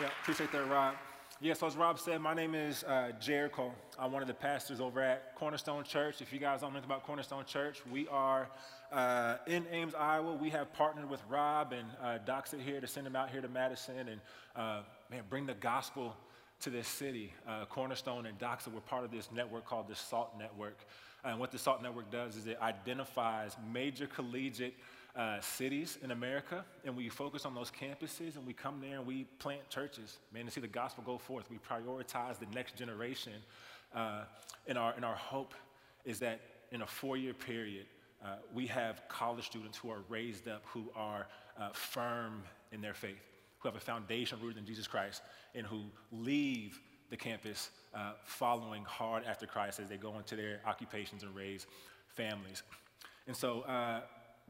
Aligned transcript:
Yeah, 0.00 0.08
appreciate 0.22 0.50
that, 0.50 0.68
Rob. 0.68 0.96
Yeah, 1.40 1.54
so 1.54 1.68
as 1.68 1.76
Rob 1.76 2.00
said, 2.00 2.20
my 2.20 2.34
name 2.34 2.56
is 2.56 2.82
uh, 2.82 3.12
Jericho. 3.20 3.72
I'm 3.96 4.10
one 4.10 4.22
of 4.22 4.28
the 4.28 4.34
pastors 4.34 4.80
over 4.80 5.00
at 5.00 5.36
Cornerstone 5.36 5.84
Church. 5.84 6.20
If 6.20 6.32
you 6.32 6.40
guys 6.40 6.62
don't 6.62 6.72
know 6.72 6.78
anything 6.78 6.90
about 6.90 7.04
Cornerstone 7.04 7.44
Church, 7.44 7.80
we 7.92 8.08
are 8.08 8.48
uh, 8.90 9.36
in 9.46 9.64
Ames, 9.70 9.94
Iowa. 9.94 10.34
We 10.34 10.50
have 10.50 10.72
partnered 10.72 11.08
with 11.08 11.22
Rob 11.28 11.72
and 11.72 11.86
uh, 12.02 12.18
Doxit 12.26 12.60
here 12.60 12.80
to 12.80 12.88
send 12.88 13.06
them 13.06 13.14
out 13.14 13.30
here 13.30 13.40
to 13.40 13.46
Madison 13.46 14.08
and 14.08 14.20
uh, 14.56 14.80
man, 15.12 15.22
bring 15.30 15.46
the 15.46 15.54
gospel 15.54 16.16
to 16.62 16.70
this 16.70 16.88
city. 16.88 17.32
Uh, 17.46 17.64
Cornerstone 17.66 18.26
and 18.26 18.36
Doxit 18.36 18.72
were 18.72 18.80
part 18.80 19.04
of 19.04 19.12
this 19.12 19.30
network 19.30 19.64
called 19.64 19.86
the 19.86 19.94
SALT 19.94 20.36
Network. 20.36 20.78
And 21.24 21.38
what 21.38 21.52
the 21.52 21.58
SALT 21.58 21.84
Network 21.84 22.10
does 22.10 22.36
is 22.36 22.48
it 22.48 22.58
identifies 22.60 23.56
major 23.72 24.08
collegiate 24.08 24.74
uh, 25.16 25.40
cities 25.40 25.98
in 26.02 26.10
America, 26.10 26.64
and 26.84 26.96
we 26.96 27.08
focus 27.08 27.44
on 27.44 27.54
those 27.54 27.70
campuses, 27.70 28.36
and 28.36 28.46
we 28.46 28.52
come 28.52 28.80
there 28.80 28.98
and 28.98 29.06
we 29.06 29.24
plant 29.38 29.68
churches, 29.70 30.18
man, 30.32 30.44
to 30.44 30.50
see 30.50 30.60
the 30.60 30.66
gospel 30.66 31.04
go 31.04 31.18
forth. 31.18 31.44
We 31.50 31.58
prioritize 31.58 32.38
the 32.38 32.46
next 32.52 32.76
generation, 32.76 33.34
uh, 33.94 34.22
and, 34.66 34.76
our, 34.76 34.92
and 34.94 35.04
our 35.04 35.14
hope 35.14 35.54
is 36.04 36.18
that 36.18 36.40
in 36.72 36.82
a 36.82 36.86
four-year 36.86 37.34
period, 37.34 37.86
uh, 38.24 38.36
we 38.52 38.66
have 38.66 39.02
college 39.08 39.46
students 39.46 39.78
who 39.78 39.90
are 39.90 40.00
raised 40.08 40.48
up, 40.48 40.62
who 40.66 40.90
are 40.96 41.26
uh, 41.60 41.68
firm 41.72 42.42
in 42.72 42.80
their 42.80 42.94
faith, 42.94 43.20
who 43.58 43.68
have 43.68 43.76
a 43.76 43.80
foundation 43.80 44.38
rooted 44.42 44.58
in 44.58 44.66
Jesus 44.66 44.88
Christ, 44.88 45.22
and 45.54 45.66
who 45.66 45.82
leave 46.10 46.80
the 47.10 47.16
campus 47.16 47.70
uh, 47.94 48.12
following 48.24 48.82
hard 48.84 49.22
after 49.24 49.46
Christ 49.46 49.78
as 49.78 49.88
they 49.88 49.96
go 49.96 50.18
into 50.18 50.34
their 50.34 50.60
occupations 50.66 51.22
and 51.22 51.34
raise 51.36 51.66
families. 52.08 52.62
And 53.26 53.36
so, 53.36 53.60
uh, 53.62 54.00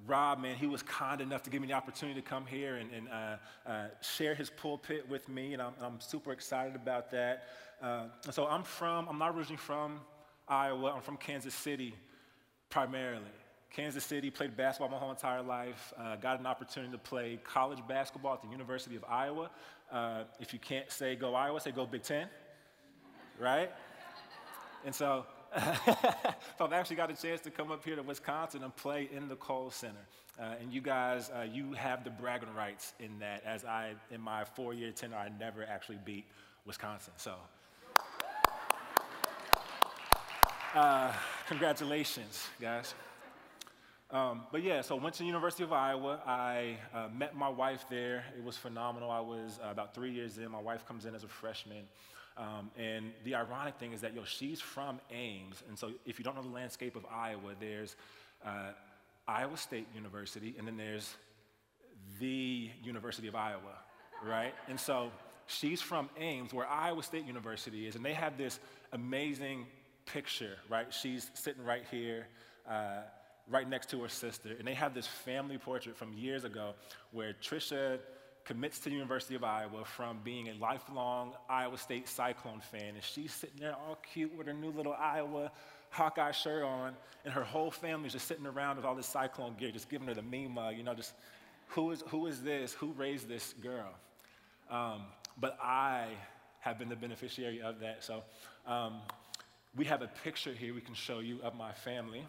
Rob, 0.07 0.41
man, 0.41 0.57
he 0.57 0.67
was 0.67 0.83
kind 0.83 1.21
enough 1.21 1.43
to 1.45 1.51
give 1.51 1.63
me 1.63 1.69
the 1.69 1.75
opportunity 1.75 2.21
to 2.21 2.27
come 2.27 2.45
here 2.47 2.77
and, 2.77 2.91
and 2.93 3.09
uh, 3.09 3.37
uh, 3.67 3.87
share 4.03 4.35
his 4.35 4.51
pulpit 4.51 5.09
with 5.09 5.29
me, 5.29 5.53
and 5.53 5.63
I'm, 5.63 5.73
I'm 5.81 6.01
super 6.01 6.33
excited 6.33 6.75
about 6.75 7.11
that. 7.13 7.45
Uh, 7.81 8.05
so 8.31 8.47
I'm 8.47 8.65
from, 8.65 9.09
I'm 9.09 9.19
not 9.19 9.35
originally 9.35 9.57
from 9.57 10.01
Iowa, 10.49 10.93
I'm 10.95 11.01
from 11.01 11.17
Kansas 11.17 11.55
City 11.55 11.95
primarily. 12.69 13.25
Kansas 13.71 14.05
City, 14.05 14.31
played 14.31 14.57
basketball 14.57 14.89
my 14.89 14.99
whole 14.99 15.11
entire 15.11 15.43
life, 15.43 15.93
uh, 15.99 16.17
got 16.17 16.39
an 16.39 16.47
opportunity 16.47 16.93
to 16.93 16.99
play 16.99 17.41
college 17.43 17.81
basketball 17.89 18.35
at 18.35 18.43
the 18.43 18.49
University 18.49 18.95
of 18.95 19.05
Iowa. 19.09 19.51
Uh, 19.91 20.25
if 20.39 20.53
you 20.53 20.59
can't 20.59 20.91
say 20.91 21.17
go 21.17 21.35
Iowa, 21.35 21.61
say 21.61 21.73
go 21.73 21.85
Big 21.87 22.03
Ten, 22.03 22.29
right? 23.41 23.71
And 24.85 24.95
so 24.95 25.27
so 26.59 26.65
I've 26.65 26.73
actually 26.73 26.97
got 26.97 27.11
a 27.11 27.15
chance 27.15 27.41
to 27.43 27.51
come 27.51 27.71
up 27.71 27.85
here 27.85 27.95
to 27.95 28.03
Wisconsin 28.03 28.65
and 28.65 28.75
play 28.75 29.09
in 29.13 29.29
the 29.29 29.37
Kohl 29.37 29.71
Center. 29.71 29.95
Uh, 30.39 30.55
and 30.61 30.73
you 30.73 30.81
guys, 30.81 31.31
uh, 31.31 31.43
you 31.43 31.73
have 31.75 32.03
the 32.03 32.11
bragging 32.11 32.53
rights 32.57 32.93
in 32.99 33.21
that. 33.21 33.45
As 33.45 33.65
I, 33.65 33.93
in 34.11 34.21
my 34.21 34.45
four-year 34.45 34.91
tenure, 34.91 35.17
I 35.17 35.31
never 35.39 35.63
actually 35.63 35.99
beat 36.05 36.25
Wisconsin. 36.67 37.13
So, 37.17 37.35
uh, 40.75 41.13
congratulations, 41.47 42.49
guys. 42.61 42.95
Um, 44.11 44.43
but 44.51 44.63
yeah, 44.63 44.81
so 44.81 44.97
went 44.97 45.15
to 45.15 45.21
the 45.21 45.27
University 45.27 45.63
of 45.63 45.73
Iowa. 45.73 46.21
I 46.27 46.79
uh, 46.93 47.09
met 47.17 47.37
my 47.37 47.49
wife 47.49 47.85
there. 47.89 48.25
It 48.37 48.43
was 48.45 48.57
phenomenal. 48.57 49.11
I 49.11 49.21
was 49.21 49.61
uh, 49.65 49.71
about 49.71 49.95
three 49.95 50.11
years 50.11 50.39
in. 50.39 50.51
My 50.51 50.61
wife 50.61 50.87
comes 50.87 51.05
in 51.05 51.15
as 51.15 51.23
a 51.23 51.29
freshman. 51.29 51.85
Um, 52.37 52.71
and 52.77 53.13
the 53.25 53.37
ironic 53.37 53.77
thing 53.77 53.93
is 53.93 54.01
that, 54.01 54.15
yo, 54.15 54.25
she's 54.25 54.61
from 54.61 55.01
Ames. 55.13 55.63
And 55.69 55.79
so 55.79 55.93
if 56.05 56.19
you 56.19 56.25
don't 56.25 56.35
know 56.35 56.43
the 56.43 56.49
landscape 56.49 56.97
of 56.97 57.07
Iowa, 57.07 57.55
there's 57.61 57.97
uh, 58.45 58.73
Iowa 59.29 59.57
State 59.57 59.87
University, 59.95 60.55
and 60.59 60.67
then 60.67 60.77
there's 60.77 61.15
the 62.19 62.71
University 62.83 63.29
of 63.29 63.35
Iowa, 63.35 63.79
right? 64.25 64.55
And 64.69 64.79
so 64.79 65.11
she's 65.47 65.81
from 65.81 66.09
Ames, 66.19 66.53
where 66.53 66.67
Iowa 66.67 67.03
State 67.03 67.25
University 67.25 67.87
is, 67.87 67.95
and 67.95 68.05
they 68.05 68.15
have 68.15 68.37
this 68.37 68.59
amazing 68.93 69.67
picture, 70.05 70.57
right? 70.69 70.93
She's 70.93 71.31
sitting 71.35 71.65
right 71.65 71.85
here. 71.91 72.27
Uh, 72.69 73.03
right 73.51 73.69
next 73.69 73.91
to 73.91 74.01
her 74.01 74.09
sister, 74.09 74.57
and 74.59 74.67
they 74.67 74.73
have 74.73 74.95
this 74.95 75.07
family 75.07 75.59
portrait 75.59 75.97
from 75.97 76.13
years 76.15 76.45
ago 76.45 76.73
where 77.13 77.35
Trisha 77.35 77.99
commits 78.45 78.79
to 78.81 78.85
the 78.91 78.95
University 78.95 79.35
of 79.35 79.45
Iowa 79.45 79.85
from 79.85 80.19
being 80.23 80.49
a 80.49 80.55
lifelong 80.55 81.33
Iowa 81.49 81.79
State 81.79 82.09
Cyclone 82.09 82.61
fan. 82.61 82.95
And 82.95 83.03
she's 83.03 83.33
sitting 83.33 83.61
there 83.61 83.75
all 83.75 83.99
cute 84.13 84.37
with 84.37 84.47
her 84.47 84.53
new 84.53 84.71
little 84.71 84.93
Iowa 84.93 85.51
Hawkeye 85.91 86.33
shirt 86.33 86.65
on, 86.65 86.95
and 87.25 87.33
her 87.33 87.45
whole 87.45 87.71
family's 87.71 88.13
just 88.13 88.27
sitting 88.27 88.47
around 88.47 88.77
with 88.77 88.85
all 88.85 88.95
this 88.95 89.07
Cyclone 89.07 89.55
gear, 89.55 89.71
just 89.71 89.89
giving 89.89 90.09
her 90.09 90.15
the 90.15 90.23
meme 90.23 90.53
mug, 90.53 90.77
you 90.77 90.83
know, 90.83 90.95
just 90.95 91.13
who 91.69 91.91
is, 91.93 92.03
who 92.09 92.27
is 92.27 92.43
this? 92.43 92.73
Who 92.75 92.93
raised 92.93 93.29
this 93.29 93.55
girl? 93.63 93.91
Um, 94.71 95.03
but 95.39 95.57
I 95.63 96.09
have 96.61 96.79
been 96.79 96.89
the 96.89 96.97
beneficiary 96.97 97.63
of 97.63 97.81
that. 97.81 98.03
So 98.03 98.23
um, 98.67 99.01
we 99.77 99.85
have 99.85 100.03
a 100.03 100.11
picture 100.23 100.53
here 100.53 100.75
we 100.75 100.81
can 100.81 100.95
show 100.95 101.21
you 101.21 101.39
of 101.43 101.55
my 101.55 101.73
family. 101.73 102.25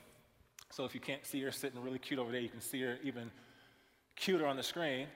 So 0.71 0.85
if 0.85 0.93
you 0.93 0.99
can't 0.99 1.25
see 1.25 1.41
her 1.41 1.51
sitting 1.51 1.81
really 1.81 1.99
cute 1.99 2.19
over 2.19 2.31
there, 2.31 2.41
you 2.41 2.49
can 2.49 2.61
see 2.61 2.81
her 2.81 2.97
even 3.03 3.31
cuter 4.15 4.45
on 4.45 4.57
the 4.57 4.63
screen. 4.63 5.07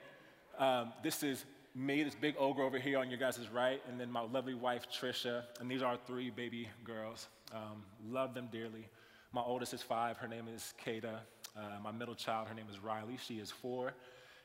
Um, 0.59 0.91
this 1.01 1.23
is 1.23 1.45
me, 1.73 2.03
this 2.03 2.15
big 2.15 2.35
ogre 2.37 2.63
over 2.63 2.77
here 2.77 2.99
on 2.99 3.09
your 3.09 3.17
guys' 3.17 3.47
right, 3.49 3.81
and 3.87 3.97
then 3.97 4.11
my 4.11 4.21
lovely 4.21 4.53
wife, 4.53 4.87
Trisha. 4.91 5.43
And 5.61 5.71
these 5.71 5.81
are 5.81 5.91
our 5.91 5.97
three 6.05 6.29
baby 6.29 6.67
girls. 6.83 7.29
Um, 7.53 7.83
love 8.09 8.33
them 8.33 8.49
dearly. 8.51 8.89
My 9.31 9.41
oldest 9.41 9.73
is 9.73 9.81
five. 9.81 10.17
Her 10.17 10.27
name 10.27 10.49
is 10.53 10.73
Kata. 10.83 11.21
Uh, 11.55 11.61
my 11.81 11.91
middle 11.91 12.13
child, 12.13 12.49
her 12.49 12.53
name 12.53 12.65
is 12.69 12.77
Riley. 12.77 13.17
She 13.25 13.35
is 13.35 13.49
four. 13.49 13.93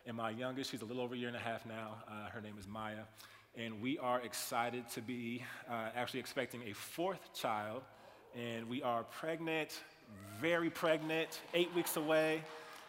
And 0.06 0.16
my 0.16 0.30
youngest, 0.30 0.70
she's 0.70 0.82
a 0.82 0.84
little 0.84 1.02
over 1.02 1.14
a 1.14 1.18
year 1.18 1.28
and 1.28 1.36
a 1.36 1.40
half 1.40 1.66
now. 1.66 1.96
Uh, 2.06 2.28
her 2.28 2.40
name 2.40 2.54
is 2.58 2.68
Maya. 2.68 3.04
And 3.56 3.82
we 3.82 3.98
are 3.98 4.20
excited 4.20 4.88
to 4.90 5.00
be 5.00 5.44
uh, 5.68 5.88
actually 5.96 6.20
expecting 6.20 6.62
a 6.68 6.74
fourth 6.74 7.34
child. 7.34 7.82
And 8.36 8.68
we 8.68 8.82
are 8.82 9.02
pregnant, 9.04 9.80
very 10.40 10.70
pregnant, 10.70 11.40
eight 11.54 11.74
weeks 11.74 11.96
away. 11.96 12.42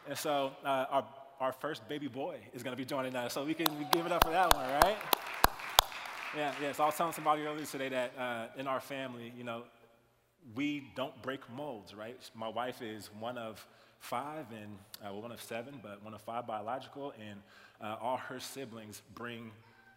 And 0.08 0.18
so 0.18 0.52
uh, 0.64 0.86
our 0.92 1.06
our 1.40 1.52
first 1.52 1.88
baby 1.88 2.08
boy 2.08 2.38
is 2.54 2.64
going 2.64 2.76
to 2.76 2.82
be 2.82 2.86
joining 2.86 3.16
us. 3.16 3.34
So 3.34 3.44
we 3.44 3.54
can 3.54 3.68
give 3.92 4.06
it 4.06 4.12
up 4.12 4.24
for 4.24 4.32
that 4.32 4.54
one, 4.54 4.70
right? 4.82 4.98
Yeah, 6.36 6.54
yeah. 6.62 6.72
So 6.72 6.84
I 6.84 6.86
was 6.88 6.96
telling 6.96 7.14
somebody 7.14 7.44
earlier 7.44 7.66
today 7.66 7.90
that 7.90 8.12
uh, 8.18 8.46
in 8.58 8.68
our 8.68 8.80
family, 8.80 9.34
you 9.38 9.44
know, 9.44 9.64
we 10.54 10.92
don't 10.96 11.20
break 11.22 11.42
molds, 11.56 11.94
right? 11.94 12.18
My 12.36 12.48
wife 12.48 12.82
is 12.82 13.10
one 13.20 13.38
of 13.38 13.66
five 14.00 14.46
and, 14.52 14.78
uh, 15.02 15.12
well, 15.12 15.22
one 15.24 15.32
of 15.32 15.42
seven, 15.42 15.80
but 15.82 16.04
one 16.04 16.14
of 16.14 16.22
five 16.22 16.46
biological, 16.46 17.14
and 17.20 17.40
uh, 17.82 17.96
all 18.00 18.18
her 18.18 18.40
siblings 18.40 19.02
bring 19.16 19.52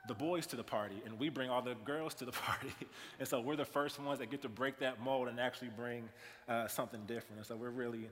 the 0.06 0.14
boys 0.14 0.46
to 0.46 0.56
the 0.56 0.64
party, 0.64 1.02
and 1.04 1.18
we 1.18 1.28
bring 1.28 1.50
all 1.50 1.60
the 1.60 1.74
girls 1.84 2.14
to 2.14 2.24
the 2.24 2.32
party. 2.46 2.72
and 3.18 3.28
so 3.28 3.40
we're 3.40 3.56
the 3.56 3.64
first 3.64 4.00
ones 4.00 4.18
that 4.18 4.30
get 4.30 4.40
to 4.42 4.48
break 4.48 4.78
that 4.78 5.02
mold 5.02 5.28
and 5.28 5.38
actually 5.38 5.70
bring 5.76 6.08
uh, 6.48 6.66
something 6.66 7.00
different. 7.06 7.38
And 7.38 7.46
so 7.46 7.56
we're 7.56 7.70
really 7.70 8.08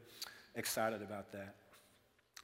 excited 0.54 1.00
about 1.00 1.32
that. 1.32 1.54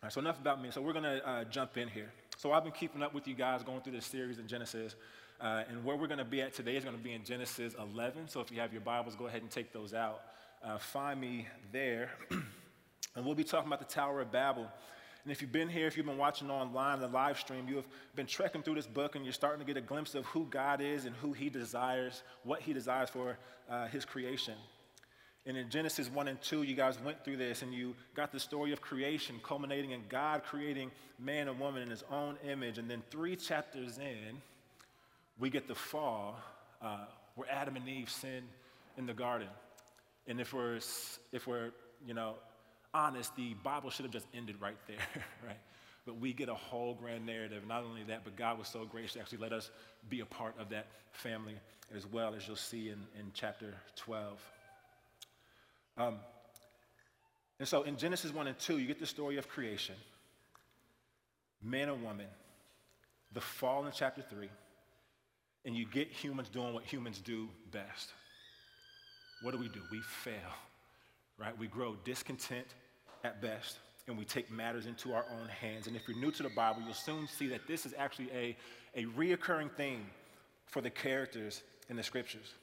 So 0.08 0.20
enough 0.20 0.40
about 0.40 0.60
me. 0.60 0.72
So 0.72 0.82
we're 0.82 0.92
going 0.92 1.04
to 1.04 1.26
uh, 1.26 1.44
jump 1.44 1.76
in 1.76 1.86
here. 1.86 2.10
So 2.36 2.50
I've 2.50 2.64
been 2.64 2.72
keeping 2.72 3.04
up 3.04 3.14
with 3.14 3.28
you 3.28 3.34
guys 3.34 3.62
going 3.62 3.82
through 3.82 3.92
this 3.92 4.04
series 4.04 4.38
in 4.38 4.48
Genesis. 4.48 4.96
Uh, 5.40 5.62
and 5.68 5.84
where 5.84 5.96
we're 5.96 6.08
going 6.08 6.18
to 6.18 6.24
be 6.24 6.42
at 6.42 6.52
today 6.52 6.76
is 6.76 6.82
going 6.82 6.96
to 6.96 7.02
be 7.02 7.12
in 7.12 7.22
Genesis 7.22 7.76
11. 7.78 8.28
So 8.28 8.40
if 8.40 8.50
you 8.50 8.58
have 8.58 8.72
your 8.72 8.80
Bibles, 8.80 9.14
go 9.14 9.28
ahead 9.28 9.42
and 9.42 9.50
take 9.50 9.72
those 9.72 9.94
out. 9.94 10.22
Uh, 10.62 10.76
find 10.78 11.20
me 11.20 11.46
there. 11.70 12.10
and 12.30 13.24
we'll 13.24 13.36
be 13.36 13.44
talking 13.44 13.68
about 13.68 13.78
the 13.78 13.94
Tower 13.94 14.20
of 14.20 14.32
Babel. 14.32 14.66
And 15.22 15.30
if 15.30 15.40
you've 15.40 15.52
been 15.52 15.68
here, 15.68 15.86
if 15.86 15.96
you've 15.96 16.06
been 16.06 16.18
watching 16.18 16.50
online, 16.50 16.98
the 16.98 17.06
live 17.06 17.38
stream, 17.38 17.68
you 17.68 17.76
have 17.76 17.86
been 18.16 18.26
trekking 18.26 18.62
through 18.62 18.74
this 18.74 18.88
book 18.88 19.14
and 19.14 19.24
you're 19.24 19.32
starting 19.32 19.64
to 19.64 19.72
get 19.72 19.76
a 19.76 19.86
glimpse 19.86 20.16
of 20.16 20.24
who 20.26 20.46
God 20.50 20.80
is 20.80 21.04
and 21.04 21.14
who 21.14 21.32
He 21.32 21.48
desires, 21.48 22.24
what 22.42 22.60
He 22.60 22.72
desires 22.72 23.08
for 23.08 23.38
uh, 23.70 23.86
His 23.86 24.04
creation. 24.04 24.54
And 25.44 25.56
in 25.56 25.70
Genesis 25.70 26.08
1 26.08 26.28
and 26.28 26.40
2, 26.40 26.62
you 26.62 26.76
guys 26.76 26.98
went 27.04 27.24
through 27.24 27.36
this 27.36 27.62
and 27.62 27.74
you 27.74 27.96
got 28.14 28.30
the 28.30 28.38
story 28.38 28.72
of 28.72 28.80
creation 28.80 29.40
culminating 29.42 29.90
in 29.90 30.02
God 30.08 30.44
creating 30.44 30.92
man 31.18 31.48
and 31.48 31.58
woman 31.58 31.82
in 31.82 31.90
his 31.90 32.04
own 32.12 32.36
image. 32.48 32.78
And 32.78 32.88
then 32.88 33.02
three 33.10 33.34
chapters 33.34 33.98
in, 33.98 34.40
we 35.40 35.50
get 35.50 35.66
the 35.66 35.74
fall 35.74 36.38
uh, 36.80 37.06
where 37.34 37.50
Adam 37.50 37.74
and 37.74 37.88
Eve 37.88 38.08
sin 38.08 38.44
in 38.96 39.06
the 39.06 39.14
garden. 39.14 39.48
And 40.28 40.40
if 40.40 40.52
we're, 40.52 40.78
if 41.32 41.46
we're, 41.46 41.70
you 42.06 42.14
know, 42.14 42.34
honest, 42.94 43.34
the 43.34 43.54
Bible 43.64 43.90
should 43.90 44.04
have 44.04 44.12
just 44.12 44.26
ended 44.34 44.56
right 44.60 44.76
there, 44.86 45.24
right? 45.44 45.58
But 46.06 46.18
we 46.18 46.32
get 46.32 46.48
a 46.48 46.54
whole 46.54 46.94
grand 46.94 47.26
narrative. 47.26 47.62
Not 47.66 47.82
only 47.82 48.04
that, 48.04 48.22
but 48.22 48.36
God 48.36 48.58
was 48.58 48.68
so 48.68 48.84
gracious 48.84 49.14
to 49.14 49.20
actually 49.20 49.38
let 49.38 49.52
us 49.52 49.70
be 50.08 50.20
a 50.20 50.26
part 50.26 50.54
of 50.60 50.68
that 50.70 50.86
family 51.12 51.54
as 51.96 52.06
well, 52.06 52.34
as 52.34 52.46
you'll 52.46 52.56
see 52.56 52.88
in, 52.90 52.98
in 53.18 53.30
chapter 53.34 53.74
12. 53.96 54.40
Um, 56.02 56.16
and 57.58 57.68
so 57.68 57.82
in 57.82 57.96
Genesis 57.96 58.32
1 58.32 58.46
and 58.46 58.58
2, 58.58 58.78
you 58.78 58.86
get 58.86 58.98
the 58.98 59.06
story 59.06 59.36
of 59.36 59.48
creation 59.48 59.94
man 61.64 61.88
and 61.88 62.02
woman, 62.02 62.26
the 63.32 63.40
fall 63.40 63.86
in 63.86 63.92
chapter 63.94 64.20
3, 64.20 64.48
and 65.64 65.76
you 65.76 65.86
get 65.86 66.08
humans 66.08 66.48
doing 66.48 66.74
what 66.74 66.84
humans 66.84 67.20
do 67.20 67.48
best. 67.70 68.12
What 69.42 69.52
do 69.52 69.58
we 69.58 69.68
do? 69.68 69.80
We 69.92 70.00
fail, 70.00 70.34
right? 71.38 71.56
We 71.56 71.68
grow 71.68 71.96
discontent 72.04 72.66
at 73.22 73.40
best. 73.40 73.78
and 74.08 74.18
we 74.18 74.24
take 74.24 74.50
matters 74.50 74.86
into 74.86 75.12
our 75.12 75.24
own 75.30 75.46
hands. 75.46 75.86
And 75.86 75.94
if 75.94 76.08
you're 76.08 76.18
new 76.18 76.32
to 76.32 76.42
the 76.42 76.48
Bible, 76.48 76.82
you'll 76.84 76.92
soon 76.92 77.28
see 77.28 77.46
that 77.46 77.68
this 77.68 77.86
is 77.86 77.94
actually 77.96 78.28
a, 78.32 78.56
a 78.96 79.04
reoccurring 79.16 79.70
theme 79.76 80.06
for 80.66 80.80
the 80.82 80.90
characters 80.90 81.62
in 81.88 81.94
the 81.94 82.02
scriptures. 82.02 82.54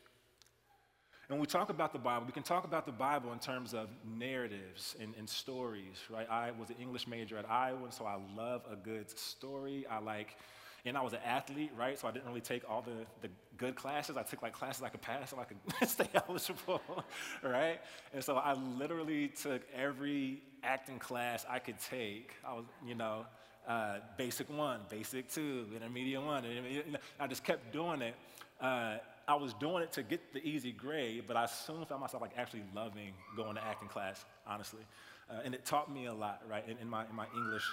And 1.29 1.37
when 1.37 1.41
we 1.41 1.45
talk 1.45 1.69
about 1.69 1.93
the 1.93 1.99
Bible, 1.99 2.25
we 2.25 2.31
can 2.31 2.41
talk 2.41 2.63
about 2.63 2.87
the 2.87 2.91
Bible 2.91 3.31
in 3.33 3.37
terms 3.37 3.75
of 3.75 3.87
narratives 4.17 4.95
and, 4.99 5.13
and, 5.15 5.29
stories, 5.29 5.99
right? 6.09 6.27
I 6.27 6.49
was 6.59 6.71
an 6.71 6.77
English 6.81 7.05
major 7.07 7.37
at 7.37 7.47
Iowa, 7.47 7.83
and 7.83 7.93
so 7.93 8.03
I 8.05 8.17
love 8.35 8.63
a 8.71 8.75
good 8.75 9.11
story. 9.11 9.85
I 9.87 9.99
like, 9.99 10.37
and 10.85 10.97
I 10.97 11.03
was 11.03 11.13
an 11.13 11.19
athlete, 11.23 11.69
right? 11.77 11.99
So 11.99 12.07
I 12.07 12.11
didn't 12.11 12.25
really 12.25 12.41
take 12.41 12.67
all 12.67 12.81
the, 12.81 13.05
the 13.21 13.31
good 13.57 13.75
classes. 13.75 14.17
I 14.17 14.23
took 14.23 14.41
like 14.41 14.53
classes 14.53 14.81
I 14.81 14.89
could 14.89 15.03
pass 15.03 15.29
so 15.29 15.39
I 15.39 15.43
could 15.43 15.59
stay 15.87 16.09
eligible, 16.27 16.81
right? 17.43 17.79
And 18.11 18.23
so 18.23 18.37
I 18.37 18.53
literally 18.53 19.27
took 19.27 19.61
every 19.71 20.41
acting 20.63 20.97
class 20.97 21.45
I 21.47 21.59
could 21.59 21.79
take. 21.79 22.31
I 22.43 22.53
was, 22.53 22.65
you 22.83 22.95
know, 22.95 23.27
uh, 23.67 23.97
basic 24.17 24.49
one, 24.49 24.79
basic 24.89 25.29
two, 25.29 25.67
intermediate 25.75 26.23
one. 26.23 26.43
And 26.43 26.97
I 27.19 27.27
just 27.27 27.43
kept 27.43 27.71
doing 27.71 28.01
it. 28.01 28.15
Uh, 28.59 28.97
I 29.29 29.35
was 29.35 29.53
doing 29.53 29.83
it 29.83 29.91
to 29.91 30.01
get 30.01 30.33
the 30.33 30.43
easy 30.43 30.71
grade, 30.71 31.25
but 31.27 31.37
I 31.37 31.45
soon 31.45 31.85
found 31.85 32.01
myself 32.01 32.19
like 32.19 32.31
actually 32.35 32.63
loving 32.75 33.13
going 33.37 33.53
to 33.57 33.63
acting 33.63 33.87
class, 33.87 34.25
honestly. 34.47 34.81
Uh, 35.29 35.41
and 35.45 35.53
it 35.53 35.63
taught 35.65 35.93
me 35.93 36.07
a 36.07 36.13
lot, 36.13 36.41
right, 36.49 36.67
in, 36.67 36.79
in, 36.79 36.89
my, 36.89 37.05
in 37.07 37.15
my 37.15 37.27
English 37.35 37.63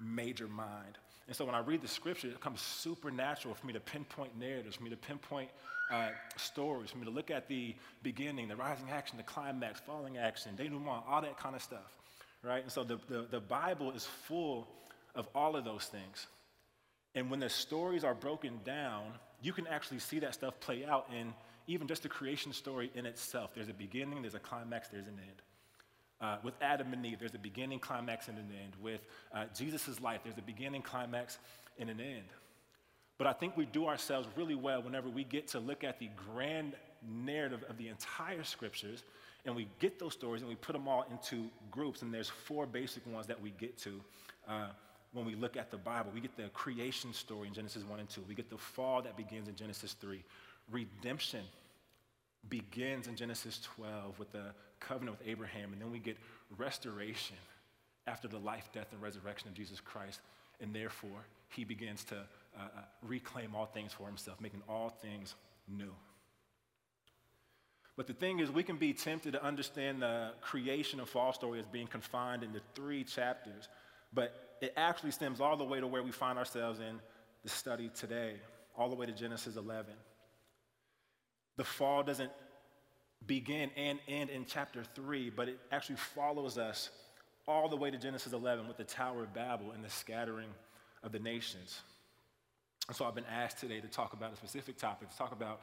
major 0.00 0.48
mind. 0.48 0.96
And 1.26 1.36
so 1.36 1.44
when 1.44 1.54
I 1.54 1.58
read 1.58 1.82
the 1.82 1.88
scripture, 1.88 2.28
it 2.28 2.34
becomes 2.36 2.62
supernatural 2.62 3.54
for 3.54 3.66
me 3.66 3.74
to 3.74 3.80
pinpoint 3.80 4.38
narratives, 4.38 4.76
for 4.76 4.82
me 4.82 4.88
to 4.88 4.96
pinpoint 4.96 5.50
uh, 5.90 6.08
stories, 6.38 6.88
for 6.88 6.96
me 6.96 7.04
to 7.04 7.10
look 7.10 7.30
at 7.30 7.48
the 7.48 7.74
beginning, 8.02 8.48
the 8.48 8.56
rising 8.56 8.88
action, 8.90 9.18
the 9.18 9.24
climax, 9.24 9.80
falling 9.80 10.16
action, 10.16 10.52
denouement, 10.56 11.02
all 11.06 11.20
that 11.20 11.36
kind 11.36 11.54
of 11.54 11.60
stuff, 11.60 11.98
right? 12.42 12.62
And 12.62 12.72
so 12.72 12.82
the, 12.82 12.98
the, 13.10 13.26
the 13.30 13.40
Bible 13.40 13.92
is 13.92 14.06
full 14.06 14.66
of 15.14 15.28
all 15.34 15.54
of 15.54 15.66
those 15.66 15.84
things. 15.84 16.28
And 17.14 17.30
when 17.30 17.40
the 17.40 17.50
stories 17.50 18.04
are 18.04 18.14
broken 18.14 18.58
down, 18.64 19.12
you 19.44 19.52
can 19.52 19.66
actually 19.66 19.98
see 19.98 20.18
that 20.20 20.32
stuff 20.34 20.58
play 20.60 20.86
out 20.86 21.06
in 21.14 21.34
even 21.66 21.86
just 21.86 22.02
the 22.02 22.08
creation 22.08 22.52
story 22.52 22.90
in 22.94 23.04
itself. 23.04 23.50
There's 23.54 23.68
a 23.68 23.74
beginning, 23.74 24.22
there's 24.22 24.34
a 24.34 24.38
climax, 24.38 24.88
there's 24.88 25.06
an 25.06 25.18
end. 25.20 25.42
Uh, 26.20 26.36
with 26.42 26.54
Adam 26.62 26.92
and 26.94 27.04
Eve, 27.04 27.18
there's 27.18 27.34
a 27.34 27.38
beginning, 27.38 27.78
climax, 27.78 28.28
and 28.28 28.38
an 28.38 28.48
end. 28.62 28.72
With 28.82 29.02
uh, 29.34 29.44
Jesus' 29.54 30.00
life, 30.00 30.20
there's 30.24 30.38
a 30.38 30.42
beginning, 30.42 30.80
climax, 30.80 31.38
and 31.78 31.90
an 31.90 32.00
end. 32.00 32.24
But 33.18 33.26
I 33.26 33.34
think 33.34 33.56
we 33.56 33.66
do 33.66 33.86
ourselves 33.86 34.26
really 34.34 34.54
well 34.54 34.82
whenever 34.82 35.10
we 35.10 35.24
get 35.24 35.48
to 35.48 35.60
look 35.60 35.84
at 35.84 35.98
the 35.98 36.08
grand 36.32 36.72
narrative 37.06 37.64
of 37.68 37.76
the 37.76 37.88
entire 37.88 38.44
scriptures 38.44 39.02
and 39.44 39.54
we 39.54 39.68
get 39.78 39.98
those 39.98 40.14
stories 40.14 40.40
and 40.40 40.48
we 40.48 40.56
put 40.56 40.72
them 40.72 40.88
all 40.88 41.04
into 41.10 41.48
groups. 41.70 42.00
And 42.00 42.12
there's 42.12 42.30
four 42.30 42.66
basic 42.66 43.06
ones 43.06 43.26
that 43.26 43.40
we 43.40 43.50
get 43.50 43.76
to. 43.78 44.00
Uh, 44.48 44.68
when 45.14 45.24
we 45.24 45.34
look 45.34 45.56
at 45.56 45.70
the 45.70 45.78
Bible. 45.78 46.10
We 46.12 46.20
get 46.20 46.36
the 46.36 46.48
creation 46.48 47.14
story 47.14 47.48
in 47.48 47.54
Genesis 47.54 47.84
1 47.84 48.00
and 48.00 48.08
2. 48.08 48.22
We 48.28 48.34
get 48.34 48.50
the 48.50 48.58
fall 48.58 49.00
that 49.02 49.16
begins 49.16 49.48
in 49.48 49.56
Genesis 49.56 49.94
3. 49.94 50.22
Redemption 50.70 51.44
begins 52.50 53.06
in 53.06 53.16
Genesis 53.16 53.60
12 53.76 54.18
with 54.18 54.32
the 54.32 54.52
covenant 54.80 55.18
with 55.18 55.28
Abraham. 55.28 55.72
And 55.72 55.80
then 55.80 55.90
we 55.90 55.98
get 55.98 56.18
restoration 56.58 57.36
after 58.06 58.28
the 58.28 58.38
life, 58.38 58.68
death, 58.74 58.88
and 58.92 59.00
resurrection 59.00 59.48
of 59.48 59.54
Jesus 59.54 59.80
Christ. 59.80 60.20
And 60.60 60.74
therefore, 60.74 61.24
he 61.48 61.64
begins 61.64 62.04
to 62.04 62.16
uh, 62.16 62.60
uh 62.62 62.80
reclaim 63.02 63.54
all 63.54 63.66
things 63.66 63.92
for 63.92 64.06
himself, 64.06 64.40
making 64.40 64.62
all 64.68 64.90
things 64.90 65.34
new. 65.68 65.92
But 67.96 68.08
the 68.08 68.12
thing 68.12 68.40
is, 68.40 68.50
we 68.50 68.64
can 68.64 68.76
be 68.76 68.92
tempted 68.92 69.32
to 69.32 69.44
understand 69.44 70.02
the 70.02 70.32
creation 70.40 70.98
and 70.98 71.08
fall 71.08 71.32
story 71.32 71.60
as 71.60 71.66
being 71.66 71.86
confined 71.86 72.42
into 72.42 72.60
three 72.74 73.04
chapters. 73.04 73.68
But 74.12 74.43
it 74.60 74.72
actually 74.76 75.10
stems 75.10 75.40
all 75.40 75.56
the 75.56 75.64
way 75.64 75.80
to 75.80 75.86
where 75.86 76.02
we 76.02 76.12
find 76.12 76.38
ourselves 76.38 76.80
in 76.80 77.00
the 77.42 77.48
study 77.48 77.90
today, 77.94 78.34
all 78.76 78.88
the 78.88 78.96
way 78.96 79.06
to 79.06 79.12
Genesis 79.12 79.56
11. 79.56 79.92
The 81.56 81.64
fall 81.64 82.02
doesn't 82.02 82.32
begin 83.26 83.70
and 83.76 83.98
end 84.08 84.30
in 84.30 84.44
chapter 84.44 84.82
3, 84.94 85.30
but 85.30 85.48
it 85.48 85.58
actually 85.70 85.96
follows 85.96 86.58
us 86.58 86.90
all 87.46 87.68
the 87.68 87.76
way 87.76 87.90
to 87.90 87.98
Genesis 87.98 88.32
11 88.32 88.66
with 88.66 88.76
the 88.76 88.84
Tower 88.84 89.24
of 89.24 89.34
Babel 89.34 89.72
and 89.72 89.84
the 89.84 89.90
scattering 89.90 90.48
of 91.02 91.12
the 91.12 91.18
nations. 91.18 91.80
And 92.88 92.96
so 92.96 93.04
I've 93.04 93.14
been 93.14 93.24
asked 93.30 93.58
today 93.58 93.80
to 93.80 93.88
talk 93.88 94.12
about 94.12 94.32
a 94.32 94.36
specific 94.36 94.78
topic, 94.78 95.10
to 95.10 95.16
talk 95.16 95.32
about 95.32 95.60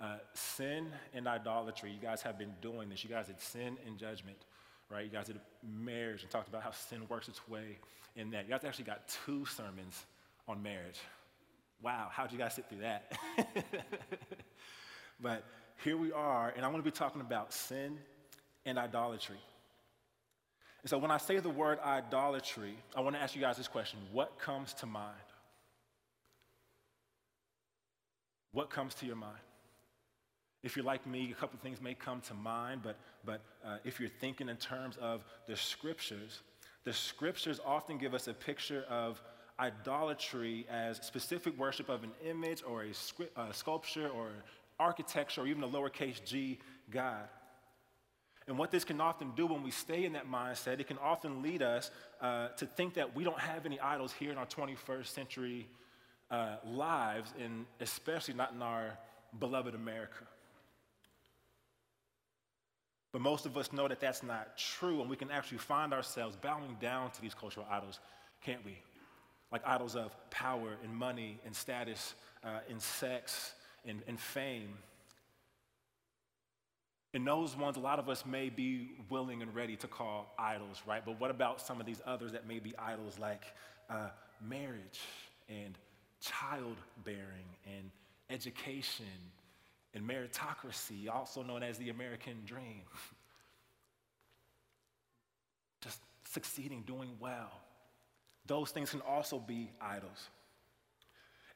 uh, 0.00 0.16
sin 0.34 0.88
and 1.12 1.26
idolatry. 1.26 1.90
You 1.90 2.00
guys 2.00 2.22
have 2.22 2.38
been 2.38 2.54
doing 2.60 2.88
this. 2.88 3.04
You 3.04 3.10
guys 3.10 3.26
had 3.26 3.40
sin 3.40 3.76
and 3.86 3.98
judgment 3.98 4.38
right? 4.90 5.04
You 5.04 5.10
guys 5.10 5.26
did 5.26 5.40
marriage 5.62 6.22
and 6.22 6.30
talked 6.30 6.48
about 6.48 6.62
how 6.62 6.70
sin 6.70 7.02
works 7.08 7.28
its 7.28 7.46
way 7.48 7.78
in 8.16 8.30
that. 8.30 8.44
You 8.44 8.50
guys 8.50 8.64
actually 8.64 8.84
got 8.84 9.08
two 9.26 9.44
sermons 9.46 10.06
on 10.46 10.62
marriage. 10.62 11.00
Wow, 11.82 12.08
how'd 12.10 12.32
you 12.32 12.38
guys 12.38 12.54
sit 12.54 12.68
through 12.68 12.80
that? 12.80 13.12
but 15.20 15.44
here 15.82 15.96
we 15.96 16.12
are, 16.12 16.52
and 16.56 16.64
I 16.64 16.68
want 16.68 16.84
to 16.84 16.90
be 16.90 16.96
talking 16.96 17.20
about 17.20 17.52
sin 17.52 17.98
and 18.64 18.78
idolatry. 18.78 19.38
And 20.82 20.90
so 20.90 20.98
when 20.98 21.10
I 21.10 21.16
say 21.16 21.38
the 21.38 21.50
word 21.50 21.78
idolatry, 21.84 22.76
I 22.94 23.00
want 23.00 23.16
to 23.16 23.22
ask 23.22 23.34
you 23.34 23.40
guys 23.40 23.56
this 23.56 23.68
question 23.68 23.98
What 24.12 24.38
comes 24.38 24.74
to 24.74 24.86
mind? 24.86 25.14
What 28.52 28.70
comes 28.70 28.94
to 28.96 29.06
your 29.06 29.16
mind? 29.16 29.40
If 30.64 30.76
you're 30.76 30.84
like 30.84 31.06
me, 31.06 31.30
a 31.30 31.34
couple 31.34 31.58
things 31.62 31.82
may 31.82 31.92
come 31.92 32.22
to 32.22 32.34
mind, 32.34 32.80
but, 32.82 32.96
but 33.26 33.42
uh, 33.62 33.76
if 33.84 34.00
you're 34.00 34.08
thinking 34.08 34.48
in 34.48 34.56
terms 34.56 34.96
of 34.96 35.22
the 35.46 35.54
scriptures, 35.54 36.40
the 36.84 36.92
scriptures 36.92 37.60
often 37.66 37.98
give 37.98 38.14
us 38.14 38.28
a 38.28 38.32
picture 38.32 38.86
of 38.88 39.20
idolatry 39.60 40.66
as 40.70 40.96
specific 40.96 41.56
worship 41.58 41.90
of 41.90 42.02
an 42.02 42.12
image 42.26 42.62
or 42.66 42.82
a, 42.82 43.40
uh, 43.40 43.52
sculpture 43.52 44.08
or 44.08 44.30
architecture 44.80 45.42
or 45.42 45.46
even 45.46 45.62
a 45.62 45.68
lowercase 45.68 46.24
g 46.24 46.58
God. 46.90 47.28
And 48.48 48.56
what 48.56 48.70
this 48.70 48.84
can 48.84 49.02
often 49.02 49.32
do 49.36 49.46
when 49.46 49.62
we 49.62 49.70
stay 49.70 50.06
in 50.06 50.14
that 50.14 50.30
mindset, 50.30 50.80
it 50.80 50.86
can 50.86 50.98
often 50.98 51.42
lead 51.42 51.60
us 51.60 51.90
uh, 52.22 52.48
to 52.56 52.64
think 52.64 52.94
that 52.94 53.14
we 53.14 53.22
don't 53.22 53.38
have 53.38 53.66
any 53.66 53.78
idols 53.80 54.14
here 54.18 54.32
in 54.32 54.38
our 54.38 54.46
21st 54.46 55.06
century 55.06 55.68
uh, 56.30 56.56
lives, 56.66 57.34
and 57.38 57.66
especially 57.80 58.34
not 58.34 58.52
in 58.52 58.62
our 58.62 58.98
beloved 59.38 59.74
America. 59.74 60.24
But 63.14 63.22
most 63.22 63.46
of 63.46 63.56
us 63.56 63.72
know 63.72 63.86
that 63.86 64.00
that's 64.00 64.24
not 64.24 64.58
true, 64.58 65.00
and 65.00 65.08
we 65.08 65.14
can 65.14 65.30
actually 65.30 65.58
find 65.58 65.92
ourselves 65.92 66.34
bowing 66.34 66.76
down 66.80 67.12
to 67.12 67.22
these 67.22 67.32
cultural 67.32 67.64
idols, 67.70 68.00
can't 68.44 68.64
we? 68.64 68.76
Like 69.52 69.62
idols 69.64 69.94
of 69.94 70.12
power 70.30 70.70
and 70.82 70.92
money 70.92 71.38
and 71.46 71.54
status 71.54 72.14
uh, 72.42 72.58
and 72.68 72.82
sex 72.82 73.52
and, 73.86 74.02
and 74.08 74.18
fame. 74.18 74.70
And 77.14 77.24
those 77.24 77.56
ones, 77.56 77.76
a 77.76 77.80
lot 77.80 78.00
of 78.00 78.08
us 78.08 78.26
may 78.26 78.48
be 78.48 78.90
willing 79.08 79.42
and 79.42 79.54
ready 79.54 79.76
to 79.76 79.86
call 79.86 80.34
idols, 80.36 80.82
right? 80.84 81.04
But 81.06 81.20
what 81.20 81.30
about 81.30 81.60
some 81.60 81.78
of 81.78 81.86
these 81.86 82.02
others 82.04 82.32
that 82.32 82.48
may 82.48 82.58
be 82.58 82.76
idols 82.76 83.20
like 83.20 83.44
uh, 83.90 84.08
marriage 84.44 85.02
and 85.48 85.78
childbearing 86.20 87.46
and 87.64 87.92
education 88.28 89.06
and 89.94 90.08
meritocracy, 90.08 91.08
also 91.08 91.42
known 91.42 91.62
as 91.62 91.78
the 91.78 91.90
American 91.90 92.42
dream. 92.44 92.82
Just 95.82 96.00
succeeding, 96.24 96.82
doing 96.82 97.10
well. 97.20 97.52
Those 98.46 98.70
things 98.70 98.90
can 98.90 99.00
also 99.02 99.38
be 99.38 99.70
idols. 99.80 100.28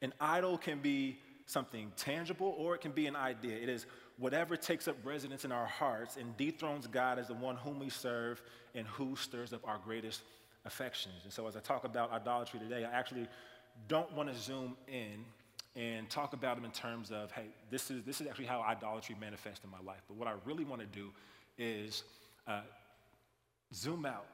An 0.00 0.12
idol 0.20 0.56
can 0.56 0.78
be 0.78 1.18
something 1.46 1.92
tangible 1.96 2.54
or 2.58 2.74
it 2.74 2.80
can 2.80 2.92
be 2.92 3.06
an 3.06 3.16
idea. 3.16 3.56
It 3.56 3.68
is 3.68 3.86
whatever 4.18 4.56
takes 4.56 4.86
up 4.86 4.96
residence 5.04 5.44
in 5.44 5.52
our 5.52 5.66
hearts 5.66 6.16
and 6.16 6.36
dethrones 6.36 6.86
God 6.86 7.18
as 7.18 7.28
the 7.28 7.34
one 7.34 7.56
whom 7.56 7.78
we 7.78 7.88
serve 7.88 8.42
and 8.74 8.86
who 8.86 9.16
stirs 9.16 9.52
up 9.52 9.66
our 9.66 9.78
greatest 9.84 10.22
affections. 10.64 11.14
And 11.24 11.32
so, 11.32 11.46
as 11.46 11.56
I 11.56 11.60
talk 11.60 11.84
about 11.84 12.12
idolatry 12.12 12.60
today, 12.60 12.84
I 12.84 12.90
actually 12.90 13.26
don't 13.88 14.12
want 14.12 14.32
to 14.32 14.38
zoom 14.38 14.76
in 14.86 15.24
and 15.78 16.10
talk 16.10 16.32
about 16.32 16.56
them 16.56 16.64
in 16.64 16.72
terms 16.72 17.12
of, 17.12 17.30
hey, 17.30 17.46
this 17.70 17.88
is, 17.88 18.02
this 18.02 18.20
is 18.20 18.26
actually 18.26 18.46
how 18.46 18.60
idolatry 18.62 19.14
manifests 19.20 19.64
in 19.64 19.70
my 19.70 19.78
life. 19.86 20.00
But 20.08 20.16
what 20.16 20.26
I 20.26 20.32
really 20.44 20.64
want 20.64 20.80
to 20.80 20.86
do 20.88 21.10
is 21.56 22.02
uh, 22.48 22.62
zoom 23.72 24.04
out 24.04 24.26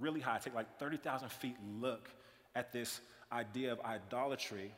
really 0.00 0.20
high, 0.20 0.38
take 0.38 0.54
like 0.54 0.78
30,000 0.78 1.30
feet 1.30 1.56
look 1.78 2.08
at 2.54 2.72
this 2.72 3.00
idea 3.30 3.72
of 3.72 3.80
idolatry. 3.82 4.72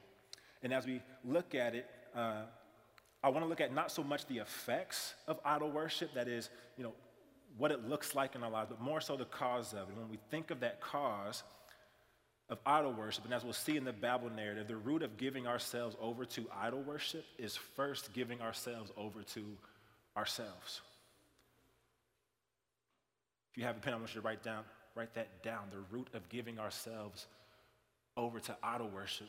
And 0.65 0.73
as 0.75 0.87
we 0.87 1.03
look 1.25 1.55
at 1.55 1.77
it, 1.77 1.87
uh, 2.17 2.43
I 3.23 3.29
want 3.29 3.45
to 3.45 3.49
look 3.49 3.61
at 3.61 3.73
not 3.73 3.93
so 3.93 4.03
much 4.03 4.27
the 4.27 4.39
effects 4.39 5.15
of 5.29 5.39
idol 5.45 5.71
worship, 5.71 6.15
that 6.15 6.27
is, 6.27 6.51
you 6.77 6.83
know, 6.83 6.95
what 7.59 7.71
it 7.71 7.89
looks 7.89 8.17
like 8.17 8.35
in 8.35 8.43
our 8.43 8.51
lives, 8.51 8.71
but 8.71 8.81
more 8.81 9.01
so 9.01 9.17
the 9.17 9.25
cause 9.25 9.73
of 9.73 9.89
it. 9.89 9.97
When 9.97 10.09
we 10.09 10.19
think 10.31 10.51
of 10.51 10.59
that 10.61 10.81
cause, 10.81 11.45
of 12.51 12.59
idol 12.67 12.93
worship. 12.93 13.25
And 13.25 13.33
as 13.33 13.45
we'll 13.45 13.53
see 13.55 13.77
in 13.77 13.85
the 13.85 13.93
Babel 13.93 14.29
narrative, 14.29 14.69
the 14.69 14.77
root 14.77 15.03
of 15.03 15.17
giving 15.17 15.47
ourselves 15.47 15.97
over 16.01 16.25
to 16.27 16.47
idol 16.61 16.83
worship 16.83 17.25
is 17.39 17.57
first 17.57 18.13
giving 18.13 18.43
ourselves 18.43 18.91
over 18.97 19.23
to 19.23 19.45
ourselves. 20.17 20.83
If 23.53 23.59
you 23.59 23.65
have 23.65 23.77
a 23.77 23.81
pen, 23.81 23.95
I 23.95 23.97
want 23.97 24.15
you 24.15 24.21
to 24.21 24.27
write 24.27 24.43
down 24.43 24.65
write 24.95 25.15
that 25.15 25.43
down. 25.43 25.63
The 25.71 25.97
root 25.97 26.09
of 26.15 26.29
giving 26.29 26.59
ourselves 26.59 27.27
over 28.17 28.41
to 28.41 28.57
idol 28.63 28.89
worship 28.89 29.29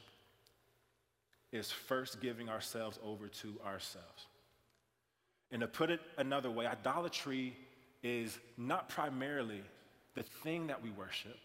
is 1.52 1.72
first 1.72 2.22
giving 2.22 2.50
ourselves 2.50 3.00
over 3.04 3.28
to 3.28 3.56
ourselves. 3.66 4.26
And 5.52 5.62
to 5.62 5.68
put 5.68 5.90
it 5.90 6.00
another 6.18 6.50
way, 6.50 6.66
idolatry 6.66 7.58
is 8.04 8.38
not 8.58 8.90
primarily 8.90 9.62
the 10.16 10.24
thing 10.24 10.68
that 10.68 10.82
we 10.82 10.90
worship, 10.92 11.38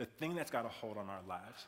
the 0.00 0.06
thing 0.06 0.34
that's 0.34 0.50
got 0.50 0.64
a 0.64 0.68
hold 0.68 0.96
on 0.96 1.10
our 1.10 1.20
lives. 1.28 1.66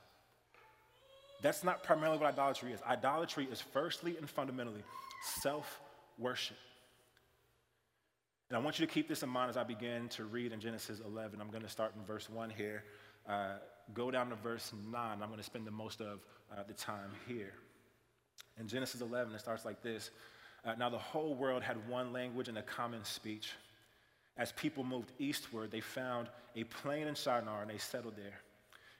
That's 1.42 1.62
not 1.62 1.82
primarily 1.82 2.16
what 2.16 2.32
idolatry 2.32 2.72
is. 2.72 2.80
Idolatry 2.82 3.46
is 3.52 3.60
firstly 3.60 4.16
and 4.16 4.28
fundamentally 4.28 4.82
self 5.42 5.80
worship. 6.18 6.56
And 8.48 8.56
I 8.56 8.60
want 8.60 8.78
you 8.78 8.86
to 8.86 8.92
keep 8.92 9.06
this 9.06 9.22
in 9.22 9.28
mind 9.28 9.50
as 9.50 9.58
I 9.58 9.64
begin 9.64 10.08
to 10.10 10.24
read 10.24 10.52
in 10.52 10.60
Genesis 10.60 11.02
11. 11.04 11.42
I'm 11.42 11.50
going 11.50 11.62
to 11.62 11.68
start 11.68 11.92
in 11.94 12.04
verse 12.06 12.30
1 12.30 12.48
here, 12.48 12.84
uh, 13.28 13.56
go 13.92 14.10
down 14.10 14.30
to 14.30 14.36
verse 14.36 14.72
9. 14.90 14.94
I'm 14.94 15.18
going 15.28 15.36
to 15.36 15.42
spend 15.42 15.66
the 15.66 15.70
most 15.70 16.00
of 16.00 16.20
uh, 16.50 16.62
the 16.66 16.74
time 16.74 17.10
here. 17.28 17.52
In 18.58 18.66
Genesis 18.66 19.02
11, 19.02 19.34
it 19.34 19.40
starts 19.40 19.66
like 19.66 19.82
this 19.82 20.10
uh, 20.64 20.74
Now 20.78 20.88
the 20.88 20.98
whole 20.98 21.34
world 21.34 21.62
had 21.62 21.76
one 21.86 22.14
language 22.14 22.48
and 22.48 22.56
a 22.56 22.62
common 22.62 23.04
speech. 23.04 23.52
As 24.36 24.52
people 24.52 24.84
moved 24.84 25.12
eastward, 25.18 25.70
they 25.70 25.80
found 25.80 26.28
a 26.56 26.64
plain 26.64 27.06
in 27.06 27.14
Shinar 27.14 27.62
and 27.62 27.70
they 27.70 27.78
settled 27.78 28.16
there. 28.16 28.40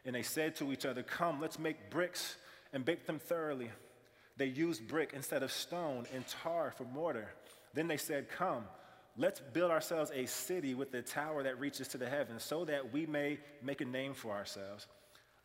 And 0.05 0.15
they 0.15 0.23
said 0.23 0.57
to 0.57 0.73
each 0.73 0.85
other, 0.85 1.03
Come, 1.03 1.41
let's 1.41 1.59
make 1.59 1.91
bricks 1.91 2.37
and 2.73 2.85
bake 2.85 3.07
them 3.07 3.19
thoroughly. 3.19 3.71
They 4.37 4.47
used 4.47 4.89
brick 4.89 5.13
instead 5.15 5.43
of 5.43 5.53
stone 5.53 6.07
and 6.15 6.27
tar 6.27 6.73
for 6.77 6.85
mortar. 6.85 7.29
Then 7.75 7.87
they 7.89 7.97
said, 7.97 8.29
Come, 8.31 8.65
let's 9.17 9.41
build 9.53 9.71
ourselves 9.71 10.11
a 10.15 10.27
city 10.27 10.75
with 10.75 10.93
a 10.95 11.03
tower 11.03 11.43
that 11.43 11.61
reaches 11.61 11.89
to 11.89 11.99
the 11.99 12.09
heavens 12.09 12.43
so 12.43 12.65
that 12.65 12.93
we 12.93 13.07
may 13.07 13.39
make 13.63 13.81
a 13.81 13.87
name 13.87 14.15
for 14.15 14.33
ourselves. 14.33 14.87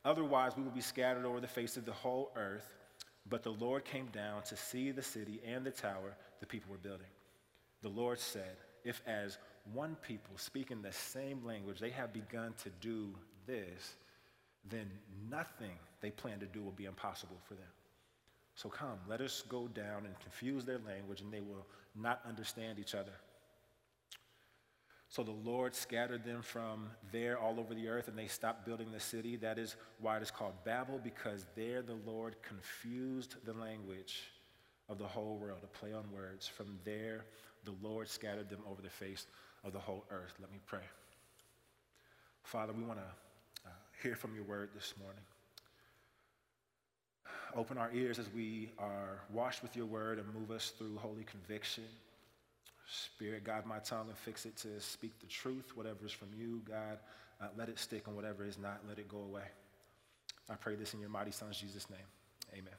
Otherwise, 0.04 0.54
we 0.56 0.64
will 0.64 0.72
be 0.72 0.82
scattered 0.82 1.26
over 1.26 1.40
the 1.40 1.48
face 1.48 1.78
of 1.78 1.86
the 1.86 1.92
whole 1.92 2.32
earth. 2.36 2.74
But 3.30 3.44
the 3.44 3.52
Lord 3.52 3.84
came 3.84 4.08
down 4.08 4.44
to 4.44 4.56
see 4.56 4.92
the 4.92 5.02
city 5.02 5.42
and 5.46 5.66
the 5.66 5.72
tower 5.72 6.16
the 6.40 6.46
people 6.46 6.72
were 6.72 6.78
building. 6.78 7.08
The 7.82 7.90
Lord 7.90 8.20
said, 8.20 8.56
If 8.86 9.02
as 9.06 9.38
one 9.74 9.96
people 10.02 10.38
speaking 10.38 10.82
the 10.82 10.92
same 10.92 11.46
language 11.46 11.80
they 11.80 11.90
have 11.90 12.14
begun 12.14 12.54
to 12.64 12.70
do 12.82 13.10
this, 13.46 13.96
then 14.70 14.90
nothing 15.30 15.78
they 16.02 16.12
plan 16.12 16.40
to 16.40 16.46
do 16.46 16.62
will 16.62 16.72
be 16.72 16.86
impossible 16.86 17.38
for 17.48 17.56
them. 17.56 17.68
So 18.56 18.70
come, 18.70 18.98
let 19.08 19.22
us 19.22 19.44
go 19.48 19.68
down 19.68 20.06
and 20.06 20.20
confuse 20.20 20.66
their 20.66 20.80
language, 20.80 21.22
and 21.22 21.32
they 21.32 21.42
will 21.42 21.66
not 21.96 22.22
understand 22.28 22.80
each 22.80 22.96
other. 22.96 23.12
So 25.10 25.24
the 25.24 25.32
Lord 25.32 25.74
scattered 25.74 26.26
them 26.26 26.42
from 26.42 26.90
there 27.12 27.40
all 27.40 27.60
over 27.60 27.74
the 27.74 27.88
earth, 27.88 28.08
and 28.08 28.18
they 28.18 28.28
stopped 28.28 28.66
building 28.66 28.92
the 28.92 29.00
city. 29.00 29.36
That 29.38 29.58
is 29.58 29.76
why 30.02 30.18
it 30.18 30.24
is 30.24 30.32
called 30.32 30.54
Babel, 30.66 31.00
because 31.02 31.46
there 31.56 31.82
the 31.82 31.98
Lord 32.06 32.36
confused 32.42 33.36
the 33.46 33.54
language 33.54 34.24
of 34.90 34.98
the 34.98 35.08
whole 35.08 35.38
world, 35.38 35.60
a 35.64 35.68
play 35.68 35.94
on 35.94 36.12
words. 36.12 36.48
From 36.48 36.80
there, 36.84 37.26
the 37.64 37.76
Lord 37.82 38.10
scattered 38.10 38.50
them 38.50 38.62
over 38.70 38.82
the 38.82 38.90
face 38.90 39.28
of 39.68 39.74
the 39.74 39.80
whole 39.80 40.06
earth. 40.10 40.34
Let 40.40 40.52
me 40.52 40.60
pray. 40.66 40.82
Father, 42.44 42.74
we 42.74 42.84
want 42.84 43.00
to 43.00 43.68
uh, 43.68 43.72
hear 44.02 44.16
from 44.16 44.34
your 44.34 44.46
word 44.46 44.70
this 44.74 44.94
morning. 45.00 45.22
Open 47.56 47.78
our 47.78 47.92
ears 47.94 48.20
as 48.20 48.30
we 48.34 48.72
are 48.80 49.20
washed 49.32 49.62
with 49.62 49.76
your 49.76 49.86
word 49.86 50.20
and 50.20 50.34
move 50.34 50.52
us 50.52 50.72
through 50.78 50.98
holy 50.98 51.24
conviction. 51.24 51.84
Spirit, 52.90 53.44
guide 53.44 53.66
my 53.66 53.80
tongue 53.80 54.08
and 54.08 54.18
fix 54.18 54.46
it 54.46 54.56
to 54.58 54.80
speak 54.80 55.20
the 55.20 55.28
truth. 55.28 55.76
Whatever 55.76 56.06
is 56.06 56.12
from 56.12 56.30
you, 56.38 56.62
God, 56.68 57.00
uh, 57.42 57.48
let 57.58 57.68
it 57.68 57.78
stick, 57.78 58.08
and 58.08 58.16
whatever 58.16 58.46
is 58.46 58.58
not, 58.58 58.80
let 58.88 58.98
it 58.98 59.10
go 59.10 59.18
away. 59.18 59.44
I 60.50 60.56
pray 60.56 60.76
this 60.76 60.94
in 60.94 61.02
your 61.02 61.10
mighty 61.10 61.32
Son's 61.32 61.60
Jesus' 61.60 61.90
name. 61.90 62.00
Amen. 62.54 62.74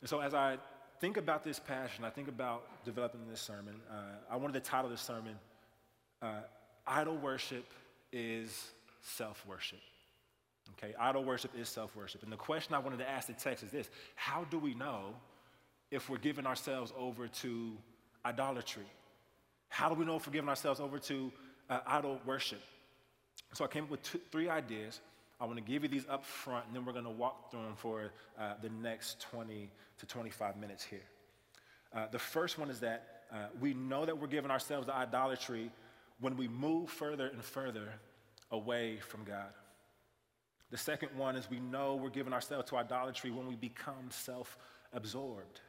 And 0.00 0.08
so, 0.08 0.20
as 0.20 0.32
I 0.32 0.56
think 1.00 1.16
about 1.16 1.44
this 1.44 1.58
passion, 1.58 2.04
I 2.04 2.10
think 2.10 2.28
about 2.28 2.84
developing 2.84 3.20
this 3.28 3.40
sermon, 3.40 3.74
uh, 3.90 3.94
I 4.30 4.36
wanted 4.36 4.54
to 4.54 4.60
title 4.60 4.90
this 4.90 5.00
sermon, 5.00 5.34
uh, 6.22 6.40
Idol 6.86 7.16
Worship 7.16 7.64
is 8.12 8.68
Self 9.02 9.44
Worship. 9.46 9.78
Okay, 10.76 10.94
idol 10.98 11.24
worship 11.24 11.50
is 11.56 11.68
self 11.68 11.96
worship. 11.96 12.22
And 12.22 12.30
the 12.30 12.36
question 12.36 12.74
I 12.74 12.78
wanted 12.78 12.98
to 12.98 13.08
ask 13.08 13.26
the 13.26 13.32
text 13.32 13.64
is 13.64 13.70
this 13.70 13.88
How 14.14 14.44
do 14.44 14.58
we 14.58 14.74
know 14.74 15.14
if 15.90 16.10
we're 16.10 16.18
giving 16.18 16.46
ourselves 16.46 16.92
over 16.96 17.28
to 17.28 17.72
idolatry? 18.24 18.86
How 19.70 19.88
do 19.88 19.94
we 19.94 20.04
know 20.04 20.16
if 20.16 20.26
we're 20.26 20.32
giving 20.32 20.48
ourselves 20.48 20.80
over 20.80 20.98
to 20.98 21.32
uh, 21.70 21.80
idol 21.86 22.20
worship? 22.26 22.60
So 23.54 23.64
I 23.64 23.68
came 23.68 23.84
up 23.84 23.90
with 23.90 24.02
two, 24.02 24.20
three 24.30 24.48
ideas. 24.48 25.00
I 25.40 25.44
want 25.44 25.56
to 25.56 25.64
give 25.64 25.82
you 25.84 25.88
these 25.88 26.06
up 26.08 26.24
front, 26.24 26.66
and 26.66 26.74
then 26.74 26.84
we're 26.84 26.92
going 26.92 27.04
to 27.04 27.10
walk 27.10 27.50
through 27.50 27.62
them 27.62 27.76
for 27.76 28.10
uh, 28.38 28.54
the 28.60 28.70
next 28.70 29.20
20 29.20 29.70
to 29.98 30.06
25 30.06 30.56
minutes 30.56 30.82
here. 30.82 31.04
Uh, 31.94 32.06
the 32.10 32.18
first 32.18 32.58
one 32.58 32.70
is 32.70 32.80
that 32.80 33.22
uh, 33.32 33.46
we 33.60 33.74
know 33.74 34.04
that 34.04 34.18
we're 34.18 34.26
giving 34.26 34.50
ourselves 34.50 34.86
to 34.86 34.94
idolatry 34.94 35.70
when 36.20 36.36
we 36.36 36.48
move 36.48 36.90
further 36.90 37.28
and 37.28 37.44
further 37.44 37.92
away 38.50 38.98
from 38.98 39.24
God. 39.24 39.52
The 40.70 40.76
second 40.76 41.10
one 41.16 41.36
is 41.36 41.48
we 41.48 41.60
know 41.60 41.94
we're 41.94 42.10
giving 42.10 42.32
ourselves 42.32 42.68
to 42.70 42.76
idolatry 42.76 43.30
when 43.30 43.46
we 43.46 43.54
become 43.54 44.10
self 44.10 44.58
absorbed. 44.92 45.60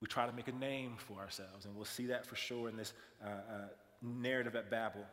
We 0.00 0.08
try 0.08 0.26
to 0.26 0.32
make 0.32 0.48
a 0.48 0.52
name 0.52 0.96
for 0.98 1.20
ourselves, 1.20 1.64
and 1.64 1.74
we'll 1.74 1.84
see 1.84 2.06
that 2.06 2.26
for 2.26 2.36
sure 2.36 2.68
in 2.68 2.76
this 2.76 2.92
uh, 3.24 3.28
uh, 3.28 3.68
narrative 4.02 4.56
at 4.56 4.70
Babel. 4.70 5.04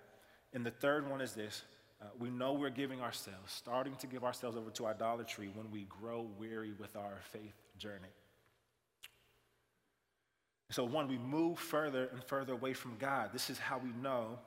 And 0.54 0.66
the 0.66 0.72
third 0.72 1.10
one 1.10 1.22
is 1.22 1.34
this 1.34 1.62
uh, 2.02 2.06
we 2.20 2.30
know 2.30 2.54
we're 2.54 2.70
giving 2.70 3.02
ourselves, 3.02 3.52
starting 3.52 3.96
to 3.98 4.08
give 4.08 4.24
ourselves 4.24 4.58
over 4.58 4.72
to 4.72 4.88
idolatry 4.88 5.50
when 5.54 5.70
we 5.72 5.86
grow 6.02 6.28
weary 6.40 6.74
with 6.80 6.96
our 6.96 7.20
faith 7.32 7.54
journey. 7.78 8.10
So, 10.72 10.84
one, 10.86 11.08
we 11.08 11.18
move 11.18 11.60
further 11.60 12.10
and 12.14 12.24
further 12.24 12.54
away 12.54 12.74
from 12.74 12.96
God. 12.98 13.32
This 13.34 13.50
is 13.50 13.60
how 13.60 13.78
we 13.78 13.92
know 14.02 14.40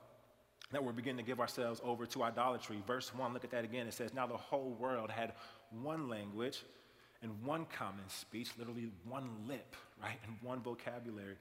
that 0.72 0.82
we're 0.82 0.92
beginning 0.92 1.24
to 1.24 1.28
give 1.28 1.38
ourselves 1.38 1.80
over 1.84 2.06
to 2.06 2.22
idolatry. 2.22 2.82
Verse 2.86 3.14
1, 3.14 3.34
look 3.34 3.44
at 3.44 3.50
that 3.50 3.64
again. 3.64 3.86
It 3.86 3.94
says, 3.94 4.14
Now 4.14 4.26
the 4.26 4.36
whole 4.36 4.70
world 4.80 5.10
had 5.10 5.34
one 5.82 6.08
language 6.08 6.62
and 7.22 7.30
one 7.44 7.66
common 7.66 8.08
speech, 8.08 8.50
literally 8.58 8.90
one 9.06 9.28
lip, 9.46 9.76
right, 10.02 10.18
and 10.26 10.36
one 10.42 10.60
vocabulary, 10.60 11.36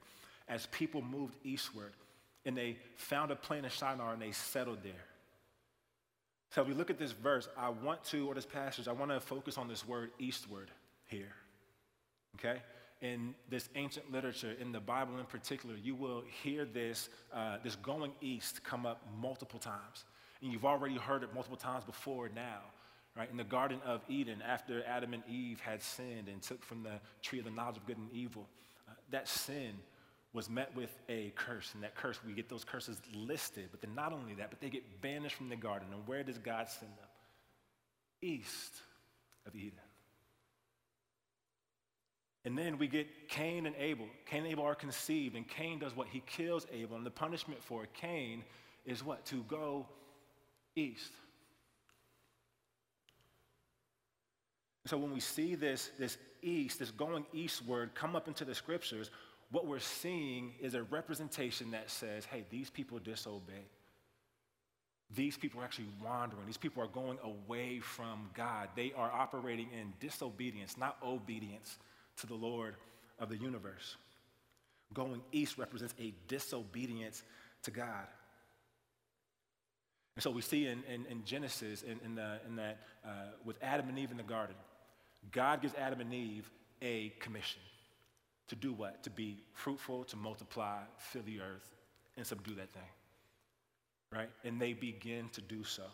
as 0.48 0.66
people 0.66 1.02
moved 1.02 1.34
eastward. 1.44 1.92
And 2.44 2.56
they 2.56 2.76
found 2.96 3.30
a 3.30 3.36
plain 3.36 3.64
of 3.64 3.72
Shinar 3.72 4.12
and 4.12 4.20
they 4.20 4.32
settled 4.32 4.82
there. 4.82 4.92
So 6.50 6.62
if 6.62 6.68
we 6.68 6.74
look 6.74 6.90
at 6.90 6.98
this 6.98 7.12
verse, 7.12 7.48
I 7.56 7.70
want 7.70 8.04
to, 8.04 8.28
or 8.28 8.34
this 8.34 8.46
passage, 8.46 8.86
I 8.86 8.92
want 8.92 9.10
to 9.10 9.20
focus 9.20 9.58
on 9.58 9.68
this 9.68 9.86
word 9.86 10.10
eastward 10.18 10.70
here. 11.06 11.32
Okay? 12.36 12.60
In 13.00 13.34
this 13.50 13.68
ancient 13.74 14.10
literature, 14.12 14.54
in 14.60 14.72
the 14.72 14.80
Bible 14.80 15.18
in 15.18 15.26
particular, 15.26 15.74
you 15.76 15.94
will 15.94 16.22
hear 16.42 16.64
this, 16.64 17.08
uh, 17.32 17.58
this 17.62 17.76
going 17.76 18.12
east 18.20 18.62
come 18.62 18.86
up 18.86 19.02
multiple 19.20 19.58
times. 19.58 20.04
And 20.42 20.52
you've 20.52 20.64
already 20.64 20.96
heard 20.96 21.22
it 21.22 21.34
multiple 21.34 21.56
times 21.56 21.84
before 21.84 22.30
now 22.34 22.60
right? 23.16 23.30
In 23.30 23.36
the 23.36 23.44
Garden 23.44 23.80
of 23.84 24.02
Eden, 24.08 24.42
after 24.42 24.84
Adam 24.86 25.14
and 25.14 25.22
Eve 25.28 25.60
had 25.60 25.82
sinned 25.82 26.28
and 26.28 26.42
took 26.42 26.64
from 26.64 26.82
the 26.82 27.00
tree 27.22 27.38
of 27.38 27.44
the 27.44 27.50
knowledge 27.50 27.76
of 27.76 27.86
good 27.86 27.96
and 27.96 28.10
evil, 28.12 28.48
uh, 28.88 28.92
that 29.10 29.28
sin 29.28 29.74
was 30.34 30.50
met 30.50 30.74
with 30.76 30.90
a 31.08 31.32
curse. 31.36 31.70
And 31.74 31.82
that 31.84 31.94
curse, 31.94 32.18
we 32.26 32.32
get 32.32 32.48
those 32.48 32.64
curses 32.64 33.00
listed. 33.14 33.68
But 33.70 33.80
then 33.80 33.94
not 33.94 34.12
only 34.12 34.34
that, 34.34 34.50
but 34.50 34.60
they 34.60 34.68
get 34.68 35.00
banished 35.00 35.36
from 35.36 35.48
the 35.48 35.56
garden. 35.56 35.88
And 35.92 36.06
where 36.06 36.24
does 36.24 36.38
God 36.38 36.68
send 36.68 36.90
them? 36.90 37.08
East 38.20 38.74
of 39.46 39.54
Eden. 39.54 39.78
And 42.44 42.58
then 42.58 42.76
we 42.76 42.88
get 42.88 43.28
Cain 43.28 43.64
and 43.64 43.74
Abel. 43.76 44.06
Cain 44.26 44.40
and 44.40 44.52
Abel 44.52 44.64
are 44.64 44.74
conceived, 44.74 45.34
and 45.34 45.48
Cain 45.48 45.78
does 45.78 45.96
what? 45.96 46.08
He 46.08 46.22
kills 46.26 46.66
Abel. 46.70 46.96
And 46.96 47.06
the 47.06 47.10
punishment 47.10 47.62
for 47.62 47.86
Cain 47.94 48.42
is 48.84 49.02
what? 49.02 49.24
To 49.26 49.42
go 49.44 49.86
east. 50.76 51.12
So 54.86 54.98
when 54.98 55.12
we 55.12 55.20
see 55.20 55.54
this, 55.54 55.90
this 55.98 56.18
east, 56.42 56.80
this 56.80 56.90
going 56.90 57.24
eastward 57.32 57.94
come 57.94 58.14
up 58.14 58.28
into 58.28 58.44
the 58.44 58.54
scriptures, 58.54 59.10
what 59.50 59.66
we're 59.66 59.78
seeing 59.78 60.52
is 60.60 60.74
a 60.74 60.82
representation 60.84 61.70
that 61.72 61.90
says, 61.90 62.24
hey, 62.24 62.44
these 62.50 62.70
people 62.70 62.98
disobey. 62.98 63.66
These 65.14 65.36
people 65.36 65.60
are 65.60 65.64
actually 65.64 65.88
wandering. 66.02 66.46
These 66.46 66.56
people 66.56 66.82
are 66.82 66.88
going 66.88 67.18
away 67.22 67.78
from 67.78 68.30
God. 68.34 68.68
They 68.74 68.92
are 68.96 69.10
operating 69.12 69.68
in 69.70 69.92
disobedience, 70.00 70.76
not 70.76 70.96
obedience 71.04 71.78
to 72.16 72.26
the 72.26 72.34
Lord 72.34 72.74
of 73.18 73.28
the 73.28 73.36
universe. 73.36 73.96
Going 74.92 75.20
east 75.30 75.58
represents 75.58 75.94
a 76.00 76.12
disobedience 76.26 77.22
to 77.62 77.70
God. 77.70 78.06
And 80.16 80.22
so 80.22 80.30
we 80.30 80.42
see 80.42 80.66
in, 80.66 80.82
in, 80.84 81.06
in 81.06 81.24
Genesis, 81.24 81.82
in, 81.82 81.98
in, 82.04 82.14
the, 82.14 82.38
in 82.46 82.56
that 82.56 82.78
uh, 83.04 83.08
with 83.44 83.56
Adam 83.62 83.88
and 83.88 83.98
Eve 83.98 84.10
in 84.10 84.16
the 84.16 84.22
garden, 84.22 84.56
God 85.32 85.62
gives 85.62 85.74
Adam 85.74 86.00
and 86.00 86.12
Eve 86.12 86.48
a 86.82 87.12
commission 87.20 87.60
to 88.48 88.56
do 88.56 88.72
what? 88.72 89.02
To 89.04 89.10
be 89.10 89.38
fruitful, 89.52 90.04
to 90.04 90.16
multiply, 90.16 90.80
fill 90.98 91.22
the 91.22 91.40
earth, 91.40 91.74
and 92.16 92.26
subdue 92.26 92.54
that 92.56 92.72
thing. 92.72 92.82
right? 94.12 94.30
And 94.44 94.60
they 94.60 94.72
begin 94.72 95.28
to 95.30 95.40
do 95.40 95.64
so. 95.64 95.84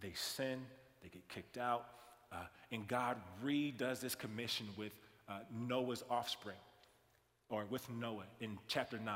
They 0.00 0.12
sin, 0.14 0.60
they 1.02 1.08
get 1.08 1.26
kicked 1.28 1.56
out, 1.56 1.86
uh, 2.32 2.46
and 2.72 2.86
God 2.88 3.16
redoes 3.44 4.00
this 4.00 4.14
commission 4.14 4.66
with 4.76 4.92
uh, 5.28 5.38
Noah's 5.54 6.02
offspring, 6.10 6.56
or 7.48 7.64
with 7.70 7.88
Noah 7.90 8.24
in 8.40 8.58
chapter 8.66 8.98
9. 8.98 9.14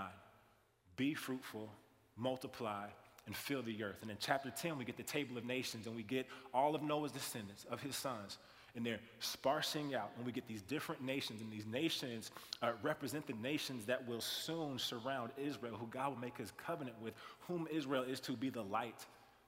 Be 0.96 1.14
fruitful, 1.14 1.70
multiply, 2.16 2.86
and 3.26 3.36
fill 3.36 3.62
the 3.62 3.82
earth. 3.82 3.98
And 4.02 4.10
in 4.10 4.16
chapter 4.20 4.50
10, 4.50 4.78
we 4.78 4.84
get 4.84 4.96
the 4.96 5.02
table 5.02 5.36
of 5.36 5.44
nations, 5.44 5.86
and 5.86 5.94
we 5.94 6.02
get 6.02 6.26
all 6.54 6.74
of 6.74 6.82
Noah's 6.82 7.12
descendants, 7.12 7.66
of 7.70 7.82
his 7.82 7.96
sons, 7.96 8.38
and 8.78 8.86
they're 8.86 9.00
sparsing 9.18 9.96
out, 9.96 10.12
and 10.16 10.24
we 10.24 10.30
get 10.30 10.46
these 10.46 10.62
different 10.62 11.02
nations, 11.02 11.40
and 11.40 11.50
these 11.50 11.66
nations 11.66 12.30
uh, 12.62 12.70
represent 12.80 13.26
the 13.26 13.32
nations 13.32 13.84
that 13.86 14.06
will 14.06 14.20
soon 14.20 14.78
surround 14.78 15.32
Israel, 15.36 15.74
who 15.74 15.88
God 15.88 16.10
will 16.10 16.20
make 16.20 16.38
his 16.38 16.52
covenant 16.64 16.94
with, 17.02 17.12
whom 17.40 17.66
Israel 17.72 18.04
is 18.04 18.20
to 18.20 18.32
be 18.34 18.50
the 18.50 18.62
light 18.62 19.04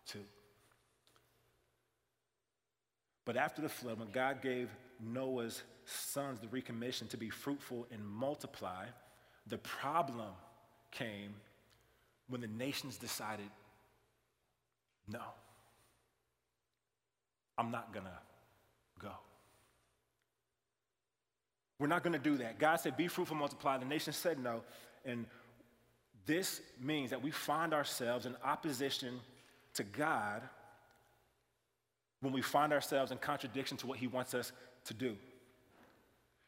to. 0.08 0.18
But 3.25 3.37
after 3.37 3.62
the 3.62 3.68
flood, 3.68 4.00
when 4.00 4.10
God 4.10 4.42
gave 4.42 4.68
Noah's 4.99 5.62
sons 5.84 6.40
the 6.40 6.49
recommission 6.49 7.08
to 7.10 7.16
be 7.16 7.30
fruitful 7.30 7.87
and 7.92 8.04
multiply, 8.04 8.87
the 9.46 9.58
problem 9.58 10.32
came 10.90 11.34
when 12.28 12.40
the 12.40 12.49
nations 12.49 12.96
decided, 12.96 13.49
no, 15.06 15.22
I'm 17.56 17.70
not 17.70 17.94
gonna 17.94 18.18
go. 19.02 19.12
We're 21.78 21.87
not 21.87 22.02
going 22.02 22.12
to 22.12 22.19
do 22.19 22.37
that. 22.38 22.59
God 22.59 22.76
said, 22.76 22.97
Be 22.97 23.09
fruitful, 23.09 23.37
multiply. 23.37 23.78
The 23.78 23.87
nation 23.87 24.12
said 24.12 24.38
no. 24.38 24.61
And 25.04 25.25
this 26.26 26.61
means 26.80 27.11
that 27.11 27.23
we 27.23 27.30
find 27.30 27.73
ourselves 27.73 28.26
in 28.26 28.37
opposition 28.45 29.19
to 29.75 29.83
God 29.83 30.42
when 32.21 32.33
we 32.33 32.42
find 32.42 32.73
ourselves 32.73 33.12
in 33.12 33.19
contradiction 33.19 33.76
to 33.78 33.87
what 33.87 33.99
He 33.99 34.07
wants 34.07 34.35
us 34.35 34.52
to 34.85 34.95
do. 34.95 35.16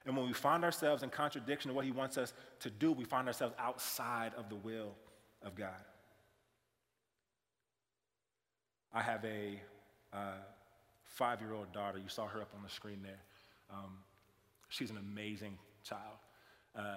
And 0.04 0.16
when 0.16 0.26
we 0.26 0.32
find 0.32 0.64
ourselves 0.64 1.02
in 1.02 1.10
contradiction 1.10 1.70
to 1.70 1.74
what 1.74 1.84
He 1.84 1.92
wants 1.92 2.18
us 2.18 2.34
to 2.60 2.70
do, 2.70 2.92
we 2.92 3.04
find 3.04 3.26
ourselves 3.26 3.54
outside 3.58 4.32
of 4.36 4.48
the 4.48 4.56
will 4.56 4.94
of 5.42 5.54
God. 5.54 5.70
I 8.92 9.00
have 9.00 9.24
a 9.24 9.60
uh, 10.12 10.32
five 11.12 11.40
year 11.40 11.52
old 11.52 11.72
daughter. 11.72 11.98
You 11.98 12.08
saw 12.08 12.26
her 12.26 12.40
up 12.40 12.50
on 12.56 12.62
the 12.62 12.70
screen 12.70 13.00
there. 13.02 13.20
Um, 13.70 13.98
she's 14.68 14.90
an 14.90 14.98
amazing 14.98 15.58
child. 15.84 16.18
Uh, 16.74 16.96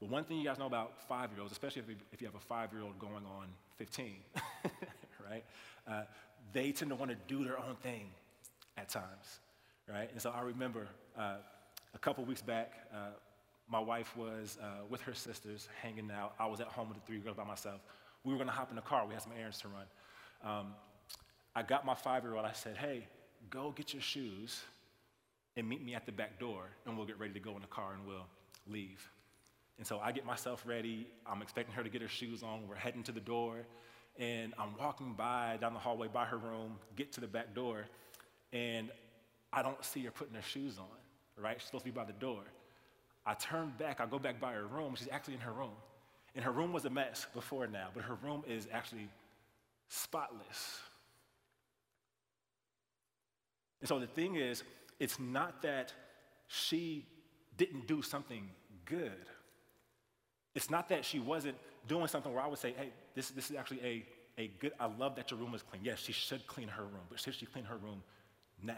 but 0.00 0.08
one 0.08 0.24
thing 0.24 0.38
you 0.38 0.44
guys 0.44 0.58
know 0.58 0.66
about 0.66 1.00
five 1.08 1.30
year 1.32 1.40
olds, 1.40 1.52
especially 1.52 1.82
if 1.82 1.88
you, 1.88 1.96
if 2.12 2.20
you 2.20 2.26
have 2.26 2.36
a 2.36 2.40
five 2.40 2.72
year 2.72 2.82
old 2.82 2.98
going 2.98 3.24
on 3.26 3.48
15, 3.76 4.16
right? 5.30 5.44
Uh, 5.86 6.02
they 6.52 6.72
tend 6.72 6.90
to 6.90 6.94
want 6.94 7.10
to 7.10 7.16
do 7.26 7.44
their 7.44 7.58
own 7.58 7.76
thing 7.82 8.10
at 8.76 8.88
times, 8.88 9.40
right? 9.88 10.10
And 10.12 10.20
so 10.20 10.30
I 10.30 10.42
remember 10.42 10.86
uh, 11.18 11.36
a 11.94 11.98
couple 11.98 12.24
weeks 12.24 12.42
back, 12.42 12.72
uh, 12.92 13.10
my 13.68 13.80
wife 13.80 14.16
was 14.16 14.58
uh, 14.62 14.84
with 14.88 15.00
her 15.02 15.14
sisters 15.14 15.68
hanging 15.82 16.10
out. 16.10 16.34
I 16.38 16.46
was 16.46 16.60
at 16.60 16.68
home 16.68 16.88
with 16.88 16.98
the 16.98 17.06
three 17.06 17.18
girls 17.18 17.36
by 17.36 17.44
myself. 17.44 17.80
We 18.22 18.32
were 18.32 18.38
going 18.38 18.48
to 18.48 18.54
hop 18.54 18.70
in 18.70 18.76
the 18.76 18.82
car. 18.82 19.04
We 19.06 19.14
had 19.14 19.22
some 19.22 19.32
errands 19.36 19.58
to 19.60 19.68
run. 19.68 19.86
Um, 20.44 20.66
I 21.54 21.62
got 21.62 21.84
my 21.84 21.94
five 21.94 22.22
year 22.22 22.36
old. 22.36 22.44
I 22.44 22.52
said, 22.52 22.76
hey, 22.76 23.08
go 23.50 23.72
get 23.76 23.92
your 23.92 24.02
shoes 24.02 24.62
and 25.56 25.68
meet 25.68 25.84
me 25.84 25.94
at 25.94 26.06
the 26.06 26.12
back 26.12 26.38
door, 26.38 26.64
and 26.84 26.96
we'll 26.96 27.06
get 27.06 27.18
ready 27.18 27.32
to 27.32 27.40
go 27.40 27.54
in 27.56 27.62
the 27.62 27.68
car 27.68 27.94
and 27.94 28.06
we'll 28.06 28.26
leave. 28.66 29.08
And 29.78 29.86
so 29.86 29.98
I 29.98 30.12
get 30.12 30.24
myself 30.24 30.62
ready. 30.66 31.06
I'm 31.26 31.42
expecting 31.42 31.74
her 31.74 31.82
to 31.82 31.88
get 31.88 32.02
her 32.02 32.08
shoes 32.08 32.42
on. 32.42 32.68
We're 32.68 32.76
heading 32.76 33.02
to 33.04 33.12
the 33.12 33.20
door, 33.20 33.66
and 34.18 34.54
I'm 34.58 34.76
walking 34.78 35.14
by 35.14 35.58
down 35.60 35.74
the 35.74 35.80
hallway 35.80 36.08
by 36.08 36.24
her 36.24 36.38
room, 36.38 36.78
get 36.96 37.12
to 37.12 37.20
the 37.20 37.26
back 37.26 37.54
door, 37.54 37.84
and 38.52 38.90
I 39.52 39.62
don't 39.62 39.82
see 39.84 40.04
her 40.04 40.10
putting 40.10 40.34
her 40.34 40.42
shoes 40.42 40.78
on, 40.78 41.42
right? 41.42 41.56
She's 41.58 41.66
supposed 41.66 41.84
to 41.84 41.90
be 41.90 41.94
by 41.94 42.04
the 42.04 42.12
door. 42.12 42.42
I 43.24 43.34
turn 43.34 43.72
back, 43.78 44.00
I 44.00 44.06
go 44.06 44.18
back 44.18 44.40
by 44.40 44.52
her 44.52 44.66
room. 44.66 44.94
She's 44.96 45.08
actually 45.10 45.34
in 45.34 45.40
her 45.40 45.52
room. 45.52 45.72
And 46.34 46.44
her 46.44 46.52
room 46.52 46.72
was 46.72 46.84
a 46.84 46.90
mess 46.90 47.26
before 47.34 47.66
now, 47.66 47.88
but 47.94 48.04
her 48.04 48.14
room 48.22 48.44
is 48.46 48.68
actually 48.70 49.08
spotless. 49.88 50.80
And 53.80 53.88
so 53.88 53.98
the 53.98 54.06
thing 54.06 54.36
is, 54.36 54.62
it's 54.98 55.18
not 55.18 55.62
that 55.62 55.92
she 56.48 57.06
didn't 57.56 57.86
do 57.86 58.02
something 58.02 58.48
good. 58.84 59.26
It's 60.54 60.70
not 60.70 60.88
that 60.88 61.04
she 61.04 61.18
wasn't 61.18 61.56
doing 61.86 62.06
something 62.06 62.32
where 62.32 62.42
I 62.42 62.46
would 62.46 62.58
say, 62.58 62.74
hey, 62.76 62.90
this, 63.14 63.30
this 63.30 63.50
is 63.50 63.56
actually 63.56 63.80
a, 63.82 64.40
a 64.40 64.48
good, 64.58 64.72
I 64.80 64.86
love 64.86 65.16
that 65.16 65.30
your 65.30 65.38
room 65.38 65.54
is 65.54 65.62
clean. 65.62 65.82
Yes, 65.84 66.00
she 66.00 66.12
should 66.12 66.46
clean 66.46 66.68
her 66.68 66.82
room, 66.82 67.04
but 67.10 67.20
should 67.20 67.34
she 67.34 67.46
clean 67.46 67.64
her 67.64 67.76
room 67.76 68.02
now? 68.62 68.74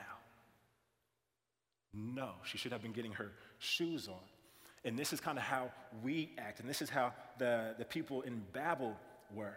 No, 1.94 2.30
she 2.44 2.58
should 2.58 2.72
have 2.72 2.82
been 2.82 2.92
getting 2.92 3.12
her 3.12 3.32
shoes 3.58 4.08
on. 4.08 4.20
And 4.84 4.98
this 4.98 5.12
is 5.12 5.20
kind 5.20 5.38
of 5.38 5.44
how 5.44 5.70
we 6.02 6.30
act, 6.38 6.60
and 6.60 6.68
this 6.68 6.82
is 6.82 6.90
how 6.90 7.12
the, 7.38 7.74
the 7.78 7.84
people 7.84 8.22
in 8.22 8.42
Babel 8.52 8.96
were. 9.34 9.56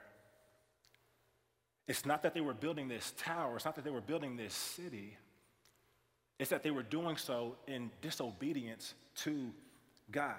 It's 1.87 2.05
not 2.05 2.23
that 2.23 2.33
they 2.33 2.41
were 2.41 2.53
building 2.53 2.87
this 2.87 3.13
tower, 3.17 3.55
it's 3.55 3.65
not 3.65 3.75
that 3.75 3.83
they 3.83 3.91
were 3.91 4.01
building 4.01 4.37
this 4.37 4.53
city. 4.53 5.17
It's 6.41 6.49
that 6.49 6.63
they 6.63 6.71
were 6.71 6.81
doing 6.81 7.17
so 7.17 7.55
in 7.67 7.91
disobedience 8.01 8.95
to 9.17 9.51
God. 10.11 10.33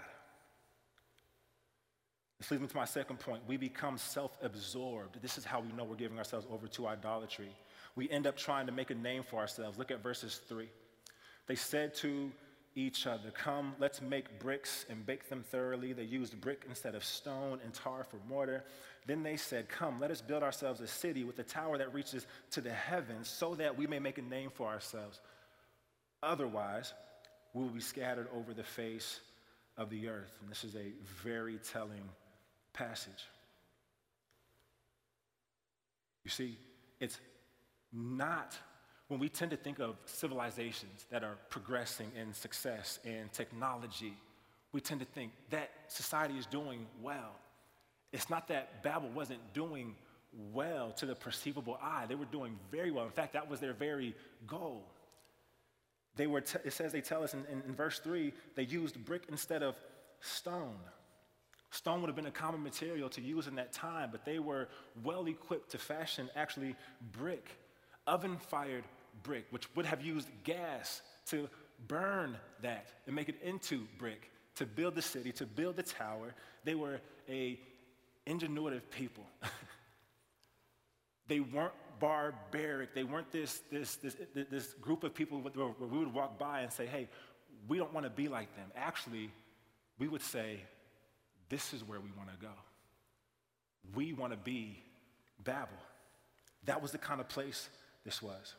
This 2.41 2.51
leads 2.51 2.61
me 2.61 2.67
to 2.67 2.77
my 2.77 2.87
second 2.87 3.21
point. 3.21 3.45
We 3.47 3.57
become 3.57 3.97
self 3.97 4.37
absorbed. 4.43 5.23
This 5.23 5.39
is 5.39 5.45
how 5.45 5.61
we 5.61 5.69
know 5.69 5.85
we're 5.85 5.95
giving 5.95 6.19
ourselves 6.19 6.45
over 6.51 6.67
to 6.67 6.89
idolatry. 6.89 7.55
We 7.95 8.11
end 8.11 8.27
up 8.27 8.37
trying 8.37 8.67
to 8.67 8.73
make 8.73 8.91
a 8.91 8.97
name 8.97 9.23
for 9.23 9.37
ourselves. 9.37 9.79
Look 9.79 9.93
at 9.93 10.03
verses 10.03 10.41
3. 10.49 10.69
They 11.47 11.55
said 11.55 11.95
to 11.97 12.33
each 12.75 13.07
other, 13.07 13.31
Come, 13.31 13.77
let's 13.79 14.03
make 14.03 14.41
bricks 14.41 14.85
and 14.91 15.07
bake 15.07 15.29
them 15.29 15.45
thoroughly. 15.53 15.93
They 15.93 16.03
used 16.03 16.41
brick 16.41 16.65
instead 16.69 16.97
of 16.97 17.05
stone 17.05 17.61
and 17.65 17.73
tar 17.73 18.03
for 18.03 18.19
mortar. 18.29 18.65
Then 19.07 19.23
they 19.23 19.37
said, 19.37 19.69
Come, 19.69 20.01
let 20.01 20.11
us 20.11 20.21
build 20.21 20.43
ourselves 20.43 20.81
a 20.81 20.89
city 20.89 21.23
with 21.23 21.39
a 21.39 21.45
tower 21.45 21.79
that 21.79 21.95
reaches 21.95 22.27
to 22.51 22.61
the 22.61 22.73
heavens 22.73 23.29
so 23.29 23.55
that 23.55 23.79
we 23.79 23.87
may 23.87 24.01
make 24.01 24.19
a 24.19 24.23
name 24.23 24.51
for 24.53 24.67
ourselves. 24.67 25.21
Otherwise, 26.23 26.93
we 27.55 27.63
will 27.63 27.71
be 27.71 27.81
scattered 27.81 28.29
over 28.35 28.55
the 28.55 28.63
face 28.63 29.21
of 29.77 29.91
the 29.91 30.09
earth. 30.09 30.33
And 30.41 30.51
this 30.51 30.65
is 30.65 30.77
a 30.77 30.93
very 31.23 31.59
telling 31.73 32.09
passage. 32.73 33.29
You 36.25 36.31
see, 36.31 36.59
it's 37.01 37.19
not 37.93 38.57
when 39.09 39.21
we 39.21 39.29
tend 39.29 39.51
to 39.51 39.59
think 39.59 39.79
of 39.79 39.97
civilizations 40.07 41.07
that 41.11 41.23
are 41.23 41.37
progressing 41.51 42.11
in 42.19 42.33
success 42.33 42.99
and 43.05 43.31
technology, 43.31 44.17
we 44.73 44.81
tend 44.81 45.01
to 45.01 45.07
think 45.07 45.33
that 45.51 45.69
society 45.89 46.39
is 46.39 46.47
doing 46.47 46.87
well. 47.03 47.37
It's 48.13 48.31
not 48.31 48.49
that 48.49 48.83
Babel 48.83 49.11
wasn't 49.11 49.41
doing 49.53 49.95
well 50.55 50.93
to 50.93 51.05
the 51.05 51.15
perceivable 51.15 51.79
eye, 51.83 52.07
they 52.09 52.15
were 52.15 52.25
doing 52.25 52.59
very 52.71 52.91
well. 52.91 53.05
In 53.05 53.11
fact, 53.11 53.35
that 53.35 53.51
was 53.51 53.61
their 53.61 53.75
very 53.75 54.15
goal. 54.47 54.83
They 56.17 56.27
were 56.27 56.41
t- 56.41 56.59
it 56.65 56.73
says 56.73 56.93
they 56.93 57.01
tell 57.01 57.23
us 57.23 57.35
in, 57.35 57.45
in, 57.51 57.63
in 57.67 57.75
verse 57.75 57.99
3 57.99 58.33
they 58.55 58.65
used 58.65 59.03
brick 59.05 59.25
instead 59.29 59.63
of 59.63 59.77
stone. 60.21 60.79
Stone 61.71 62.03
would 62.03 62.09
have 62.09 62.17
been 62.17 62.27
a 62.27 62.31
common 62.31 62.63
material 62.63 63.09
to 63.09 63.23
use 63.23 63.47
in 63.47 63.55
that 63.55 63.73
time, 63.73 64.11
but 64.13 64.27
they 64.27 64.39
were 64.39 64.69
well 65.03 65.27
equipped 65.27 65.71
to 65.71 65.79
fashion 65.79 66.29
actually 66.37 66.77
brick, 67.13 67.49
oven 68.07 68.37
fired 68.37 68.85
brick, 69.23 69.47
which 69.51 69.75
would 69.75 69.87
have 69.87 70.03
used 70.03 70.29
gas 70.45 71.01
to 71.27 71.49
burn 71.89 72.37
that 72.61 72.89
and 73.07 73.17
make 73.17 73.31
it 73.31 73.41
into 73.43 73.87
brick 73.99 74.31
to 74.57 74.67
build 74.67 74.95
the 74.95 75.03
city, 75.03 75.33
to 75.33 75.47
build 75.47 75.77
the 75.77 75.83
tower. 75.83 76.35
They 76.65 76.75
were 76.75 77.01
a 77.29 77.59
ingenuitive 78.27 78.83
people. 78.91 79.25
they 81.27 81.41
weren't 81.41 81.73
barbaric. 82.03 82.95
They 82.95 83.05
weren't 83.05 83.31
this, 83.31 83.63
this, 83.71 83.95
this, 83.97 84.17
this 84.35 84.75
group 84.75 85.05
of 85.05 85.15
people 85.15 85.39
where 85.41 85.69
we 85.89 85.99
would 85.99 86.13
walk 86.13 86.37
by 86.37 86.63
and 86.63 86.73
say, 86.73 86.85
hey, 86.85 87.09
we 87.69 87.79
don't 87.79 87.95
want 87.95 88.05
to 88.05 88.11
be 88.11 88.27
like 88.27 88.55
them. 88.57 88.73
Actually, 88.77 89.31
we 90.01 90.09
would 90.09 90.21
say, 90.21 90.59
this 91.49 91.73
is 91.73 91.85
where 91.85 92.01
we 92.01 92.11
want 92.19 92.29
to 92.29 92.37
go. 92.45 92.53
We 93.95 94.13
want 94.15 94.33
to 94.33 94.37
be 94.37 94.83
Babel. 95.45 95.79
That 96.65 96.83
was 96.83 96.91
the 96.91 96.99
kind 96.99 97.21
of 97.21 97.29
place 97.29 97.69
this 98.05 98.21
was. 98.21 98.57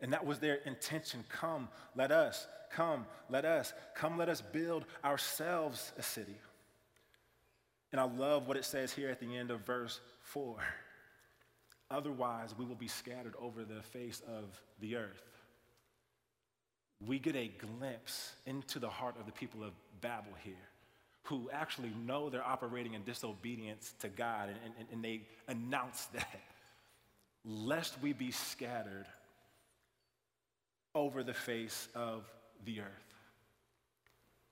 And 0.00 0.12
that 0.12 0.24
was 0.24 0.38
their 0.38 0.56
intention. 0.66 1.24
Come, 1.28 1.68
let 1.96 2.12
us, 2.12 2.46
come, 2.70 3.06
let 3.28 3.44
us, 3.44 3.72
come, 3.96 4.16
let 4.16 4.28
us 4.28 4.40
build 4.40 4.84
ourselves 5.04 5.92
a 5.98 6.02
city. 6.02 6.36
And 7.90 8.00
I 8.00 8.04
love 8.04 8.46
what 8.46 8.56
it 8.56 8.64
says 8.64 8.92
here 8.92 9.10
at 9.10 9.18
the 9.18 9.36
end 9.36 9.50
of 9.50 9.66
verse 9.66 10.00
4. 10.22 10.58
Otherwise, 11.90 12.54
we 12.58 12.64
will 12.64 12.74
be 12.74 12.88
scattered 12.88 13.34
over 13.40 13.64
the 13.64 13.82
face 13.82 14.20
of 14.26 14.60
the 14.80 14.96
earth. 14.96 15.22
We 17.06 17.18
get 17.18 17.36
a 17.36 17.48
glimpse 17.48 18.32
into 18.46 18.78
the 18.78 18.88
heart 18.88 19.14
of 19.20 19.26
the 19.26 19.32
people 19.32 19.62
of 19.62 19.72
Babel 20.00 20.32
here, 20.42 20.54
who 21.24 21.48
actually 21.52 21.92
know 22.04 22.28
they're 22.28 22.46
operating 22.46 22.94
in 22.94 23.04
disobedience 23.04 23.94
to 24.00 24.08
God 24.08 24.48
and, 24.48 24.58
and, 24.78 24.88
and 24.92 25.04
they 25.04 25.22
announce 25.46 26.06
that, 26.14 26.40
lest 27.44 28.00
we 28.02 28.12
be 28.12 28.30
scattered 28.32 29.06
over 30.94 31.22
the 31.22 31.34
face 31.34 31.88
of 31.94 32.24
the 32.64 32.80
earth. 32.80 32.86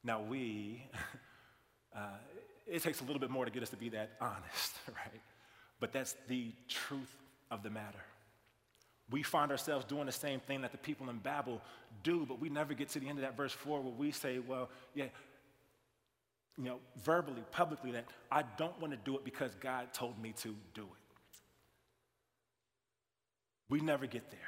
Now, 0.05 0.21
we, 0.21 0.85
uh, 1.97 2.19
it 2.67 2.83
takes 2.83 3.01
a 3.01 3.05
little 3.05 3.19
bit 3.19 3.31
more 3.31 3.47
to 3.47 3.51
get 3.51 3.63
us 3.63 3.71
to 3.71 3.77
be 3.77 3.89
that 3.89 4.11
honest, 4.21 4.75
right? 4.89 5.21
But 5.81 5.93
that's 5.93 6.15
the 6.29 6.53
truth 6.69 7.17
of 7.55 7.63
the 7.63 7.71
matter. 7.71 8.05
We 9.11 9.23
find 9.23 9.51
ourselves 9.51 9.85
doing 9.85 10.07
the 10.07 10.13
same 10.13 10.41
thing 10.41 10.63
that 10.63 10.73
the 10.73 10.79
people 10.79 11.09
in 11.09 11.19
Babel 11.19 11.61
do, 12.03 12.27
but 12.27 12.41
we 12.41 12.49
never 12.49 12.75
get 12.75 12.89
to 12.91 13.01
the 13.01 13.09
end 13.09 13.19
of 13.19 13.23
that 13.23 13.37
verse 13.37 13.53
4 13.53 13.81
where 13.81 13.93
we 13.93 14.11
say, 14.11 14.39
well, 14.39 14.71
yeah, 14.95 15.07
you 16.57 16.65
know, 16.65 16.79
verbally, 17.05 17.43
publicly, 17.53 17.93
that 17.93 18.07
I 18.31 18.43
don't 18.57 18.79
want 18.81 18.93
to 18.93 18.99
do 18.99 19.17
it 19.17 19.25
because 19.25 19.55
God 19.61 19.93
told 19.93 20.21
me 20.21 20.33
to 20.43 20.55
do 20.75 20.83
it. 20.83 21.39
We 23.69 23.81
never 23.81 24.07
get 24.07 24.31
there. 24.31 24.41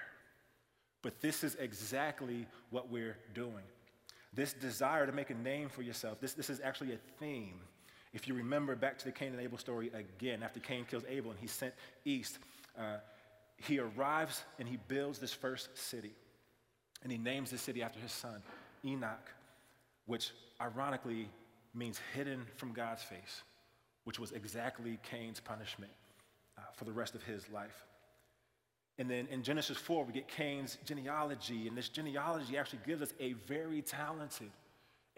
But 1.02 1.20
this 1.20 1.44
is 1.44 1.54
exactly 1.56 2.46
what 2.70 2.90
we're 2.90 3.16
doing. 3.34 3.64
This 4.32 4.52
desire 4.52 5.06
to 5.06 5.12
make 5.12 5.30
a 5.30 5.34
name 5.34 5.68
for 5.68 5.82
yourself, 5.82 6.20
this, 6.20 6.34
this 6.34 6.50
is 6.50 6.60
actually 6.60 6.92
a 6.92 6.98
theme. 7.18 7.60
If 8.12 8.26
you 8.26 8.34
remember 8.34 8.74
back 8.76 8.98
to 8.98 9.04
the 9.04 9.12
Cain 9.12 9.32
and 9.32 9.40
Abel 9.40 9.58
story 9.58 9.90
again, 9.94 10.42
after 10.42 10.58
Cain 10.58 10.86
kills 10.88 11.04
Abel 11.08 11.30
and 11.32 11.40
he's 11.40 11.52
sent 11.52 11.74
east, 12.04 12.38
uh, 12.78 12.98
he 13.56 13.78
arrives 13.78 14.42
and 14.58 14.68
he 14.68 14.78
builds 14.88 15.18
this 15.18 15.32
first 15.32 15.76
city. 15.76 16.12
And 17.02 17.12
he 17.12 17.18
names 17.18 17.50
the 17.50 17.58
city 17.58 17.82
after 17.82 18.00
his 18.00 18.12
son, 18.12 18.42
Enoch, 18.84 19.30
which 20.06 20.32
ironically 20.60 21.28
means 21.74 22.00
hidden 22.14 22.46
from 22.56 22.72
God's 22.72 23.02
face, 23.02 23.42
which 24.04 24.18
was 24.18 24.32
exactly 24.32 24.98
Cain's 25.02 25.40
punishment 25.40 25.92
uh, 26.58 26.62
for 26.74 26.84
the 26.84 26.92
rest 26.92 27.14
of 27.14 27.22
his 27.22 27.48
life. 27.50 27.84
And 28.98 29.10
then 29.10 29.26
in 29.30 29.42
Genesis 29.42 29.76
4, 29.76 30.04
we 30.04 30.12
get 30.12 30.26
Cain's 30.26 30.78
genealogy, 30.86 31.68
and 31.68 31.76
this 31.76 31.90
genealogy 31.90 32.56
actually 32.56 32.80
gives 32.86 33.02
us 33.02 33.12
a 33.20 33.34
very 33.46 33.82
talented, 33.82 34.50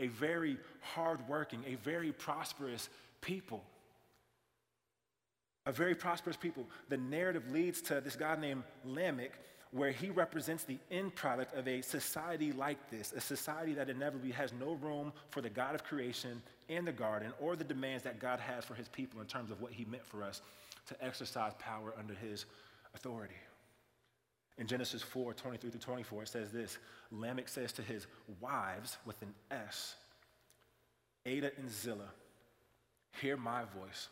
a 0.01 0.09
very 0.09 0.59
hardworking, 0.81 1.62
a 1.66 1.77
very 1.77 2.11
prosperous 2.11 2.88
people. 3.21 3.62
A 5.68 5.72
very 5.72 5.94
prosperous 5.94 6.37
people. 6.37 6.66
The 6.88 6.96
narrative 6.96 7.52
leads 7.52 7.83
to 7.83 8.00
this 8.00 8.16
guy 8.16 8.35
named 8.37 8.62
Lamech, 8.87 9.33
where 9.70 9.90
he 9.90 10.09
represents 10.09 10.64
the 10.64 10.78
end 10.90 11.14
product 11.14 11.54
of 11.54 11.68
a 11.68 11.83
society 11.83 12.52
like 12.52 12.90
this, 12.90 13.12
a 13.12 13.20
society 13.20 13.74
that 13.74 13.90
inevitably 13.90 14.31
has 14.31 14.54
no 14.54 14.72
room 14.76 15.12
for 15.28 15.42
the 15.42 15.50
God 15.50 15.74
of 15.74 15.85
creation 15.85 16.40
in 16.70 16.87
the 16.87 16.92
garden 16.92 17.35
or 17.38 17.54
the 17.54 17.64
demands 17.64 18.02
that 18.04 18.18
God 18.18 18.40
has 18.40 18.64
for 18.64 18.72
his 18.72 18.88
people 18.88 19.20
in 19.20 19.26
terms 19.26 19.50
of 19.50 19.61
what 19.61 19.70
he 19.70 19.85
meant 19.85 20.07
for 20.07 20.22
us 20.22 20.40
to 20.87 21.04
exercise 21.04 21.52
power 21.59 21.92
under 21.98 22.14
his 22.14 22.46
authority. 22.94 23.37
In 24.57 24.66
Genesis 24.66 25.02
4 25.02 25.35
23 25.35 25.68
through 25.68 25.81
24, 25.81 26.22
it 26.22 26.28
says 26.28 26.50
this 26.50 26.78
Lamech 27.12 27.46
says 27.46 27.72
to 27.72 27.83
his 27.83 28.07
wives 28.40 28.96
with 29.04 29.20
an 29.20 29.35
S, 29.50 29.96
Adah 31.26 31.50
and 31.59 31.70
Zillah, 31.70 32.11
hear 33.20 33.37
my 33.37 33.64
voice. 33.64 34.09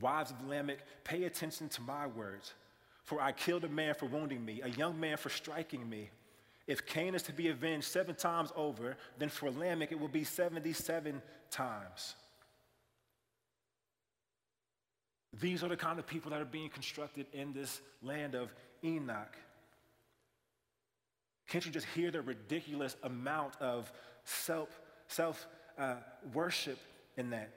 Wives 0.00 0.30
of 0.30 0.46
Lamech, 0.46 0.78
pay 1.04 1.24
attention 1.24 1.68
to 1.70 1.82
my 1.82 2.06
words. 2.06 2.54
For 3.04 3.20
I 3.20 3.32
killed 3.32 3.64
a 3.64 3.68
man 3.68 3.94
for 3.94 4.06
wounding 4.06 4.44
me, 4.44 4.60
a 4.62 4.68
young 4.68 4.98
man 4.98 5.16
for 5.16 5.28
striking 5.28 5.88
me. 5.88 6.10
If 6.66 6.86
Cain 6.86 7.14
is 7.14 7.22
to 7.24 7.32
be 7.32 7.48
avenged 7.48 7.86
seven 7.86 8.14
times 8.14 8.52
over, 8.54 8.96
then 9.18 9.28
for 9.28 9.50
Lamech 9.50 9.90
it 9.90 9.98
will 9.98 10.08
be 10.08 10.24
77 10.24 11.20
times. 11.50 12.14
These 15.40 15.64
are 15.64 15.68
the 15.68 15.76
kind 15.76 15.98
of 15.98 16.06
people 16.06 16.30
that 16.30 16.40
are 16.40 16.46
being 16.46 16.68
constructed 16.68 17.26
in 17.32 17.52
this 17.52 17.80
land 18.02 18.34
of 18.34 18.54
Enoch. 18.84 19.36
Can't 21.48 21.64
you 21.66 21.72
just 21.72 21.86
hear 21.94 22.10
the 22.10 22.22
ridiculous 22.22 22.96
amount 23.02 23.56
of 23.60 23.90
self, 24.24 24.68
self 25.08 25.46
uh, 25.78 25.96
worship 26.32 26.78
in 27.16 27.30
that? 27.30 27.50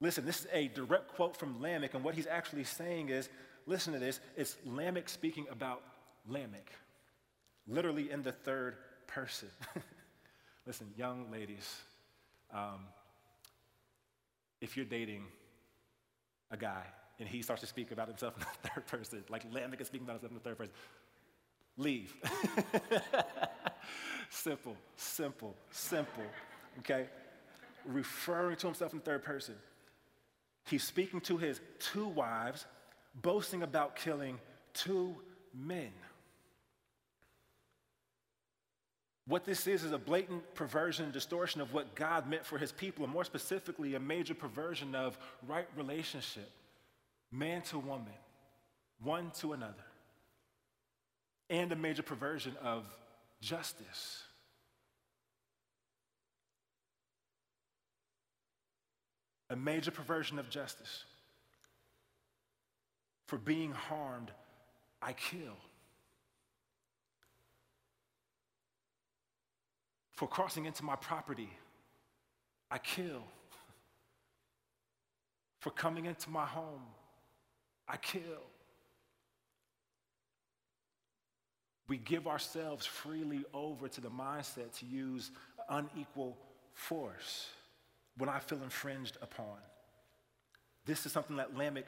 Listen, 0.00 0.24
this 0.24 0.40
is 0.40 0.46
a 0.52 0.68
direct 0.68 1.08
quote 1.08 1.36
from 1.36 1.60
Lamech, 1.60 1.94
and 1.94 2.04
what 2.04 2.14
he's 2.14 2.26
actually 2.26 2.64
saying 2.64 3.08
is 3.08 3.28
listen 3.66 3.92
to 3.92 3.98
this 3.98 4.20
it's 4.36 4.56
Lamech 4.64 5.08
speaking 5.08 5.46
about 5.50 5.82
Lamech, 6.28 6.72
literally 7.66 8.10
in 8.10 8.22
the 8.22 8.32
third 8.32 8.76
person. 9.06 9.48
listen, 10.66 10.86
young 10.96 11.30
ladies, 11.32 11.80
um, 12.54 12.86
if 14.60 14.76
you're 14.76 14.86
dating 14.86 15.24
a 16.50 16.56
guy 16.56 16.82
and 17.18 17.28
he 17.28 17.42
starts 17.42 17.60
to 17.60 17.66
speak 17.66 17.90
about 17.90 18.06
himself 18.06 18.34
in 18.36 18.40
the 18.40 18.68
third 18.74 18.86
person, 18.86 19.24
like 19.28 19.44
Lamech 19.52 19.80
is 19.80 19.88
speaking 19.88 20.06
about 20.06 20.20
himself 20.20 20.30
in 20.30 20.38
the 20.38 20.44
third 20.44 20.58
person. 20.58 20.74
Leave. 21.76 22.14
simple, 24.30 24.76
simple, 24.96 25.54
simple, 25.70 26.24
okay? 26.80 27.06
Referring 27.84 28.56
to 28.56 28.66
himself 28.66 28.92
in 28.92 29.00
third 29.00 29.24
person. 29.24 29.54
He's 30.68 30.84
speaking 30.84 31.20
to 31.22 31.38
his 31.38 31.60
two 31.78 32.06
wives, 32.06 32.66
boasting 33.14 33.62
about 33.62 33.96
killing 33.96 34.38
two 34.74 35.16
men. 35.54 35.92
What 39.26 39.44
this 39.44 39.66
is 39.66 39.84
is 39.84 39.92
a 39.92 39.98
blatant 39.98 40.54
perversion 40.54 41.10
distortion 41.10 41.60
of 41.60 41.74
what 41.74 41.94
God 41.94 42.28
meant 42.28 42.46
for 42.46 42.58
his 42.58 42.72
people, 42.72 43.04
and 43.04 43.12
more 43.12 43.24
specifically, 43.24 43.94
a 43.94 44.00
major 44.00 44.34
perversion 44.34 44.94
of 44.94 45.18
right 45.46 45.68
relationship 45.76 46.50
man 47.30 47.60
to 47.60 47.78
woman, 47.78 48.06
one 49.02 49.30
to 49.38 49.52
another, 49.52 49.74
and 51.50 51.70
a 51.72 51.76
major 51.76 52.02
perversion 52.02 52.56
of 52.62 52.84
justice. 53.42 54.22
A 59.50 59.56
major 59.56 59.90
perversion 59.90 60.38
of 60.38 60.50
justice. 60.50 61.04
For 63.26 63.38
being 63.38 63.72
harmed, 63.72 64.30
I 65.00 65.12
kill. 65.12 65.56
For 70.12 70.26
crossing 70.26 70.66
into 70.66 70.84
my 70.84 70.96
property, 70.96 71.50
I 72.70 72.78
kill. 72.78 73.22
For 75.60 75.70
coming 75.70 76.06
into 76.06 76.30
my 76.30 76.46
home, 76.46 76.82
I 77.88 77.96
kill. 77.96 78.42
We 81.88 81.96
give 81.96 82.26
ourselves 82.26 82.84
freely 82.84 83.44
over 83.54 83.88
to 83.88 84.00
the 84.00 84.10
mindset 84.10 84.78
to 84.78 84.86
use 84.86 85.30
unequal 85.68 86.36
force 86.74 87.46
when 88.18 88.28
I 88.28 88.38
feel 88.38 88.62
infringed 88.62 89.16
upon. 89.22 89.56
This 90.84 91.06
is 91.06 91.12
something 91.12 91.36
that 91.36 91.56
Lamech 91.56 91.86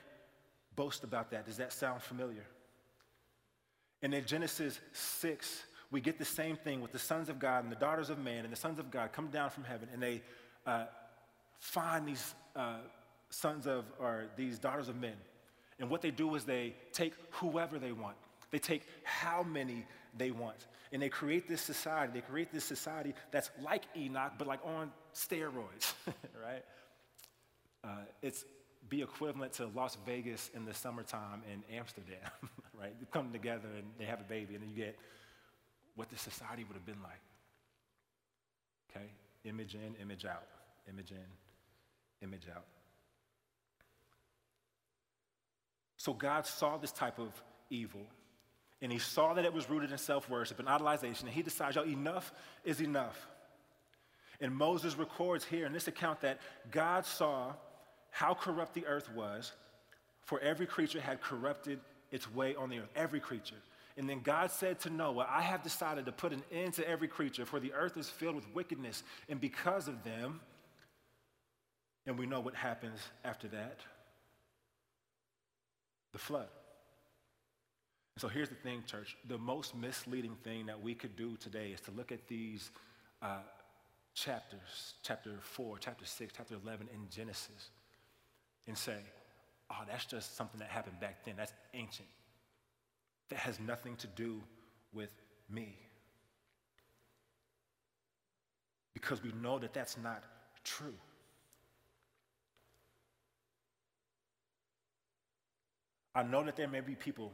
boasts 0.76 1.04
about 1.04 1.30
that. 1.30 1.46
Does 1.46 1.56
that 1.58 1.72
sound 1.72 2.02
familiar? 2.02 2.44
And 4.02 4.14
in 4.14 4.24
Genesis 4.24 4.80
6, 4.92 5.64
we 5.90 6.00
get 6.00 6.18
the 6.18 6.24
same 6.24 6.56
thing 6.56 6.80
with 6.80 6.92
the 6.92 6.98
sons 6.98 7.28
of 7.28 7.38
God 7.38 7.64
and 7.64 7.72
the 7.72 7.76
daughters 7.76 8.10
of 8.10 8.18
man, 8.18 8.44
and 8.44 8.52
the 8.52 8.56
sons 8.56 8.78
of 8.78 8.90
God 8.90 9.12
come 9.12 9.28
down 9.28 9.50
from 9.50 9.64
heaven 9.64 9.88
and 9.92 10.02
they 10.02 10.22
uh, 10.66 10.84
find 11.58 12.06
these 12.06 12.34
uh, 12.54 12.76
sons 13.28 13.66
of, 13.66 13.84
or 13.98 14.26
these 14.36 14.58
daughters 14.58 14.88
of 14.88 14.96
men 14.96 15.16
and 15.80 15.88
what 15.88 16.02
they 16.02 16.10
do 16.10 16.34
is 16.34 16.44
they 16.44 16.74
take 16.92 17.14
whoever 17.30 17.78
they 17.78 17.92
want, 17.92 18.16
they 18.50 18.58
take 18.58 18.86
how 19.02 19.42
many 19.42 19.86
they 20.16 20.30
want. 20.30 20.66
And 20.92 21.00
they 21.00 21.08
create 21.08 21.48
this 21.48 21.62
society. 21.62 22.12
They 22.14 22.20
create 22.20 22.52
this 22.52 22.64
society 22.64 23.14
that's 23.30 23.50
like 23.62 23.84
Enoch, 23.96 24.32
but 24.38 24.46
like 24.46 24.60
on 24.64 24.92
steroids, 25.14 25.92
right? 26.42 26.64
Uh, 27.82 28.04
it's 28.22 28.44
be 28.88 29.02
equivalent 29.02 29.52
to 29.54 29.66
Las 29.74 29.96
Vegas 30.04 30.50
in 30.54 30.64
the 30.64 30.74
summertime 30.74 31.42
in 31.52 31.62
Amsterdam, 31.76 32.18
right? 32.80 32.92
They 32.98 33.06
come 33.10 33.32
together 33.32 33.68
and 33.76 33.86
they 33.98 34.04
have 34.04 34.20
a 34.20 34.24
baby, 34.24 34.54
and 34.54 34.62
then 34.62 34.70
you 34.70 34.76
get 34.76 34.98
what 35.94 36.08
the 36.10 36.18
society 36.18 36.64
would 36.64 36.74
have 36.74 36.86
been 36.86 37.02
like. 37.02 37.20
Okay? 38.90 39.06
Image 39.44 39.74
in, 39.74 39.94
image 40.00 40.24
out. 40.24 40.44
Image 40.88 41.12
in, 41.12 42.26
image 42.26 42.46
out. 42.54 42.64
So 45.96 46.14
God 46.14 46.46
saw 46.46 46.78
this 46.78 46.92
type 46.92 47.18
of 47.18 47.30
evil, 47.68 48.00
and 48.80 48.90
he 48.90 48.98
saw 48.98 49.34
that 49.34 49.44
it 49.44 49.52
was 49.52 49.68
rooted 49.68 49.92
in 49.92 49.98
self 49.98 50.28
worship 50.30 50.58
and 50.58 50.66
idolization, 50.66 51.22
and 51.22 51.30
he 51.30 51.42
decided, 51.42 51.76
yo, 51.76 51.82
enough 51.82 52.32
is 52.64 52.80
enough. 52.80 53.28
And 54.40 54.54
Moses 54.54 54.96
records 54.96 55.44
here 55.44 55.66
in 55.66 55.72
this 55.72 55.88
account 55.88 56.20
that 56.22 56.40
God 56.70 57.04
saw 57.04 57.52
how 58.10 58.34
corrupt 58.34 58.74
the 58.74 58.86
earth 58.86 59.10
was, 59.14 59.52
for 60.22 60.40
every 60.40 60.66
creature 60.66 61.00
had 61.00 61.20
corrupted 61.20 61.80
its 62.10 62.32
way 62.32 62.54
on 62.54 62.70
the 62.70 62.78
earth, 62.78 62.88
every 62.96 63.20
creature. 63.20 63.56
And 63.96 64.08
then 64.08 64.20
God 64.20 64.50
said 64.50 64.80
to 64.80 64.90
Noah, 64.90 65.26
I 65.28 65.42
have 65.42 65.62
decided 65.62 66.06
to 66.06 66.12
put 66.12 66.32
an 66.32 66.42
end 66.50 66.74
to 66.74 66.88
every 66.88 67.08
creature, 67.08 67.44
for 67.44 67.60
the 67.60 67.72
earth 67.72 67.96
is 67.96 68.08
filled 68.08 68.34
with 68.34 68.46
wickedness, 68.54 69.02
and 69.28 69.40
because 69.40 69.88
of 69.88 70.02
them, 70.04 70.40
And 72.06 72.18
we 72.18 72.26
know 72.26 72.40
what 72.40 72.54
happens 72.54 72.98
after 73.24 73.48
that 73.48 73.78
the 76.12 76.18
flood. 76.18 76.48
So 78.18 78.26
here's 78.26 78.48
the 78.48 78.56
thing, 78.56 78.82
church. 78.84 79.16
The 79.28 79.38
most 79.38 79.76
misleading 79.76 80.36
thing 80.42 80.66
that 80.66 80.82
we 80.82 80.94
could 80.94 81.14
do 81.14 81.36
today 81.36 81.68
is 81.68 81.80
to 81.82 81.92
look 81.92 82.10
at 82.10 82.26
these 82.26 82.70
uh, 83.22 83.38
chapters, 84.14 84.94
chapter 85.02 85.30
4, 85.40 85.78
chapter 85.78 86.04
6, 86.04 86.32
chapter 86.36 86.54
11 86.62 86.88
in 86.92 87.08
Genesis, 87.10 87.70
and 88.66 88.76
say, 88.76 88.98
oh, 89.70 89.82
that's 89.88 90.04
just 90.04 90.36
something 90.36 90.60
that 90.60 90.68
happened 90.68 91.00
back 91.00 91.24
then. 91.24 91.34
That's 91.36 91.52
ancient. 91.74 92.08
That 93.30 93.38
has 93.38 93.60
nothing 93.60 93.96
to 93.96 94.06
do 94.08 94.40
with 94.92 95.10
me. 95.48 95.76
Because 98.92 99.22
we 99.22 99.32
know 99.40 99.58
that 99.58 99.72
that's 99.72 99.96
not 99.96 100.24
true. 100.64 100.94
I 106.14 106.22
know 106.24 106.42
that 106.44 106.56
there 106.56 106.68
may 106.68 106.80
be 106.80 106.96
people 106.96 107.32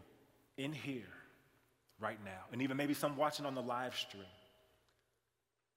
in 0.59 0.73
here 0.73 1.09
right 1.99 2.19
now, 2.25 2.45
and 2.53 2.61
even 2.61 2.77
maybe 2.77 2.93
some 2.93 3.17
watching 3.17 3.47
on 3.47 3.55
the 3.55 3.62
live 3.62 3.97
stream, 3.97 4.25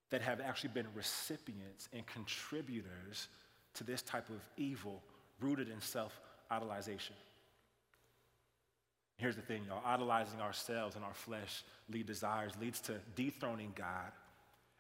that 0.10 0.22
have 0.22 0.42
actually 0.42 0.72
been 0.72 0.88
recipients 0.96 1.88
and 1.94 2.06
contributors 2.08 3.28
to 3.76 3.84
this 3.84 4.02
type 4.02 4.30
of 4.30 4.42
evil 4.58 5.02
rooted 5.40 5.70
in 5.70 5.80
self 5.82 6.20
idolization. 6.52 7.12
Here's 9.18 9.36
the 9.36 9.42
thing, 9.42 9.64
y'all 9.68 9.84
idolizing 9.86 10.40
ourselves 10.40 10.96
and 10.96 11.04
our 11.04 11.14
flesh 11.14 11.64
lead 11.92 12.06
desires 12.06 12.54
leads 12.60 12.80
to 12.82 12.94
dethroning 13.16 13.74
God. 13.76 14.12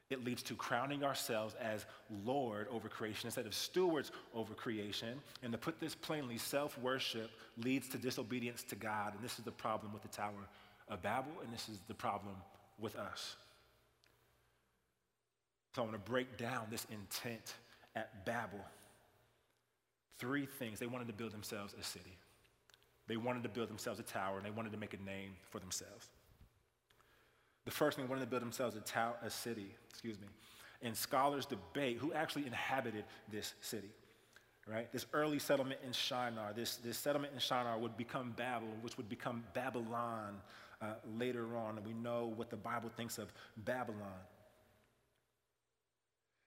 It 0.09 0.23
leads 0.23 0.41
to 0.43 0.55
crowning 0.55 1.03
ourselves 1.03 1.55
as 1.61 1.85
Lord 2.25 2.67
over 2.71 2.87
creation 2.87 3.27
instead 3.27 3.45
of 3.45 3.53
stewards 3.53 4.11
over 4.33 4.55
creation. 4.55 5.21
And 5.43 5.51
to 5.51 5.57
put 5.57 5.79
this 5.79 5.93
plainly, 5.93 6.37
self 6.37 6.77
worship 6.79 7.29
leads 7.57 7.89
to 7.89 7.97
disobedience 7.97 8.63
to 8.63 8.75
God. 8.75 9.13
And 9.13 9.23
this 9.23 9.37
is 9.37 9.45
the 9.45 9.51
problem 9.51 9.93
with 9.93 10.01
the 10.01 10.07
Tower 10.07 10.47
of 10.87 11.01
Babel, 11.03 11.33
and 11.43 11.53
this 11.53 11.69
is 11.69 11.79
the 11.87 11.93
problem 11.93 12.35
with 12.79 12.95
us. 12.95 13.35
So 15.75 15.82
I 15.82 15.86
want 15.86 16.03
to 16.03 16.12
break 16.12 16.38
down 16.38 16.67
this 16.69 16.86
intent 16.91 17.53
at 17.95 18.25
Babel. 18.25 18.60
Three 20.17 20.45
things. 20.45 20.79
They 20.79 20.88
wanted 20.88 21.08
to 21.08 21.13
build 21.13 21.32
themselves 21.32 21.75
a 21.79 21.84
city. 21.84 22.17
They 23.08 23.17
wanted 23.17 23.43
to 23.43 23.49
build 23.49 23.69
themselves 23.69 23.99
a 23.99 24.03
tower, 24.03 24.38
and 24.38 24.45
they 24.45 24.51
wanted 24.51 24.71
to 24.71 24.77
make 24.77 24.93
a 24.93 25.01
name 25.03 25.32
for 25.49 25.60
themselves. 25.60 26.10
The 27.65 27.71
first 27.71 27.97
thing, 27.97 28.05
they 28.05 28.10
wanted 28.10 28.25
to 28.25 28.29
build 28.29 28.41
themselves 28.41 28.75
a, 28.75 28.82
tower, 28.82 29.15
a 29.23 29.29
city, 29.29 29.75
excuse 29.89 30.19
me. 30.19 30.27
And 30.82 30.95
scholars 30.95 31.45
debate 31.45 31.97
who 31.97 32.13
actually 32.13 32.45
inhabited 32.47 33.03
this 33.32 33.53
city, 33.62 33.89
right? 34.67 34.91
This 34.91 35.05
early 35.13 35.39
settlement 35.39 35.79
in 35.86 35.91
Shinar, 35.91 36.53
this, 36.53 36.77
this 36.77 36.97
settlement 36.97 37.34
in 37.34 37.39
Shinar 37.39 37.77
would 37.77 37.97
become 37.97 38.34
Babel, 38.38 38.69
which 38.82 38.95
would 38.97 39.10
become 39.10 39.43
Babylon 39.53 40.38
uh, 40.82 40.93
later 41.17 41.58
on. 41.58 41.77
And 41.77 41.86
we 41.86 41.93
know 41.93 42.32
what 42.36 42.49
the 42.49 42.55
Bible 42.55 42.89
thinks 42.95 43.17
of 43.17 43.34
Babylon. 43.58 44.19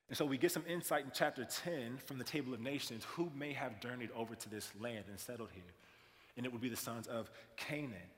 And 0.08 0.16
so 0.16 0.24
we 0.24 0.36
get 0.36 0.52
some 0.52 0.64
insight 0.68 1.04
in 1.04 1.10
chapter 1.14 1.44
10 1.44 1.98
from 2.04 2.18
the 2.18 2.24
Table 2.24 2.52
of 2.52 2.60
Nations 2.60 3.04
who 3.04 3.30
may 3.34 3.52
have 3.52 3.80
journeyed 3.80 4.10
over 4.14 4.34
to 4.34 4.48
this 4.48 4.70
land 4.80 5.04
and 5.08 5.18
settled 5.18 5.48
here. 5.54 5.62
And 6.36 6.44
it 6.44 6.52
would 6.52 6.60
be 6.60 6.68
the 6.68 6.76
sons 6.76 7.06
of 7.06 7.30
Canaan, 7.56 8.10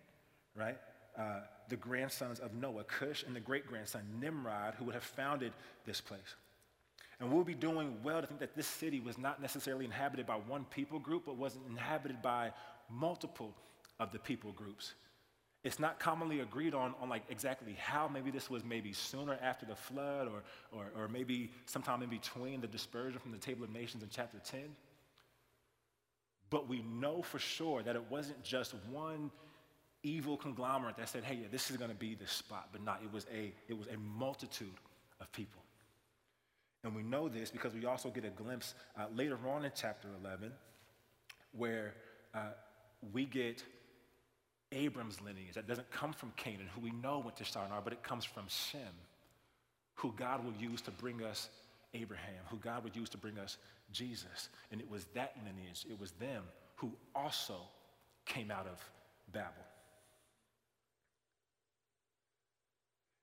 right? 0.56 0.78
Uh, 1.18 1.40
the 1.68 1.76
grandsons 1.76 2.40
of 2.40 2.54
Noah, 2.54 2.84
Cush, 2.84 3.22
and 3.24 3.34
the 3.34 3.40
great 3.40 3.66
grandson, 3.66 4.02
Nimrod, 4.20 4.74
who 4.74 4.84
would 4.84 4.94
have 4.94 5.04
founded 5.04 5.52
this 5.86 6.00
place. 6.00 6.34
And 7.20 7.32
we'll 7.32 7.44
be 7.44 7.54
doing 7.54 7.96
well 8.02 8.20
to 8.20 8.26
think 8.26 8.40
that 8.40 8.56
this 8.56 8.66
city 8.66 8.98
was 8.98 9.16
not 9.16 9.40
necessarily 9.40 9.84
inhabited 9.84 10.26
by 10.26 10.34
one 10.34 10.64
people 10.64 10.98
group, 10.98 11.24
but 11.26 11.36
was 11.36 11.56
inhabited 11.68 12.20
by 12.20 12.52
multiple 12.90 13.54
of 14.00 14.10
the 14.10 14.18
people 14.18 14.50
groups 14.52 14.94
it's 15.64 15.78
not 15.78 15.98
commonly 15.98 16.40
agreed 16.40 16.74
on 16.74 16.94
on 17.00 17.08
like 17.08 17.22
exactly 17.28 17.72
how. 17.72 18.06
Maybe 18.06 18.30
this 18.30 18.48
was 18.48 18.64
maybe 18.64 18.92
sooner 18.92 19.38
after 19.42 19.66
the 19.66 19.74
flood 19.74 20.28
or, 20.28 20.42
or, 20.72 20.92
or 20.96 21.08
maybe 21.08 21.50
sometime 21.66 22.02
in 22.02 22.10
between 22.10 22.60
the 22.60 22.66
dispersion 22.66 23.18
from 23.18 23.32
the 23.32 23.38
table 23.38 23.64
of 23.64 23.70
nations 23.70 24.02
in 24.02 24.08
chapter 24.10 24.38
10 24.44 24.60
but 26.50 26.68
we 26.68 26.82
know 26.82 27.20
for 27.20 27.40
sure 27.40 27.82
that 27.82 27.96
it 27.96 28.04
wasn't 28.10 28.40
just 28.44 28.74
one 28.90 29.30
evil 30.04 30.36
conglomerate 30.36 30.96
that 30.96 31.08
said 31.08 31.24
hey 31.24 31.34
yeah 31.34 31.46
this 31.50 31.70
is 31.70 31.76
going 31.76 31.90
to 31.90 31.96
be 31.96 32.14
the 32.14 32.26
spot 32.26 32.68
but 32.70 32.84
not 32.84 33.00
it 33.02 33.12
was 33.12 33.26
a 33.34 33.52
it 33.66 33.76
was 33.76 33.88
a 33.88 33.96
multitude 33.96 34.78
of 35.20 35.32
people. 35.32 35.62
And 36.82 36.94
we 36.94 37.02
know 37.02 37.28
this 37.28 37.50
because 37.50 37.72
we 37.72 37.86
also 37.86 38.10
get 38.10 38.24
a 38.24 38.30
glimpse 38.30 38.74
uh, 38.98 39.06
later 39.14 39.38
on 39.48 39.64
in 39.64 39.72
chapter 39.74 40.08
11 40.22 40.52
where 41.52 41.94
uh, 42.34 42.50
we 43.12 43.24
get 43.24 43.62
Abram's 44.72 45.20
lineage 45.20 45.54
that 45.54 45.68
doesn't 45.68 45.90
come 45.90 46.12
from 46.12 46.32
Canaan, 46.36 46.68
who 46.74 46.80
we 46.80 46.90
know 46.90 47.18
went 47.18 47.36
to 47.36 47.44
Shinar, 47.44 47.80
but 47.82 47.92
it 47.92 48.02
comes 48.02 48.24
from 48.24 48.44
Shem, 48.48 48.80
who 49.94 50.12
God 50.16 50.44
will 50.44 50.54
use 50.54 50.80
to 50.82 50.90
bring 50.90 51.22
us 51.22 51.48
Abraham, 51.94 52.42
who 52.50 52.56
God 52.56 52.82
would 52.84 52.96
use 52.96 53.08
to 53.10 53.18
bring 53.18 53.38
us 53.38 53.56
Jesus. 53.92 54.48
And 54.72 54.80
it 54.80 54.90
was 54.90 55.06
that 55.14 55.36
lineage, 55.44 55.86
it 55.88 55.98
was 56.00 56.10
them 56.12 56.42
who 56.76 56.92
also 57.14 57.56
came 58.26 58.50
out 58.50 58.66
of 58.66 58.82
Babel. 59.32 59.52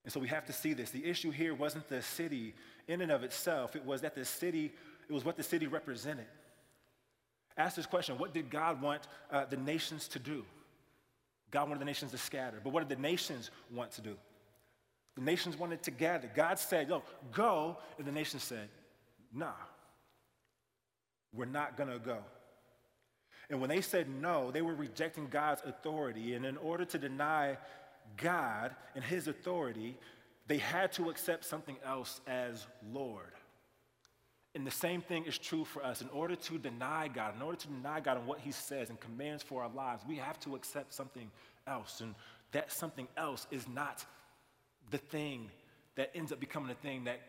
And 0.03 0.11
so 0.11 0.19
we 0.19 0.27
have 0.29 0.45
to 0.45 0.53
see 0.53 0.73
this. 0.73 0.89
The 0.89 1.05
issue 1.05 1.31
here 1.31 1.53
wasn't 1.53 1.87
the 1.87 2.01
city 2.01 2.55
in 2.87 3.01
and 3.01 3.11
of 3.11 3.23
itself, 3.23 3.75
it 3.75 3.85
was 3.85 4.01
that 4.01 4.15
the 4.15 4.25
city, 4.25 4.71
it 5.07 5.13
was 5.13 5.23
what 5.23 5.37
the 5.37 5.43
city 5.43 5.67
represented. 5.67 6.25
Ask 7.57 7.75
this 7.75 7.85
question 7.85 8.17
what 8.17 8.33
did 8.33 8.49
God 8.49 8.81
want 8.81 9.03
uh, 9.31 9.45
the 9.45 9.57
nations 9.57 10.07
to 10.09 10.19
do? 10.19 10.43
God 11.51 11.67
wanted 11.67 11.81
the 11.81 11.85
nations 11.85 12.11
to 12.11 12.17
scatter. 12.17 12.59
But 12.63 12.71
what 12.73 12.87
did 12.87 12.97
the 12.97 13.01
nations 13.01 13.51
want 13.71 13.91
to 13.91 14.01
do? 14.01 14.15
The 15.15 15.21
nations 15.21 15.57
wanted 15.57 15.83
to 15.83 15.91
gather. 15.91 16.31
God 16.33 16.57
said, 16.57 16.89
Yo, 16.89 17.03
go. 17.31 17.77
And 17.97 18.07
the 18.07 18.11
nations 18.11 18.43
said, 18.43 18.69
Nah, 19.33 19.51
we're 21.33 21.45
not 21.45 21.77
going 21.77 21.89
to 21.89 21.99
go. 21.99 22.19
And 23.49 23.59
when 23.59 23.69
they 23.69 23.81
said 23.81 24.07
no, 24.09 24.49
they 24.49 24.61
were 24.61 24.73
rejecting 24.73 25.27
God's 25.27 25.61
authority. 25.65 26.35
And 26.35 26.45
in 26.45 26.55
order 26.57 26.85
to 26.85 26.97
deny 26.97 27.57
God 28.15 28.73
and 28.95 29.03
his 29.03 29.27
authority, 29.27 29.97
they 30.47 30.57
had 30.57 30.93
to 30.93 31.09
accept 31.09 31.43
something 31.43 31.75
else 31.85 32.21
as 32.27 32.65
Lord. 32.93 33.33
And 34.53 34.67
the 34.67 34.71
same 34.71 35.01
thing 35.01 35.25
is 35.25 35.37
true 35.37 35.63
for 35.63 35.83
us. 35.83 36.01
In 36.01 36.09
order 36.09 36.35
to 36.35 36.57
deny 36.57 37.07
God, 37.07 37.35
in 37.35 37.41
order 37.41 37.57
to 37.57 37.67
deny 37.67 38.01
God 38.01 38.17
and 38.17 38.27
what 38.27 38.39
He 38.39 38.51
says 38.51 38.89
and 38.89 38.99
commands 38.99 39.43
for 39.43 39.63
our 39.63 39.69
lives, 39.69 40.03
we 40.07 40.17
have 40.17 40.39
to 40.41 40.55
accept 40.55 40.93
something 40.93 41.31
else. 41.67 42.01
And 42.01 42.15
that 42.51 42.71
something 42.71 43.07
else 43.15 43.47
is 43.49 43.67
not 43.67 44.05
the 44.89 44.97
thing 44.97 45.49
that 45.95 46.11
ends 46.13 46.31
up 46.33 46.39
becoming 46.39 46.67
the 46.67 46.75
thing 46.75 47.05
that 47.05 47.21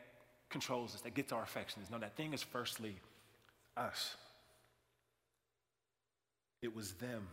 controls 0.50 0.94
us, 0.94 1.00
that 1.02 1.14
gets 1.14 1.32
our 1.32 1.42
affections. 1.42 1.88
No, 1.90 1.98
that 1.98 2.16
thing 2.16 2.32
is 2.32 2.42
firstly 2.42 2.96
us. 3.76 4.16
It 6.60 6.74
was 6.74 6.92
them. 6.94 7.28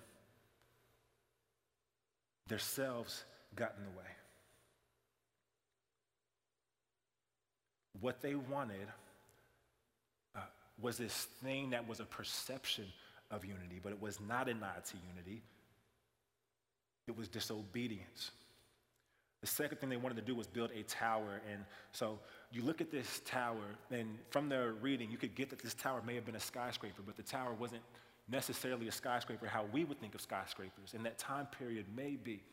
Their 2.47 2.59
selves 2.59 3.23
got 3.55 3.73
in 3.77 3.83
the 3.83 3.97
way. 3.97 4.05
What 8.01 8.21
they 8.21 8.35
wanted 8.35 8.87
was 10.81 10.97
this 10.97 11.27
thing 11.43 11.71
that 11.71 11.87
was 11.87 11.99
a 11.99 12.05
perception 12.05 12.85
of 13.31 13.45
unity, 13.45 13.79
but 13.81 13.91
it 13.91 14.01
was 14.01 14.19
not 14.27 14.49
a 14.49 14.53
nod 14.53 14.85
to 14.85 14.97
unity. 15.15 15.41
It 17.07 17.17
was 17.17 17.27
disobedience. 17.27 18.31
The 19.41 19.47
second 19.47 19.79
thing 19.79 19.89
they 19.89 19.97
wanted 19.97 20.15
to 20.15 20.21
do 20.21 20.35
was 20.35 20.47
build 20.47 20.71
a 20.71 20.83
tower. 20.83 21.41
And 21.51 21.63
so 21.91 22.19
you 22.51 22.61
look 22.61 22.81
at 22.81 22.91
this 22.91 23.21
tower, 23.25 23.63
and 23.89 24.17
from 24.29 24.49
their 24.49 24.73
reading, 24.73 25.09
you 25.09 25.17
could 25.17 25.33
get 25.33 25.49
that 25.49 25.59
this 25.59 25.73
tower 25.73 26.01
may 26.05 26.15
have 26.15 26.25
been 26.25 26.35
a 26.35 26.41
skyscraper, 26.41 27.01
but 27.05 27.15
the 27.15 27.23
tower 27.23 27.53
wasn't 27.53 27.81
necessarily 28.29 28.87
a 28.87 28.91
skyscraper 28.91 29.47
how 29.47 29.65
we 29.71 29.85
would 29.85 29.99
think 29.99 30.13
of 30.13 30.21
skyscrapers. 30.21 30.93
In 30.93 31.03
that 31.03 31.17
time 31.17 31.47
period, 31.57 31.85
maybe. 31.95 32.43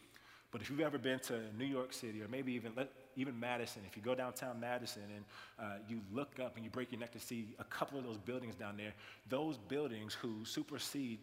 But 0.52 0.62
if 0.62 0.70
you've 0.70 0.80
ever 0.80 0.98
been 0.98 1.18
to 1.20 1.40
New 1.58 1.66
York 1.66 1.92
City, 1.92 2.22
or 2.22 2.28
maybe 2.28 2.52
even 2.52 2.72
even 3.16 3.38
Madison, 3.38 3.82
if 3.88 3.96
you 3.96 4.02
go 4.02 4.14
downtown 4.14 4.60
Madison 4.60 5.02
and 5.14 5.24
uh, 5.58 5.76
you 5.88 6.00
look 6.12 6.38
up 6.38 6.56
and 6.56 6.64
you 6.64 6.70
break 6.70 6.92
your 6.92 7.00
neck 7.00 7.12
to 7.12 7.18
see 7.18 7.48
a 7.58 7.64
couple 7.64 7.98
of 7.98 8.04
those 8.04 8.18
buildings 8.18 8.54
down 8.54 8.76
there, 8.76 8.92
those 9.28 9.56
buildings 9.56 10.14
who 10.14 10.44
supersede 10.44 11.18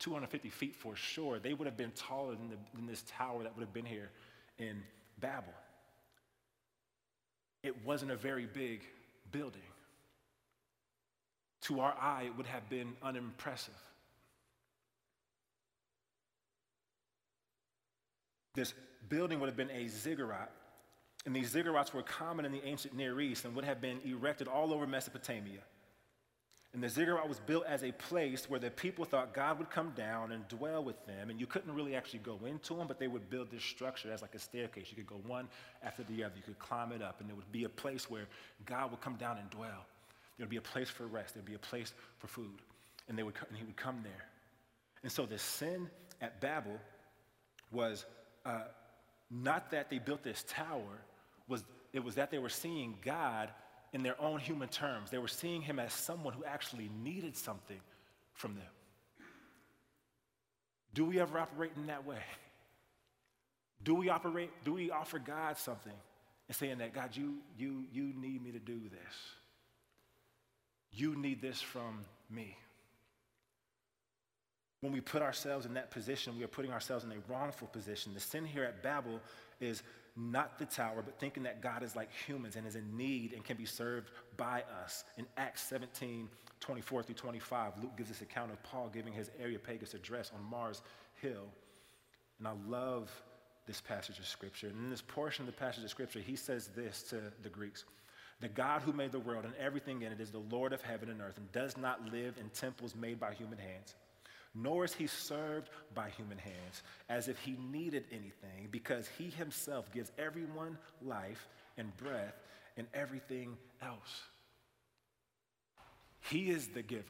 250 0.00 0.48
feet 0.50 0.74
for 0.74 0.96
sure, 0.96 1.38
they 1.38 1.54
would 1.54 1.66
have 1.66 1.76
been 1.76 1.92
taller 1.92 2.34
than, 2.34 2.48
the, 2.48 2.56
than 2.74 2.86
this 2.86 3.04
tower 3.06 3.42
that 3.42 3.54
would 3.54 3.62
have 3.62 3.72
been 3.72 3.84
here 3.84 4.10
in 4.58 4.82
Babel. 5.20 5.52
It 7.62 7.84
wasn't 7.84 8.10
a 8.10 8.16
very 8.16 8.46
big 8.46 8.82
building. 9.30 9.60
To 11.62 11.80
our 11.80 11.94
eye, 12.00 12.24
it 12.26 12.36
would 12.36 12.46
have 12.46 12.68
been 12.70 12.94
unimpressive. 13.02 13.74
This 18.54 18.74
building 19.08 19.38
would 19.40 19.46
have 19.46 19.56
been 19.56 19.70
a 19.70 19.86
ziggurat 19.88 20.50
and 21.26 21.36
these 21.36 21.52
ziggurats 21.52 21.92
were 21.92 22.02
common 22.02 22.44
in 22.44 22.52
the 22.52 22.64
ancient 22.64 22.94
Near 22.94 23.20
East 23.20 23.44
and 23.44 23.54
would 23.54 23.64
have 23.64 23.80
been 23.80 24.00
erected 24.04 24.48
all 24.48 24.72
over 24.72 24.86
Mesopotamia. 24.86 25.60
And 26.72 26.82
the 26.82 26.88
ziggurat 26.88 27.28
was 27.28 27.40
built 27.40 27.64
as 27.66 27.82
a 27.82 27.90
place 27.90 28.48
where 28.48 28.60
the 28.60 28.70
people 28.70 29.04
thought 29.04 29.34
God 29.34 29.58
would 29.58 29.70
come 29.70 29.90
down 29.96 30.30
and 30.30 30.46
dwell 30.46 30.84
with 30.84 31.04
them. 31.04 31.28
And 31.28 31.40
you 31.40 31.46
couldn't 31.46 31.74
really 31.74 31.96
actually 31.96 32.20
go 32.20 32.38
into 32.46 32.74
them, 32.74 32.86
but 32.86 33.00
they 33.00 33.08
would 33.08 33.28
build 33.28 33.50
this 33.50 33.64
structure 33.64 34.12
as 34.12 34.22
like 34.22 34.36
a 34.36 34.38
staircase. 34.38 34.86
You 34.88 34.96
could 34.96 35.08
go 35.08 35.20
one 35.26 35.48
after 35.82 36.04
the 36.04 36.22
other. 36.22 36.34
You 36.36 36.42
could 36.44 36.60
climb 36.60 36.92
it 36.92 37.02
up, 37.02 37.20
and 37.20 37.28
there 37.28 37.34
would 37.34 37.50
be 37.50 37.64
a 37.64 37.68
place 37.68 38.08
where 38.08 38.28
God 38.66 38.92
would 38.92 39.00
come 39.00 39.16
down 39.16 39.38
and 39.38 39.50
dwell. 39.50 39.84
There 40.38 40.44
would 40.44 40.50
be 40.50 40.58
a 40.58 40.62
place 40.62 40.88
for 40.88 41.08
rest. 41.08 41.34
There 41.34 41.42
would 41.42 41.50
be 41.50 41.56
a 41.56 41.58
place 41.58 41.92
for 42.18 42.28
food. 42.28 42.62
And, 43.08 43.18
they 43.18 43.24
would, 43.24 43.34
and 43.48 43.58
he 43.58 43.64
would 43.64 43.76
come 43.76 43.98
there. 44.04 44.26
And 45.02 45.10
so 45.10 45.26
the 45.26 45.38
sin 45.38 45.90
at 46.20 46.40
Babel 46.40 46.78
was 47.72 48.04
uh, 48.46 48.60
not 49.28 49.72
that 49.72 49.90
they 49.90 49.98
built 49.98 50.22
this 50.22 50.44
tower, 50.46 51.02
was, 51.50 51.62
it 51.92 52.02
was 52.02 52.14
that 52.14 52.30
they 52.30 52.38
were 52.38 52.48
seeing 52.48 52.96
God 53.04 53.50
in 53.92 54.02
their 54.02 54.18
own 54.20 54.38
human 54.38 54.68
terms. 54.68 55.10
They 55.10 55.18
were 55.18 55.28
seeing 55.28 55.60
him 55.60 55.78
as 55.78 55.92
someone 55.92 56.32
who 56.32 56.44
actually 56.44 56.90
needed 57.02 57.36
something 57.36 57.80
from 58.32 58.54
them. 58.54 58.64
Do 60.94 61.04
we 61.04 61.20
ever 61.20 61.38
operate 61.38 61.72
in 61.76 61.86
that 61.86 62.06
way? 62.06 62.22
Do 63.82 63.94
we 63.94 64.08
operate, 64.08 64.50
do 64.64 64.74
we 64.74 64.90
offer 64.90 65.18
God 65.18 65.56
something 65.56 65.92
and 66.48 66.56
saying 66.56 66.78
that, 66.78 66.94
God, 66.94 67.16
you, 67.16 67.38
you, 67.58 67.84
you 67.92 68.12
need 68.16 68.42
me 68.42 68.52
to 68.52 68.58
do 68.58 68.78
this? 68.78 69.14
You 70.92 71.16
need 71.16 71.40
this 71.40 71.60
from 71.60 72.04
me. 72.28 72.56
When 74.80 74.92
we 74.92 75.00
put 75.00 75.22
ourselves 75.22 75.66
in 75.66 75.74
that 75.74 75.90
position, 75.90 76.36
we 76.38 76.44
are 76.44 76.48
putting 76.48 76.72
ourselves 76.72 77.04
in 77.04 77.12
a 77.12 77.16
wrongful 77.28 77.68
position. 77.68 78.14
The 78.14 78.20
sin 78.20 78.44
here 78.44 78.64
at 78.64 78.82
Babel 78.82 79.20
is 79.60 79.82
not 80.16 80.58
the 80.58 80.64
tower, 80.64 81.02
but 81.04 81.18
thinking 81.18 81.42
that 81.44 81.62
God 81.62 81.82
is 81.82 81.96
like 81.96 82.10
humans 82.12 82.56
and 82.56 82.66
is 82.66 82.76
in 82.76 82.96
need 82.96 83.32
and 83.32 83.44
can 83.44 83.56
be 83.56 83.64
served 83.64 84.10
by 84.36 84.64
us. 84.82 85.04
In 85.16 85.26
Acts 85.36 85.62
17, 85.62 86.28
24 86.60 87.02
through 87.02 87.14
25, 87.14 87.72
Luke 87.82 87.96
gives 87.96 88.08
this 88.08 88.22
account 88.22 88.52
of 88.52 88.62
Paul 88.62 88.90
giving 88.92 89.12
his 89.12 89.30
Areopagus 89.40 89.94
address 89.94 90.30
on 90.34 90.42
Mars 90.50 90.82
Hill. 91.20 91.48
And 92.38 92.48
I 92.48 92.52
love 92.68 93.10
this 93.66 93.80
passage 93.80 94.18
of 94.18 94.26
scripture. 94.26 94.68
And 94.68 94.76
in 94.76 94.90
this 94.90 95.02
portion 95.02 95.42
of 95.42 95.46
the 95.46 95.58
passage 95.58 95.84
of 95.84 95.90
scripture, 95.90 96.20
he 96.20 96.36
says 96.36 96.68
this 96.74 97.02
to 97.04 97.20
the 97.42 97.48
Greeks 97.48 97.84
The 98.40 98.48
God 98.48 98.82
who 98.82 98.92
made 98.92 99.12
the 99.12 99.20
world 99.20 99.44
and 99.44 99.54
everything 99.56 100.02
in 100.02 100.12
it 100.12 100.20
is 100.20 100.30
the 100.30 100.38
Lord 100.38 100.72
of 100.72 100.82
heaven 100.82 101.10
and 101.10 101.20
earth 101.20 101.38
and 101.38 101.50
does 101.52 101.76
not 101.76 102.12
live 102.12 102.36
in 102.38 102.48
temples 102.50 102.94
made 102.94 103.20
by 103.20 103.34
human 103.34 103.58
hands 103.58 103.94
nor 104.54 104.84
is 104.84 104.92
he 104.92 105.06
served 105.06 105.70
by 105.94 106.08
human 106.10 106.38
hands 106.38 106.82
as 107.08 107.28
if 107.28 107.38
he 107.38 107.56
needed 107.70 108.04
anything, 108.10 108.68
because 108.70 109.08
he 109.18 109.30
himself 109.30 109.90
gives 109.92 110.10
everyone 110.18 110.76
life 111.02 111.48
and 111.76 111.96
breath 111.96 112.34
and 112.76 112.86
everything 112.94 113.56
else. 113.82 114.22
He 116.20 116.50
is 116.50 116.68
the 116.68 116.82
giver, 116.82 117.04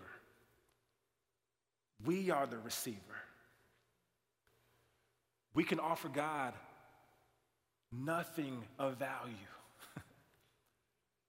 we 2.05 2.31
are 2.31 2.47
the 2.47 2.59
receiver. 2.59 2.97
We 5.53 5.65
can 5.65 5.81
offer 5.81 6.09
God 6.09 6.55
nothing 7.93 8.63
of 8.79 8.99
value. 8.99 9.35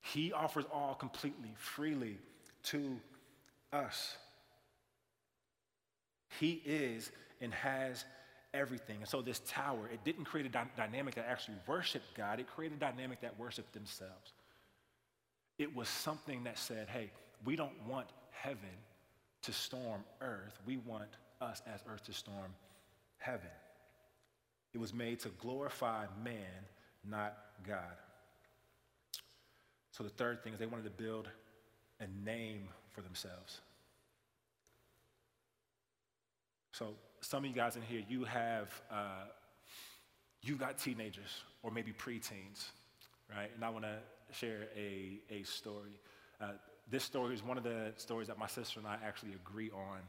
he 0.02 0.32
offers 0.32 0.66
all 0.72 0.94
completely, 0.94 1.54
freely 1.58 2.18
to 2.64 3.00
us. 3.74 4.16
He 6.40 6.62
is 6.66 7.12
and 7.40 7.54
has 7.54 8.06
everything. 8.54 8.98
And 8.98 9.08
so 9.08 9.22
this 9.22 9.40
tower, 9.48 9.90
it 9.92 10.04
didn't 10.04 10.26
create 10.26 10.46
a 10.46 10.50
dy- 10.50 10.72
dynamic 10.78 11.16
that 11.16 11.26
actually 11.28 11.58
worshiped 11.68 12.16
God, 12.16 12.40
it 12.40 12.48
created 12.48 12.78
a 12.78 12.80
dynamic 12.80 13.22
that 13.22 13.38
worshiped 13.40 13.74
themselves. 13.74 14.34
It 15.58 15.76
was 15.76 15.88
something 15.88 16.44
that 16.46 16.58
said, 16.58 16.88
hey, 16.88 17.12
we 17.46 17.56
don't 17.56 17.86
want 17.88 18.08
heaven 18.32 18.58
to 19.44 19.54
storm 19.54 20.04
earth. 20.22 20.60
We 20.66 20.78
want 20.78 21.10
us 21.40 21.62
as 21.72 21.82
earth 21.88 22.04
to 22.06 22.14
storm 22.14 22.54
heaven. 23.18 23.50
It 24.74 24.80
was 24.80 24.94
made 24.94 25.20
to 25.22 25.30
glorify 25.30 26.06
man, 26.24 26.66
not 27.08 27.38
God. 27.68 27.98
So 29.92 30.04
the 30.04 30.10
third 30.10 30.44
thing 30.44 30.54
is 30.54 30.60
they 30.60 30.66
wanted 30.66 30.86
to 30.86 31.04
build 31.04 31.28
a 32.00 32.08
name 32.26 32.70
for 32.90 33.02
themselves. 33.02 33.62
So 36.72 36.94
some 37.20 37.44
of 37.44 37.50
you 37.50 37.56
guys 37.56 37.76
in 37.76 37.82
here, 37.82 38.02
you 38.08 38.24
have, 38.24 38.70
uh, 38.90 39.26
you 40.42 40.56
got 40.56 40.78
teenagers 40.78 41.44
or 41.64 41.72
maybe 41.72 41.92
preteens, 41.92 42.70
right? 43.30 43.52
And 43.54 43.64
I 43.64 43.70
want 43.70 43.86
to 43.86 43.98
share 44.32 44.68
a, 44.76 45.20
a 45.30 45.44
story. 45.44 46.00
Uh, 46.40 46.52
this 46.90 47.04
story 47.04 47.36
is 47.36 47.44
one 47.44 47.58
of 47.58 47.64
the 47.64 47.92
stories 47.98 48.28
that 48.28 48.38
my 48.38 48.48
sister 48.48 48.80
and 48.80 48.88
I 48.88 48.98
actually 49.06 49.34
agree 49.34 49.70
on 49.72 50.00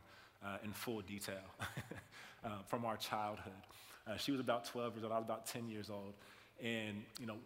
uh, 0.44 0.58
in 0.64 0.72
full 0.72 1.00
detail 1.00 1.42
uh, 2.44 2.48
from 2.66 2.84
our 2.84 2.96
childhood. 2.96 3.52
Uh, 4.06 4.16
she 4.16 4.32
was 4.32 4.40
about 4.40 4.64
12 4.64 4.94
years 4.94 5.04
old, 5.04 5.12
I 5.12 5.16
was 5.16 5.24
about 5.24 5.46
10 5.46 5.68
years 5.68 5.90
old. 5.90 6.14
And, 6.62 7.02
you 7.20 7.26
know, 7.26 7.36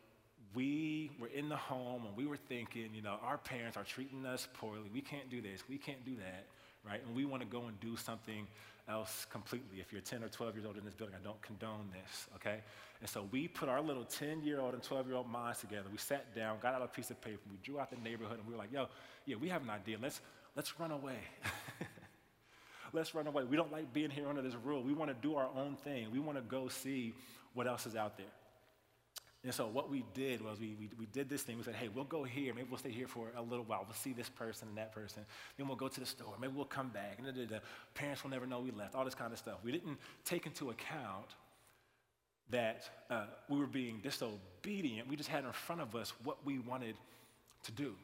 we 0.55 1.11
were 1.19 1.29
in 1.29 1.49
the 1.49 1.57
home 1.57 2.05
and 2.07 2.17
we 2.17 2.27
were 2.27 2.37
thinking, 2.37 2.91
you 2.95 3.03
know, 3.03 3.17
our 3.23 3.39
parents 3.39 3.77
are 3.77 3.85
treating 3.85 4.25
us 4.25 4.49
poorly. 4.55 4.91
We 4.93 5.01
can't 5.01 5.29
do 5.31 5.41
this, 5.41 5.63
we 5.69 5.79
can't 5.79 6.05
do 6.05 6.17
that, 6.17 6.47
right? 6.87 7.03
And 7.07 7.17
we 7.17 7.25
want 7.25 7.43
to 7.43 7.49
go 7.49 7.65
and 7.65 7.79
do 7.81 7.97
something 7.97 8.47
else 8.89 9.27
completely. 9.31 9.81
If 9.81 9.93
you're 9.93 10.01
10 10.01 10.23
or 10.23 10.29
12 10.29 10.57
years 10.57 10.67
old 10.67 10.77
in 10.77 10.85
this 10.85 10.95
building, 10.95 11.17
I 11.21 11.25
don't 11.25 11.41
condone 11.43 11.91
this, 11.93 12.29
okay? 12.37 12.61
And 13.01 13.09
so 13.09 13.27
we 13.31 13.49
put 13.49 13.69
our 13.69 13.81
little 13.81 14.05
10 14.05 14.43
year 14.43 14.61
old 14.61 14.75
and 14.75 14.83
12 14.83 15.07
year 15.09 15.17
old 15.17 15.29
minds 15.29 15.61
together. 15.61 15.85
We 15.91 15.99
sat 15.99 16.35
down, 16.35 16.59
got 16.63 16.75
out 16.75 16.83
a 16.83 16.87
piece 16.87 17.11
of 17.11 17.21
paper, 17.21 17.41
we 17.51 17.59
drew 17.63 17.81
out 17.81 17.91
the 17.91 17.97
neighborhood, 17.97 18.39
and 18.39 18.47
we 18.47 18.53
were 18.53 18.59
like, 18.59 18.73
yo, 18.73 18.87
yeah, 19.27 19.37
we 19.37 19.49
have 19.49 19.63
an 19.63 19.71
idea. 19.71 19.99
Let's, 20.01 20.21
let's 20.55 20.79
run 20.79 20.93
away. 20.93 21.19
let's 22.93 23.15
run 23.15 23.27
away. 23.27 23.45
We 23.45 23.57
don't 23.57 23.73
like 23.73 23.93
being 23.93 24.11
here 24.11 24.29
under 24.29 24.43
this 24.43 24.55
rule. 24.65 24.83
We 24.83 24.93
want 24.93 25.11
to 25.11 25.17
do 25.27 25.37
our 25.37 25.49
own 25.57 25.77
thing. 25.77 26.09
We 26.13 26.21
want 26.21 26.39
to 26.39 26.43
go 26.43 26.69
see 26.69 27.15
what 27.55 27.67
else 27.67 27.87
is 27.87 27.97
out 27.97 28.17
there. 28.17 28.27
And 29.47 29.55
so 29.55 29.69
what 29.69 29.89
we 29.89 30.05
did 30.13 30.43
was 30.45 30.59
we, 30.59 30.75
we, 30.77 30.91
we 30.99 31.07
did 31.07 31.29
this 31.29 31.43
thing. 31.43 31.57
We 31.57 31.63
said, 31.63 31.77
hey, 31.77 31.87
we'll 31.87 32.03
go 32.03 32.25
here. 32.25 32.53
Maybe 32.53 32.67
we'll 32.69 32.81
stay 32.81 32.91
here 32.91 33.07
for 33.07 33.29
a 33.37 33.41
little 33.41 33.65
while. 33.65 33.85
We'll 33.87 33.95
see 33.95 34.13
this 34.13 34.29
person 34.29 34.67
and 34.67 34.77
that 34.77 34.93
person. 34.93 35.25
Then 35.57 35.69
we'll 35.69 35.77
go 35.77 35.87
to 35.87 36.01
the 36.01 36.05
store. 36.05 36.35
Maybe 36.41 36.53
we'll 36.53 36.65
come 36.65 36.89
back. 36.89 37.21
And 37.25 37.29
the, 37.29 37.61
parents 37.95 38.25
will 38.25 38.31
never 38.31 38.45
know 38.45 38.59
we 38.59 38.73
left. 38.73 38.97
All 38.97 39.05
this 39.05 39.15
kind 39.15 39.33
of 39.33 39.39
stuff. 39.39 39.59
We 39.63 39.71
didn't 39.71 39.99
take 40.25 40.47
into 40.47 40.71
account 40.71 41.37
that 42.51 42.91
uh, 43.09 43.27
we 43.49 43.61
were 43.61 43.69
being 43.69 44.01
disobedient. 44.03 45.09
We 45.09 45.15
just 45.15 45.29
had 45.29 45.45
in 45.45 45.53
front 45.53 45.81
of 45.81 45.95
us 45.95 46.13
what 46.25 46.45
we 46.45 46.59
wanted 46.59 46.97
to 47.63 47.73
do, 47.73 47.95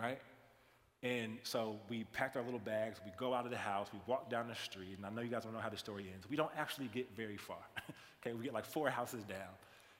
right? 0.00 0.18
And 1.02 1.36
so 1.42 1.78
we 1.90 2.04
packed 2.04 2.38
our 2.38 2.42
little 2.42 2.58
bags. 2.58 3.00
We 3.04 3.12
go 3.18 3.34
out 3.34 3.44
of 3.44 3.50
the 3.50 3.58
house. 3.58 3.88
We 3.92 4.00
walk 4.06 4.30
down 4.30 4.48
the 4.48 4.54
street. 4.54 4.96
And 4.96 5.04
I 5.04 5.10
know 5.10 5.20
you 5.20 5.28
guys 5.28 5.44
don't 5.44 5.52
know 5.52 5.60
how 5.60 5.68
the 5.68 5.76
story 5.76 6.06
ends. 6.10 6.26
We 6.30 6.38
don't 6.38 6.52
actually 6.56 6.86
get 6.86 7.14
very 7.14 7.36
far. 7.36 7.58
okay, 8.22 8.34
we 8.34 8.44
get 8.44 8.54
like 8.54 8.64
four 8.64 8.88
houses 8.88 9.22
down. 9.24 9.52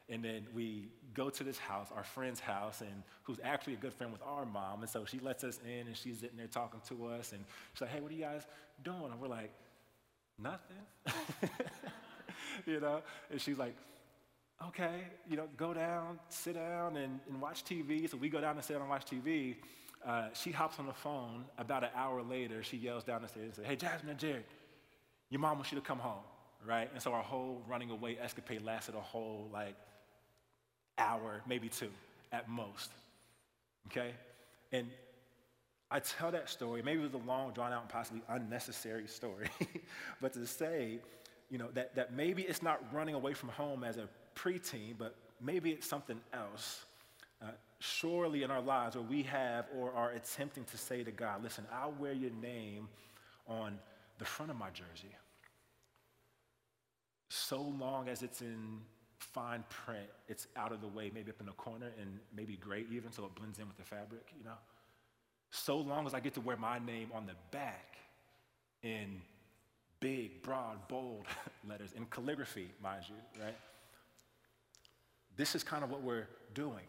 And 0.08 0.24
then 0.24 0.46
we 0.54 0.88
go 1.14 1.30
to 1.30 1.42
this 1.42 1.58
house, 1.58 1.88
our 1.94 2.04
friend's 2.04 2.38
house, 2.38 2.80
and 2.80 3.02
who's 3.24 3.38
actually 3.42 3.74
a 3.74 3.78
good 3.78 3.92
friend 3.92 4.12
with 4.12 4.22
our 4.22 4.46
mom. 4.46 4.82
And 4.82 4.88
so 4.88 5.04
she 5.04 5.18
lets 5.18 5.42
us 5.42 5.58
in, 5.66 5.88
and 5.88 5.96
she's 5.96 6.20
sitting 6.20 6.36
there 6.36 6.46
talking 6.46 6.80
to 6.88 7.06
us. 7.06 7.32
And 7.32 7.44
she's 7.72 7.80
like, 7.80 7.90
hey, 7.90 8.00
what 8.00 8.12
are 8.12 8.14
you 8.14 8.22
guys 8.22 8.46
doing? 8.84 9.10
And 9.10 9.20
we're 9.20 9.28
like, 9.28 9.52
nothing. 10.38 10.76
you 12.66 12.78
know? 12.78 13.02
And 13.30 13.40
she's 13.40 13.58
like, 13.58 13.74
okay, 14.68 15.04
you 15.28 15.36
know, 15.36 15.48
go 15.56 15.74
down, 15.74 16.18
sit 16.28 16.54
down, 16.54 16.96
and, 16.96 17.18
and 17.28 17.40
watch 17.40 17.64
TV. 17.64 18.08
So 18.08 18.16
we 18.16 18.28
go 18.28 18.40
down 18.40 18.56
and 18.56 18.64
sit 18.64 18.74
down 18.74 18.82
and 18.82 18.90
watch 18.90 19.04
TV. 19.06 19.56
Uh, 20.06 20.28
she 20.32 20.52
hops 20.52 20.78
on 20.78 20.86
the 20.86 20.92
phone. 20.92 21.44
About 21.58 21.82
an 21.82 21.90
hour 21.96 22.22
later, 22.22 22.62
she 22.62 22.76
yells 22.76 23.02
down 23.02 23.22
the 23.22 23.28
stairs 23.28 23.46
and 23.46 23.54
says, 23.54 23.64
hey, 23.66 23.76
Jasmine 23.76 24.10
and 24.10 24.18
Jared, 24.18 24.44
your 25.30 25.40
mom 25.40 25.56
wants 25.56 25.72
you 25.72 25.78
to 25.78 25.84
come 25.84 25.98
home, 25.98 26.22
right? 26.64 26.88
And 26.92 27.02
so 27.02 27.12
our 27.12 27.22
whole 27.22 27.62
running 27.66 27.90
away 27.90 28.16
escapade 28.20 28.62
lasted 28.62 28.94
a 28.94 29.00
whole, 29.00 29.50
like, 29.52 29.74
hour, 30.98 31.42
maybe 31.46 31.68
two 31.68 31.90
at 32.32 32.48
most. 32.48 32.90
Okay? 33.88 34.12
And 34.72 34.88
I 35.90 36.00
tell 36.00 36.30
that 36.32 36.50
story, 36.50 36.82
maybe 36.82 37.00
it 37.00 37.12
was 37.12 37.14
a 37.14 37.26
long, 37.26 37.52
drawn 37.52 37.72
out, 37.72 37.82
and 37.82 37.90
possibly 37.90 38.22
unnecessary 38.28 39.06
story, 39.06 39.48
but 40.20 40.32
to 40.32 40.46
say, 40.46 40.98
you 41.50 41.58
know, 41.58 41.68
that, 41.74 41.94
that 41.94 42.12
maybe 42.12 42.42
it's 42.42 42.62
not 42.62 42.82
running 42.92 43.14
away 43.14 43.32
from 43.32 43.50
home 43.50 43.84
as 43.84 43.96
a 43.96 44.08
preteen, 44.34 44.94
but 44.98 45.14
maybe 45.40 45.70
it's 45.70 45.88
something 45.88 46.20
else. 46.32 46.84
Uh, 47.40 47.46
surely 47.78 48.42
in 48.42 48.50
our 48.50 48.60
lives 48.60 48.96
where 48.96 49.04
we 49.04 49.22
have 49.22 49.66
or 49.76 49.92
are 49.92 50.10
attempting 50.12 50.64
to 50.64 50.76
say 50.76 51.04
to 51.04 51.10
God, 51.10 51.42
listen, 51.42 51.64
I'll 51.72 51.92
wear 51.92 52.12
your 52.12 52.32
name 52.42 52.88
on 53.46 53.78
the 54.18 54.24
front 54.24 54.50
of 54.50 54.58
my 54.58 54.70
jersey. 54.70 55.14
So 57.28 57.60
long 57.60 58.08
as 58.08 58.22
it's 58.22 58.40
in 58.40 58.80
fine 59.18 59.64
print, 59.68 60.08
it's 60.28 60.46
out 60.56 60.72
of 60.72 60.80
the 60.80 60.88
way, 60.88 61.10
maybe 61.14 61.30
up 61.30 61.40
in 61.40 61.46
the 61.46 61.52
corner 61.52 61.90
and 62.00 62.18
maybe 62.34 62.56
gray 62.56 62.84
even, 62.90 63.12
so 63.12 63.24
it 63.24 63.34
blends 63.34 63.58
in 63.58 63.66
with 63.66 63.76
the 63.76 63.84
fabric, 63.84 64.26
you 64.38 64.44
know? 64.44 64.56
So 65.50 65.78
long 65.78 66.06
as 66.06 66.14
I 66.14 66.20
get 66.20 66.34
to 66.34 66.40
wear 66.40 66.56
my 66.56 66.78
name 66.78 67.10
on 67.14 67.26
the 67.26 67.34
back 67.50 67.96
in 68.82 69.20
big, 70.00 70.42
broad, 70.42 70.86
bold 70.88 71.26
letters, 71.68 71.90
in 71.96 72.06
calligraphy, 72.06 72.68
mind 72.82 73.04
you, 73.08 73.42
right? 73.42 73.56
This 75.36 75.54
is 75.54 75.62
kind 75.62 75.84
of 75.84 75.90
what 75.90 76.02
we're 76.02 76.26
doing. 76.54 76.84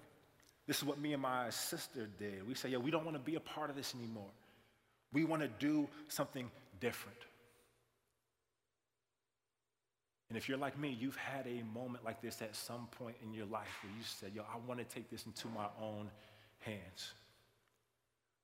This 0.68 0.78
is 0.78 0.84
what 0.84 1.00
me 1.00 1.14
and 1.14 1.22
my 1.22 1.50
sister 1.50 2.10
did. 2.20 2.48
We 2.48 2.54
say, 2.54 2.70
yeah, 2.70 2.78
we 2.78 2.92
don't 2.92 3.06
want 3.06 3.16
to 3.16 3.24
be 3.24 3.36
a 3.36 3.40
part 3.40 3.70
of 3.70 3.76
this 3.76 3.96
anymore. 3.96 4.30
We 5.14 5.24
want 5.24 5.42
to 5.42 5.48
do 5.48 5.88
something 6.10 6.50
different. 6.80 7.18
And 10.30 10.38
if 10.38 10.50
you're 10.50 10.58
like 10.58 10.78
me, 10.78 10.96
you've 11.00 11.16
had 11.16 11.48
a 11.48 11.64
moment 11.74 12.04
like 12.04 12.22
this 12.22 12.42
at 12.42 12.56
some 12.56 12.88
point 12.92 13.16
in 13.24 13.34
your 13.34 13.46
life 13.46 13.70
where 13.82 13.94
you 13.94 14.04
said, 14.04 14.32
Yo, 14.36 14.44
I 14.44 14.58
want 14.68 14.80
to 14.80 14.86
take 14.86 15.10
this 15.10 15.26
into 15.26 15.48
my 15.48 15.68
own 15.82 16.10
hands. 16.60 17.14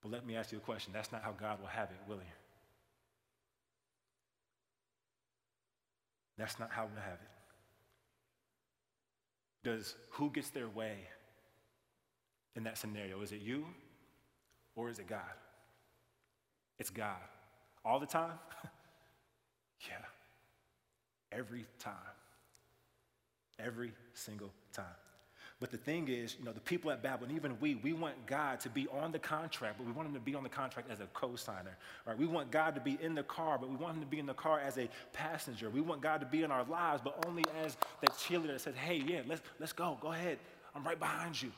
But 0.02 0.12
let 0.12 0.26
me 0.26 0.36
ask 0.36 0.52
you 0.52 0.58
a 0.58 0.62
question. 0.62 0.94
That's 0.94 1.12
not 1.12 1.24
how 1.24 1.32
God 1.32 1.60
will 1.60 1.68
have 1.68 1.90
it, 1.90 1.98
will 2.08 2.18
He? 2.18 2.32
That's 6.38 6.58
not 6.60 6.72
how 6.72 6.84
we'll 6.86 7.04
have 7.04 7.20
it. 7.22 7.30
Does 9.64 9.96
who 10.12 10.30
gets 10.30 10.50
their 10.50 10.68
way 10.68 10.98
in 12.56 12.64
that 12.64 12.78
scenario? 12.78 13.22
Is 13.22 13.32
it 13.32 13.42
you 13.42 13.66
or 14.76 14.90
is 14.90 15.00
it 15.00 15.08
God? 15.08 15.22
It's 16.80 16.90
God. 16.90 17.16
All 17.86 18.00
the 18.00 18.06
time? 18.06 18.40
yeah. 19.88 20.13
Every 21.38 21.66
time. 21.80 21.94
Every 23.60 23.94
single 24.14 24.52
time. 24.72 24.86
But 25.60 25.72
the 25.72 25.78
thing 25.78 26.10
is, 26.10 26.36
you 26.38 26.44
know, 26.44 26.52
the 26.52 26.60
people 26.60 26.92
at 26.92 27.02
Babylon, 27.02 27.34
even 27.36 27.58
we, 27.62 27.76
we 27.76 27.94
want 27.94 28.26
God 28.26 28.60
to 28.62 28.70
be 28.70 28.86
on 28.90 29.14
the 29.14 29.20
contract, 29.20 29.78
but 29.78 29.88
we 29.88 29.94
want 29.94 30.10
him 30.10 30.14
to 30.14 30.20
be 30.20 30.36
on 30.36 30.44
the 30.44 30.50
contract 30.50 30.92
as 30.92 31.00
a 31.00 31.06
co-signer. 31.14 31.78
Right? 32.06 32.18
We 32.18 32.26
want 32.26 32.52
God 32.52 32.76
to 32.76 32.82
be 32.82 32.98
in 33.02 33.16
the 33.16 33.24
car, 33.24 33.58
but 33.58 33.70
we 33.70 33.78
want 33.78 33.96
him 33.96 34.02
to 34.02 34.08
be 34.08 34.20
in 34.20 34.26
the 34.26 34.34
car 34.34 34.60
as 34.60 34.78
a 34.78 34.90
passenger. 35.14 35.70
We 35.70 35.80
want 35.80 36.02
God 36.02 36.20
to 36.20 36.26
be 36.26 36.44
in 36.44 36.52
our 36.52 36.66
lives, 36.66 37.02
but 37.02 37.24
only 37.26 37.46
as 37.64 37.78
that 38.02 38.12
cheerleader 38.12 38.48
that 38.48 38.62
says, 38.62 38.76
hey, 38.76 39.04
yeah, 39.08 39.22
let's, 39.26 39.42
let's 39.60 39.72
go, 39.72 39.98
go 40.02 40.12
ahead. 40.12 40.38
I'm 40.76 40.84
right 40.84 41.00
behind 41.00 41.42
you. 41.42 41.52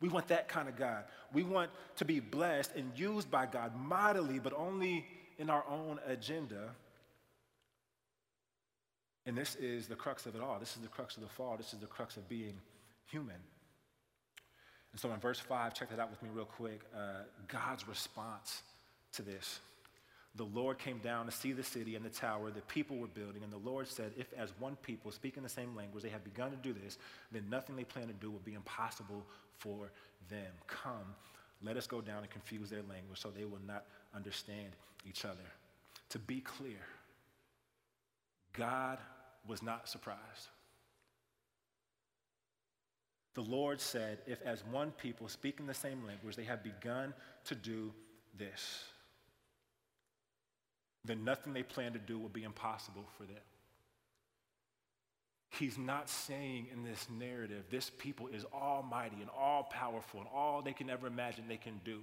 We 0.00 0.08
want 0.08 0.28
that 0.28 0.48
kind 0.48 0.68
of 0.68 0.76
God. 0.76 1.04
We 1.32 1.42
want 1.42 1.70
to 1.96 2.04
be 2.04 2.20
blessed 2.20 2.76
and 2.76 2.92
used 2.96 3.30
by 3.30 3.46
God 3.46 3.72
mightily, 3.76 4.38
but 4.38 4.52
only 4.56 5.04
in 5.38 5.50
our 5.50 5.64
own 5.68 5.98
agenda. 6.06 6.70
And 9.30 9.38
this 9.38 9.54
is 9.54 9.86
the 9.86 9.94
crux 9.94 10.26
of 10.26 10.34
it 10.34 10.42
all. 10.42 10.58
This 10.58 10.74
is 10.74 10.82
the 10.82 10.88
crux 10.88 11.14
of 11.14 11.22
the 11.22 11.28
fall. 11.28 11.56
This 11.56 11.72
is 11.72 11.78
the 11.78 11.86
crux 11.86 12.16
of 12.16 12.28
being 12.28 12.54
human. 13.06 13.36
And 14.90 15.00
so 15.00 15.12
in 15.12 15.20
verse 15.20 15.38
5, 15.38 15.72
check 15.72 15.88
that 15.90 16.00
out 16.00 16.10
with 16.10 16.20
me 16.20 16.30
real 16.34 16.46
quick. 16.46 16.80
Uh, 16.92 17.22
God's 17.46 17.86
response 17.86 18.62
to 19.12 19.22
this. 19.22 19.60
The 20.34 20.46
Lord 20.46 20.80
came 20.80 20.98
down 20.98 21.26
to 21.26 21.30
see 21.30 21.52
the 21.52 21.62
city 21.62 21.94
and 21.94 22.04
the 22.04 22.10
tower 22.10 22.50
the 22.50 22.62
people 22.62 22.96
were 22.96 23.06
building, 23.06 23.44
and 23.44 23.52
the 23.52 23.70
Lord 23.70 23.86
said, 23.86 24.10
If 24.16 24.32
as 24.36 24.50
one 24.58 24.74
people 24.82 25.12
speaking 25.12 25.44
the 25.44 25.48
same 25.48 25.76
language 25.76 26.02
they 26.02 26.10
have 26.10 26.24
begun 26.24 26.50
to 26.50 26.56
do 26.56 26.72
this, 26.72 26.98
then 27.30 27.44
nothing 27.48 27.76
they 27.76 27.84
plan 27.84 28.08
to 28.08 28.12
do 28.14 28.32
will 28.32 28.40
be 28.40 28.54
impossible 28.54 29.24
for 29.58 29.92
them. 30.28 30.50
Come, 30.66 31.14
let 31.62 31.76
us 31.76 31.86
go 31.86 32.00
down 32.00 32.24
and 32.24 32.30
confuse 32.30 32.68
their 32.68 32.82
language 32.82 33.20
so 33.20 33.30
they 33.30 33.44
will 33.44 33.62
not 33.64 33.84
understand 34.12 34.70
each 35.08 35.24
other. 35.24 35.46
To 36.08 36.18
be 36.18 36.40
clear, 36.40 36.80
God 38.52 38.98
was 39.46 39.62
not 39.62 39.88
surprised. 39.88 40.48
The 43.34 43.42
Lord 43.42 43.80
said, 43.80 44.18
If 44.26 44.42
as 44.42 44.64
one 44.70 44.90
people 44.92 45.28
speaking 45.28 45.66
the 45.66 45.74
same 45.74 46.04
language 46.06 46.36
they 46.36 46.44
have 46.44 46.62
begun 46.62 47.14
to 47.44 47.54
do 47.54 47.92
this, 48.36 48.84
then 51.04 51.24
nothing 51.24 51.52
they 51.52 51.62
plan 51.62 51.92
to 51.92 51.98
do 51.98 52.18
will 52.18 52.28
be 52.28 52.42
impossible 52.42 53.06
for 53.16 53.24
them. 53.24 53.42
He's 55.50 55.78
not 55.78 56.08
saying 56.08 56.68
in 56.72 56.84
this 56.84 57.06
narrative, 57.10 57.64
this 57.70 57.90
people 57.98 58.28
is 58.28 58.44
almighty 58.52 59.16
and 59.20 59.30
all 59.36 59.64
powerful 59.64 60.20
and 60.20 60.28
all 60.32 60.62
they 60.62 60.72
can 60.72 60.88
ever 60.88 61.06
imagine 61.06 61.44
they 61.48 61.56
can 61.56 61.80
do. 61.84 62.00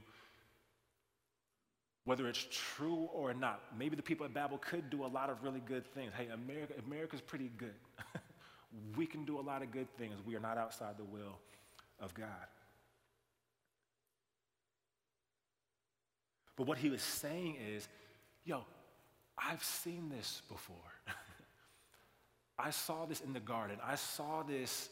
Whether 2.07 2.29
it's 2.29 2.47
true 2.49 3.09
or 3.13 3.33
not, 3.33 3.61
maybe 3.77 3.97
the 3.97 4.01
people 4.01 4.25
at 4.25 4.33
Babel 4.33 4.57
could 4.59 4.89
do 4.89 5.03
a 5.03 5.07
lot 5.07 5.29
of 5.29 5.43
really 5.43 5.59
good 5.59 5.85
things. 5.93 6.13
Hey, 6.17 6.29
America, 6.33 6.73
America's 6.87 7.19
pretty 7.19 7.51
good. 7.57 7.73
we 8.95 9.05
can 9.05 9.25
do 9.25 9.37
a 9.37 9.41
lot 9.41 9.61
of 9.61 9.71
good 9.71 9.89
things. 9.97 10.13
We 10.25 10.33
are 10.37 10.39
not 10.39 10.57
outside 10.57 10.97
the 10.97 11.03
will 11.03 11.37
of 11.99 12.13
God. 12.13 12.47
But 16.55 16.65
what 16.65 16.77
he 16.77 16.89
was 16.89 17.01
saying 17.01 17.57
is, 17.75 17.89
yo, 18.45 18.63
I've 19.37 19.65
seen 19.65 20.07
this 20.07 20.43
before. 20.47 20.77
I 22.57 22.69
saw 22.69 23.05
this 23.05 23.19
in 23.19 23.33
the 23.33 23.41
garden. 23.41 23.79
I 23.85 23.95
saw 23.95 24.43
this 24.43 24.87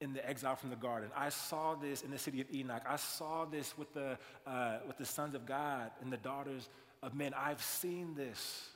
in 0.00 0.12
the 0.12 0.28
exile 0.28 0.56
from 0.56 0.70
the 0.70 0.76
garden. 0.76 1.10
I 1.16 1.28
saw 1.28 1.74
this 1.74 2.02
in 2.02 2.10
the 2.10 2.18
city 2.18 2.40
of 2.40 2.46
Enoch. 2.52 2.82
I 2.88 2.96
saw 2.96 3.44
this 3.44 3.76
with 3.76 3.92
the, 3.94 4.18
uh, 4.46 4.78
with 4.86 4.96
the 4.96 5.04
sons 5.04 5.34
of 5.34 5.44
God 5.44 5.90
and 6.00 6.12
the 6.12 6.16
daughters 6.18 6.68
of 7.02 7.14
men. 7.14 7.34
I've 7.34 7.62
seen 7.62 8.14
this. 8.14 8.68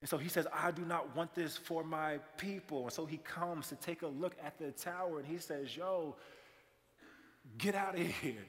And 0.00 0.08
so 0.08 0.16
he 0.16 0.28
says, 0.28 0.46
I 0.52 0.70
do 0.70 0.82
not 0.82 1.14
want 1.16 1.34
this 1.34 1.56
for 1.56 1.82
my 1.82 2.18
people. 2.36 2.84
And 2.84 2.92
so 2.92 3.04
he 3.04 3.18
comes 3.18 3.68
to 3.68 3.76
take 3.76 4.02
a 4.02 4.06
look 4.06 4.36
at 4.42 4.56
the 4.58 4.70
tower 4.70 5.18
and 5.18 5.26
he 5.26 5.38
says, 5.38 5.76
Yo, 5.76 6.16
get 7.58 7.74
out 7.74 7.98
of 7.98 8.06
here. 8.06 8.46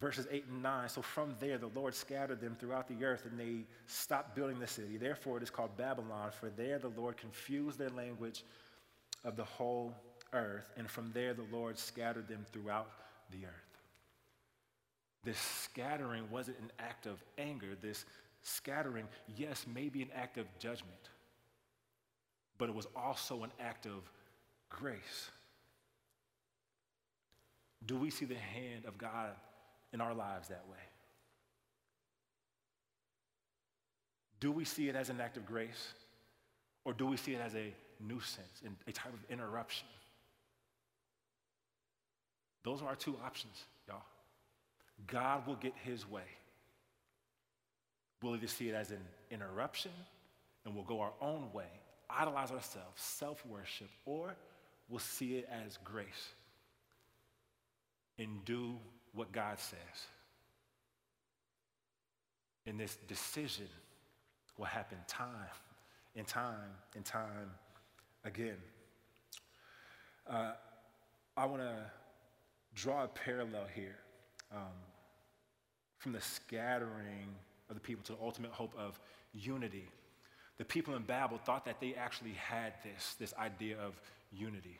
Verses 0.00 0.26
8 0.30 0.44
and 0.48 0.62
9. 0.62 0.88
So 0.88 1.02
from 1.02 1.34
there, 1.40 1.58
the 1.58 1.70
Lord 1.74 1.94
scattered 1.94 2.40
them 2.40 2.56
throughout 2.58 2.86
the 2.86 3.04
earth 3.04 3.26
and 3.28 3.38
they 3.38 3.66
stopped 3.86 4.36
building 4.36 4.60
the 4.60 4.66
city. 4.66 4.96
Therefore, 4.96 5.38
it 5.38 5.42
is 5.42 5.50
called 5.50 5.76
Babylon, 5.76 6.30
for 6.30 6.50
there 6.50 6.78
the 6.78 6.92
Lord 6.96 7.16
confused 7.16 7.78
their 7.78 7.90
language 7.90 8.44
of 9.24 9.36
the 9.36 9.44
whole 9.44 9.94
earth. 10.32 10.70
And 10.76 10.88
from 10.88 11.10
there, 11.12 11.34
the 11.34 11.46
Lord 11.52 11.78
scattered 11.78 12.28
them 12.28 12.46
throughout 12.52 12.90
the 13.32 13.44
earth. 13.46 13.68
This 15.24 15.38
scattering 15.38 16.30
wasn't 16.30 16.58
an 16.60 16.70
act 16.78 17.06
of 17.06 17.22
anger. 17.36 17.76
This 17.82 18.04
scattering, 18.42 19.08
yes, 19.36 19.66
may 19.72 19.88
be 19.88 20.02
an 20.02 20.10
act 20.14 20.38
of 20.38 20.46
judgment, 20.60 21.10
but 22.56 22.68
it 22.68 22.74
was 22.74 22.86
also 22.94 23.42
an 23.42 23.50
act 23.60 23.84
of 23.86 24.08
grace. 24.70 25.30
Do 27.84 27.96
we 27.96 28.10
see 28.10 28.24
the 28.24 28.36
hand 28.36 28.84
of 28.86 28.96
God 28.96 29.30
in 29.92 30.00
our 30.00 30.14
lives 30.14 30.48
that 30.48 30.64
way? 30.70 30.76
Do 34.40 34.52
we 34.52 34.64
see 34.64 34.88
it 34.88 34.96
as 34.96 35.10
an 35.10 35.20
act 35.20 35.36
of 35.36 35.46
grace? 35.46 35.94
Or 36.84 36.92
do 36.92 37.06
we 37.06 37.16
see 37.16 37.34
it 37.34 37.40
as 37.40 37.54
a 37.54 37.72
nuisance 38.00 38.62
and 38.64 38.76
a 38.86 38.92
type 38.92 39.12
of 39.12 39.20
interruption? 39.30 39.86
Those 42.62 42.82
are 42.82 42.88
our 42.88 42.96
two 42.96 43.16
options, 43.24 43.64
y'all. 43.86 44.02
God 45.06 45.46
will 45.46 45.56
get 45.56 45.72
his 45.84 46.08
way. 46.08 46.22
We'll 48.22 48.36
either 48.36 48.46
see 48.46 48.68
it 48.68 48.74
as 48.74 48.90
an 48.90 49.00
interruption 49.30 49.92
and 50.64 50.74
we'll 50.74 50.84
go 50.84 51.00
our 51.00 51.12
own 51.20 51.52
way, 51.52 51.70
idolize 52.10 52.50
ourselves, 52.50 53.00
self 53.00 53.44
worship, 53.46 53.88
or 54.04 54.34
we'll 54.88 54.98
see 54.98 55.36
it 55.36 55.48
as 55.50 55.78
grace 55.84 56.32
and 58.18 58.44
do 58.44 58.76
what 59.14 59.32
God 59.32 59.58
says. 59.58 59.78
And 62.66 62.78
this 62.78 62.96
decision 63.06 63.68
will 64.56 64.66
happen 64.66 64.98
time 65.06 65.30
and 66.16 66.26
time 66.26 66.70
and 66.94 67.04
time 67.04 67.50
again. 68.24 68.56
Uh, 70.28 70.52
I 71.36 71.46
want 71.46 71.62
to 71.62 71.76
draw 72.74 73.04
a 73.04 73.08
parallel 73.08 73.66
here 73.74 73.96
um, 74.52 74.74
from 75.98 76.12
the 76.12 76.20
scattering 76.20 77.28
of 77.68 77.74
the 77.76 77.80
people 77.80 78.02
to 78.04 78.12
the 78.12 78.18
ultimate 78.20 78.50
hope 78.50 78.74
of 78.76 78.98
unity. 79.32 79.88
The 80.58 80.64
people 80.64 80.96
in 80.96 81.02
Babel 81.02 81.38
thought 81.38 81.64
that 81.64 81.80
they 81.80 81.94
actually 81.94 82.32
had 82.32 82.74
this, 82.82 83.14
this 83.18 83.32
idea 83.38 83.76
of 83.78 84.00
unity. 84.32 84.78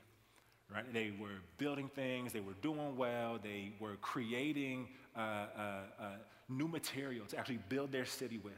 Right? 0.73 0.93
They 0.93 1.12
were 1.19 1.41
building 1.57 1.89
things, 1.95 2.33
they 2.33 2.41
were 2.41 2.55
doing 2.61 2.97
well, 2.97 3.39
they 3.43 3.73
were 3.81 3.97
creating 4.03 4.89
uh, 5.16 5.21
uh, 5.21 5.62
uh, 5.99 6.05
new 6.49 6.69
material 6.69 7.25
to 7.27 7.39
actually 7.39 7.61
build 7.69 7.91
their 7.91 8.05
city 8.05 8.39
with. 8.39 8.53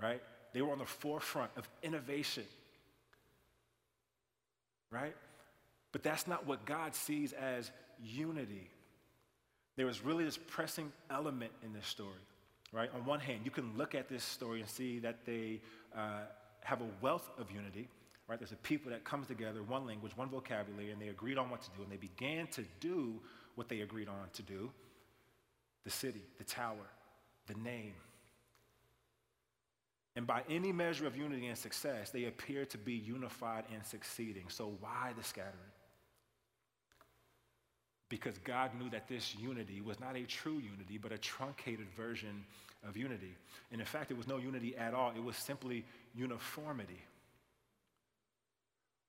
Right? 0.00 0.20
They 0.52 0.62
were 0.62 0.72
on 0.72 0.78
the 0.78 0.84
forefront 0.84 1.52
of 1.56 1.68
innovation. 1.82 2.44
Right? 4.90 5.14
But 5.92 6.02
that's 6.02 6.26
not 6.26 6.46
what 6.46 6.64
God 6.64 6.94
sees 6.94 7.32
as 7.32 7.70
unity. 8.02 8.68
There 9.76 9.86
was 9.86 10.04
really 10.04 10.24
this 10.24 10.38
pressing 10.38 10.92
element 11.10 11.52
in 11.64 11.72
this 11.72 11.86
story, 11.86 12.20
right? 12.72 12.90
On 12.94 13.04
one 13.04 13.20
hand, 13.20 13.42
you 13.44 13.50
can 13.50 13.76
look 13.76 13.94
at 13.94 14.08
this 14.08 14.24
story 14.24 14.60
and 14.60 14.68
see 14.68 14.98
that 14.98 15.24
they 15.24 15.60
uh, 15.96 16.22
have 16.64 16.80
a 16.80 16.86
wealth 17.00 17.30
of 17.38 17.50
unity, 17.50 17.88
right? 18.28 18.38
There's 18.38 18.52
a 18.52 18.56
people 18.56 18.90
that 18.92 19.04
comes 19.04 19.26
together, 19.26 19.62
one 19.62 19.86
language, 19.86 20.16
one 20.16 20.28
vocabulary, 20.28 20.90
and 20.90 21.00
they 21.00 21.08
agreed 21.08 21.38
on 21.38 21.50
what 21.50 21.62
to 21.62 21.70
do, 21.76 21.82
and 21.82 21.90
they 21.90 21.96
began 21.96 22.46
to 22.48 22.64
do 22.80 23.20
what 23.54 23.68
they 23.68 23.80
agreed 23.80 24.08
on 24.08 24.28
to 24.34 24.42
do 24.42 24.70
the 25.84 25.90
city, 25.90 26.22
the 26.36 26.44
tower, 26.44 26.86
the 27.46 27.54
name. 27.54 27.94
And 30.16 30.26
by 30.26 30.42
any 30.50 30.72
measure 30.72 31.06
of 31.06 31.16
unity 31.16 31.46
and 31.46 31.56
success, 31.56 32.10
they 32.10 32.24
appear 32.24 32.66
to 32.66 32.78
be 32.78 32.92
unified 32.92 33.64
and 33.72 33.84
succeeding. 33.86 34.44
So, 34.48 34.74
why 34.80 35.12
the 35.16 35.24
scattering? 35.24 35.54
because 38.08 38.38
God 38.38 38.70
knew 38.78 38.88
that 38.90 39.08
this 39.08 39.34
unity 39.34 39.80
was 39.80 40.00
not 40.00 40.16
a 40.16 40.22
true 40.22 40.58
unity, 40.58 40.98
but 41.00 41.12
a 41.12 41.18
truncated 41.18 41.86
version 41.96 42.44
of 42.86 42.96
unity. 42.96 43.34
And 43.70 43.80
in 43.80 43.86
fact, 43.86 44.10
it 44.10 44.16
was 44.16 44.26
no 44.26 44.38
unity 44.38 44.76
at 44.76 44.94
all, 44.94 45.12
it 45.14 45.22
was 45.22 45.36
simply 45.36 45.84
uniformity. 46.14 47.02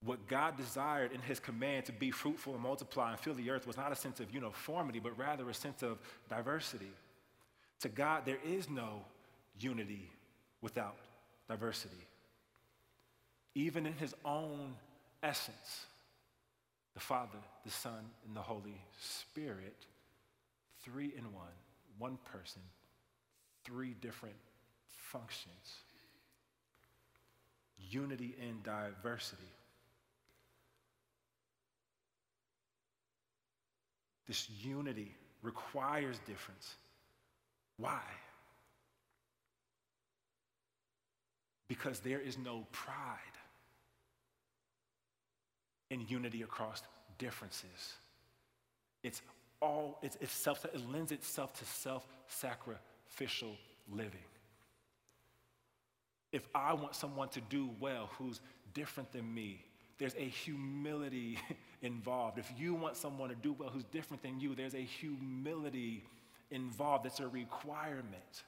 What 0.03 0.27
God 0.27 0.55
desired 0.55 1.11
in 1.11 1.19
his 1.19 1.39
command 1.39 1.85
to 1.87 1.91
be 1.91 2.09
fruitful 2.09 2.53
and 2.53 2.63
multiply 2.63 3.11
and 3.11 3.19
fill 3.19 3.33
the 3.33 3.49
earth 3.49 3.67
was 3.67 3.75
not 3.75 3.91
a 3.91 3.95
sense 3.95 4.19
of 4.19 4.33
uniformity, 4.33 4.99
but 4.99 5.17
rather 5.17 5.49
a 5.49 5.53
sense 5.53 5.83
of 5.83 5.99
diversity. 6.29 6.91
To 7.81 7.89
God, 7.89 8.23
there 8.25 8.39
is 8.45 8.69
no 8.69 9.01
unity 9.59 10.09
without 10.61 10.95
diversity. 11.49 12.07
Even 13.55 13.85
in 13.85 13.93
his 13.93 14.13
own 14.23 14.75
essence, 15.21 15.85
the 16.93 16.99
Father, 16.99 17.39
the 17.65 17.71
Son, 17.71 18.05
and 18.25 18.35
the 18.35 18.41
Holy 18.41 18.81
Spirit, 18.99 19.85
three 20.81 21.13
in 21.17 21.33
one, 21.33 21.47
one 21.97 22.17
person, 22.31 22.61
three 23.65 23.95
different 24.01 24.35
functions. 24.87 25.83
Unity 27.77 28.35
in 28.39 28.61
diversity. 28.63 29.43
This 34.29 34.47
unity 34.61 35.15
requires 35.41 36.19
difference. 36.27 36.75
Why? 37.77 37.99
Because 41.67 41.99
there 41.99 42.19
is 42.19 42.37
no 42.37 42.67
pride 42.71 43.17
in 45.89 46.05
unity 46.07 46.43
across 46.43 46.83
differences. 47.17 47.95
It's 49.01 49.23
all, 49.63 49.97
it's, 50.03 50.15
it's 50.21 50.31
self, 50.31 50.63
it 50.63 50.79
lends 50.91 51.11
itself 51.11 51.53
to 51.53 51.65
self 51.65 52.05
sacrificial 52.27 53.55
living. 53.91 54.19
If 56.31 56.47
I 56.53 56.73
want 56.73 56.93
someone 56.93 57.29
to 57.29 57.41
do 57.41 57.71
well 57.79 58.11
who's 58.19 58.41
different 58.75 59.11
than 59.11 59.33
me, 59.33 59.65
there's 59.99 60.15
a 60.15 60.27
humility 60.27 61.37
involved. 61.81 62.39
If 62.39 62.51
you 62.57 62.73
want 62.73 62.95
someone 62.95 63.29
to 63.29 63.35
do 63.35 63.53
well 63.53 63.69
who's 63.69 63.83
different 63.83 64.23
than 64.23 64.39
you, 64.39 64.55
there's 64.55 64.73
a 64.73 64.83
humility 64.83 66.03
involved. 66.49 67.05
That's 67.05 67.19
a 67.19 67.27
requirement. 67.27 68.43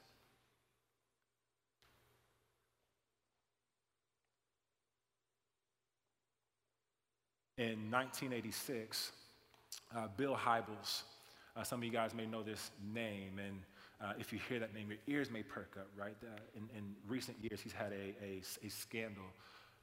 In 7.58 7.90
1986, 7.90 9.12
uh, 9.94 10.08
Bill 10.16 10.34
Hybels, 10.34 11.02
uh, 11.54 11.62
some 11.62 11.80
of 11.80 11.84
you 11.84 11.90
guys 11.90 12.14
may 12.14 12.24
know 12.24 12.42
this 12.42 12.70
name, 12.94 13.38
and 13.38 13.60
uh, 14.00 14.14
if 14.18 14.32
you 14.32 14.40
hear 14.48 14.58
that 14.58 14.74
name, 14.74 14.88
your 14.88 14.98
ears 15.06 15.30
may 15.30 15.42
perk 15.42 15.76
up, 15.78 15.86
right? 15.96 16.16
Uh, 16.22 16.28
in, 16.56 16.62
in, 16.76 16.94
recent 17.06 17.36
years, 17.42 17.60
he's 17.60 17.74
had 17.74 17.92
a, 17.92 18.14
a, 18.24 18.42
a 18.66 18.70
scandal 18.70 19.22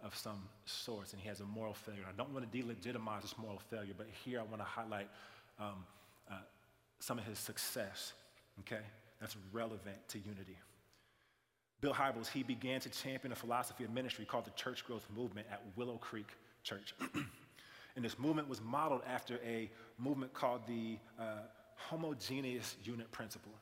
of 0.04 0.16
some 0.16 0.42
sorts, 0.66 1.14
and 1.14 1.22
he 1.22 1.28
has 1.28 1.42
a 1.42 1.46
moral 1.46 1.74
failure. 1.74 2.04
I 2.08 2.16
don't 2.16 2.34
want 2.34 2.50
to 2.50 2.58
delegitimize 2.58 3.22
this 3.22 3.36
moral 3.38 3.62
failure, 3.70 3.94
but 3.98 4.08
here 4.24 4.40
I 4.40 4.44
want 4.44 4.60
to 4.60 4.66
highlight 4.66 5.10
um, 5.60 5.86
uh, 6.32 6.36
some 7.00 7.18
of 7.18 7.26
his 7.26 7.38
success, 7.38 8.14
okay, 8.62 8.82
that's 9.20 9.36
relevant 9.52 9.98
to 10.10 10.20
unity. 10.20 10.58
Bill 11.82 11.94
Hybels, 11.94 12.28
he 12.28 12.44
began 12.44 12.80
to 12.82 12.90
champion 12.90 13.32
a 13.32 13.36
philosophy 13.36 13.84
of 13.84 13.92
ministry 13.92 14.26
called 14.26 14.46
the 14.46 14.52
church 14.52 14.86
growth 14.86 15.06
movement 15.16 15.48
at 15.52 15.62
Willow 15.76 15.98
Creek 15.98 16.28
Church. 16.64 16.94
and 17.96 18.04
this 18.04 18.20
movement 18.20 18.50
was 18.50 18.62
modeled 18.62 19.02
after 19.08 19.40
a 19.46 19.70
movement 19.98 20.34
called 20.34 20.62
the 20.68 20.98
uh, 21.20 21.44
homogeneous 21.76 22.76
unit 22.84 23.10
principle. 23.12 23.54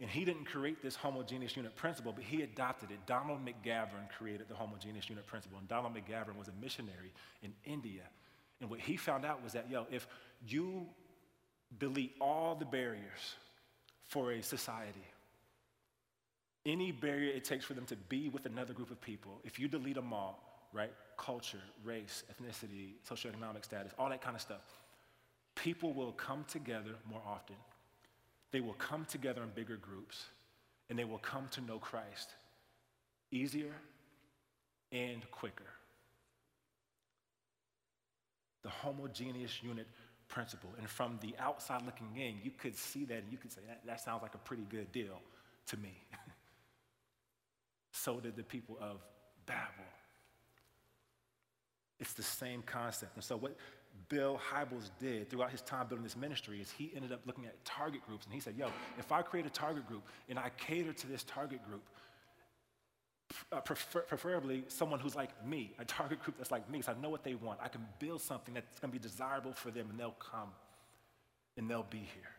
And 0.00 0.10
he 0.10 0.24
didn't 0.26 0.44
create 0.44 0.82
this 0.82 0.94
homogeneous 0.94 1.56
unit 1.56 1.74
principle, 1.74 2.12
but 2.12 2.22
he 2.22 2.42
adopted 2.42 2.90
it. 2.90 2.98
Donald 3.06 3.40
McGavran 3.44 4.10
created 4.18 4.46
the 4.48 4.54
homogeneous 4.54 5.08
unit 5.08 5.26
principle. 5.26 5.58
And 5.58 5.66
Donald 5.68 5.94
McGavran 5.94 6.36
was 6.36 6.48
a 6.48 6.52
missionary 6.60 7.12
in 7.42 7.52
India. 7.64 8.02
And 8.60 8.68
what 8.68 8.80
he 8.80 8.96
found 8.96 9.24
out 9.24 9.42
was 9.42 9.54
that, 9.54 9.70
yo, 9.70 9.86
if 9.90 10.06
you 10.46 10.86
delete 11.78 12.14
all 12.20 12.54
the 12.54 12.66
barriers 12.66 13.36
for 14.04 14.32
a 14.32 14.42
society, 14.42 15.04
any 16.66 16.92
barrier 16.92 17.32
it 17.34 17.44
takes 17.44 17.64
for 17.64 17.72
them 17.72 17.86
to 17.86 17.96
be 17.96 18.28
with 18.28 18.44
another 18.44 18.74
group 18.74 18.90
of 18.90 19.00
people, 19.00 19.40
if 19.44 19.58
you 19.58 19.66
delete 19.66 19.94
them 19.94 20.12
all, 20.12 20.68
right? 20.74 20.92
Culture, 21.16 21.62
race, 21.84 22.24
ethnicity, 22.30 22.94
socioeconomic 23.08 23.64
status, 23.64 23.92
all 23.98 24.10
that 24.10 24.20
kind 24.20 24.36
of 24.36 24.42
stuff, 24.42 24.60
people 25.54 25.94
will 25.94 26.12
come 26.12 26.44
together 26.48 26.92
more 27.08 27.22
often 27.26 27.56
they 28.52 28.60
will 28.60 28.74
come 28.74 29.04
together 29.04 29.42
in 29.42 29.50
bigger 29.50 29.76
groups 29.76 30.26
and 30.88 30.98
they 30.98 31.04
will 31.04 31.18
come 31.18 31.48
to 31.52 31.60
know 31.60 31.78
Christ 31.78 32.30
easier 33.30 33.72
and 34.92 35.28
quicker. 35.30 35.64
The 38.62 38.68
homogeneous 38.70 39.62
unit 39.62 39.86
principle. 40.28 40.70
And 40.78 40.88
from 40.88 41.18
the 41.20 41.34
outside 41.38 41.82
looking 41.84 42.16
in, 42.16 42.36
you 42.42 42.50
could 42.50 42.76
see 42.76 43.04
that 43.06 43.18
and 43.18 43.30
you 43.30 43.38
could 43.38 43.52
say, 43.52 43.60
that, 43.68 43.82
that 43.86 44.00
sounds 44.00 44.22
like 44.22 44.34
a 44.34 44.38
pretty 44.38 44.64
good 44.68 44.90
deal 44.92 45.20
to 45.68 45.76
me. 45.76 45.92
so 47.92 48.20
did 48.20 48.36
the 48.36 48.42
people 48.42 48.76
of 48.80 49.00
Babel. 49.46 49.84
It's 51.98 52.12
the 52.12 52.22
same 52.22 52.62
concept. 52.62 53.14
And 53.14 53.24
so, 53.24 53.36
what 53.36 53.56
Bill 54.08 54.40
Hybels 54.52 54.90
did 54.98 55.28
throughout 55.28 55.50
his 55.50 55.62
time 55.62 55.86
building 55.88 56.04
this 56.04 56.16
ministry 56.16 56.60
is 56.60 56.70
he 56.70 56.92
ended 56.94 57.12
up 57.12 57.20
looking 57.26 57.46
at 57.46 57.62
target 57.64 58.00
groups 58.06 58.24
and 58.24 58.34
he 58.34 58.40
said, 58.40 58.54
Yo, 58.56 58.68
if 58.98 59.10
I 59.12 59.22
create 59.22 59.46
a 59.46 59.50
target 59.50 59.86
group 59.88 60.02
and 60.28 60.38
I 60.38 60.50
cater 60.56 60.92
to 60.92 61.06
this 61.06 61.24
target 61.24 61.60
group, 61.68 61.82
uh, 63.52 63.60
prefer, 63.60 64.00
preferably 64.00 64.64
someone 64.68 65.00
who's 65.00 65.16
like 65.16 65.30
me, 65.44 65.72
a 65.78 65.84
target 65.84 66.22
group 66.22 66.36
that's 66.38 66.50
like 66.50 66.68
me, 66.70 66.82
I 66.86 66.94
know 67.00 67.08
what 67.08 67.24
they 67.24 67.34
want. 67.34 67.58
I 67.62 67.68
can 67.68 67.84
build 67.98 68.20
something 68.20 68.54
that's 68.54 68.78
going 68.80 68.92
to 68.92 68.98
be 68.98 69.02
desirable 69.02 69.52
for 69.52 69.70
them 69.70 69.88
and 69.90 69.98
they'll 69.98 70.16
come 70.18 70.50
and 71.56 71.68
they'll 71.68 71.86
be 71.90 71.98
here. 71.98 72.30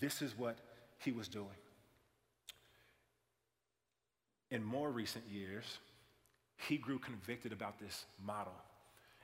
This 0.00 0.22
is 0.22 0.36
what 0.36 0.56
he 0.98 1.12
was 1.12 1.28
doing. 1.28 1.46
In 4.50 4.64
more 4.64 4.90
recent 4.90 5.24
years, 5.30 5.78
he 6.68 6.76
grew 6.76 6.98
convicted 6.98 7.52
about 7.52 7.78
this 7.78 8.06
model. 8.24 8.54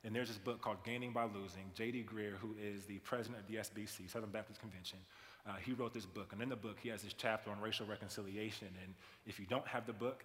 And 0.05 0.14
there's 0.14 0.28
this 0.28 0.39
book 0.39 0.61
called 0.62 0.82
Gaining 0.84 1.12
by 1.12 1.24
Losing. 1.24 1.70
J.D. 1.74 2.07
Greear, 2.12 2.34
who 2.36 2.55
is 2.62 2.84
the 2.84 2.99
president 3.01 3.43
of 3.43 3.49
the 3.49 3.57
SBC, 3.57 4.11
Southern 4.11 4.30
Baptist 4.30 4.61
Convention, 4.61 4.99
uh, 5.47 5.55
he 5.55 5.72
wrote 5.72 5.93
this 5.93 6.07
book. 6.07 6.32
And 6.32 6.41
in 6.41 6.49
the 6.49 6.57
book, 6.57 6.76
he 6.80 6.89
has 6.91 7.03
this 7.03 7.14
chapter 7.14 7.51
on 7.51 7.61
racial 7.61 7.86
reconciliation. 7.86 8.68
And 8.84 8.95
if 9.26 9.41
you 9.41 9.47
don't 9.47 9.66
have 9.66 9.86
the 9.86 9.93
book, 9.93 10.24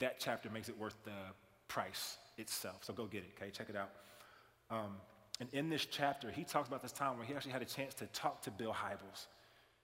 that 0.00 0.18
chapter 0.18 0.50
makes 0.50 0.68
it 0.68 0.78
worth 0.78 0.96
the 1.04 1.10
price 1.68 2.18
itself. 2.36 2.78
So 2.82 2.92
go 2.92 3.06
get 3.06 3.22
it, 3.22 3.30
okay? 3.40 3.50
Check 3.50 3.70
it 3.70 3.76
out. 3.76 3.90
Um, 4.70 4.96
and 5.40 5.48
in 5.52 5.68
this 5.68 5.86
chapter, 5.86 6.30
he 6.30 6.44
talks 6.44 6.68
about 6.68 6.82
this 6.82 6.92
time 6.92 7.16
where 7.16 7.26
he 7.26 7.34
actually 7.34 7.52
had 7.52 7.62
a 7.62 7.66
chance 7.66 7.94
to 7.94 8.06
talk 8.06 8.42
to 8.42 8.50
Bill 8.50 8.72
Hybels. 8.72 9.26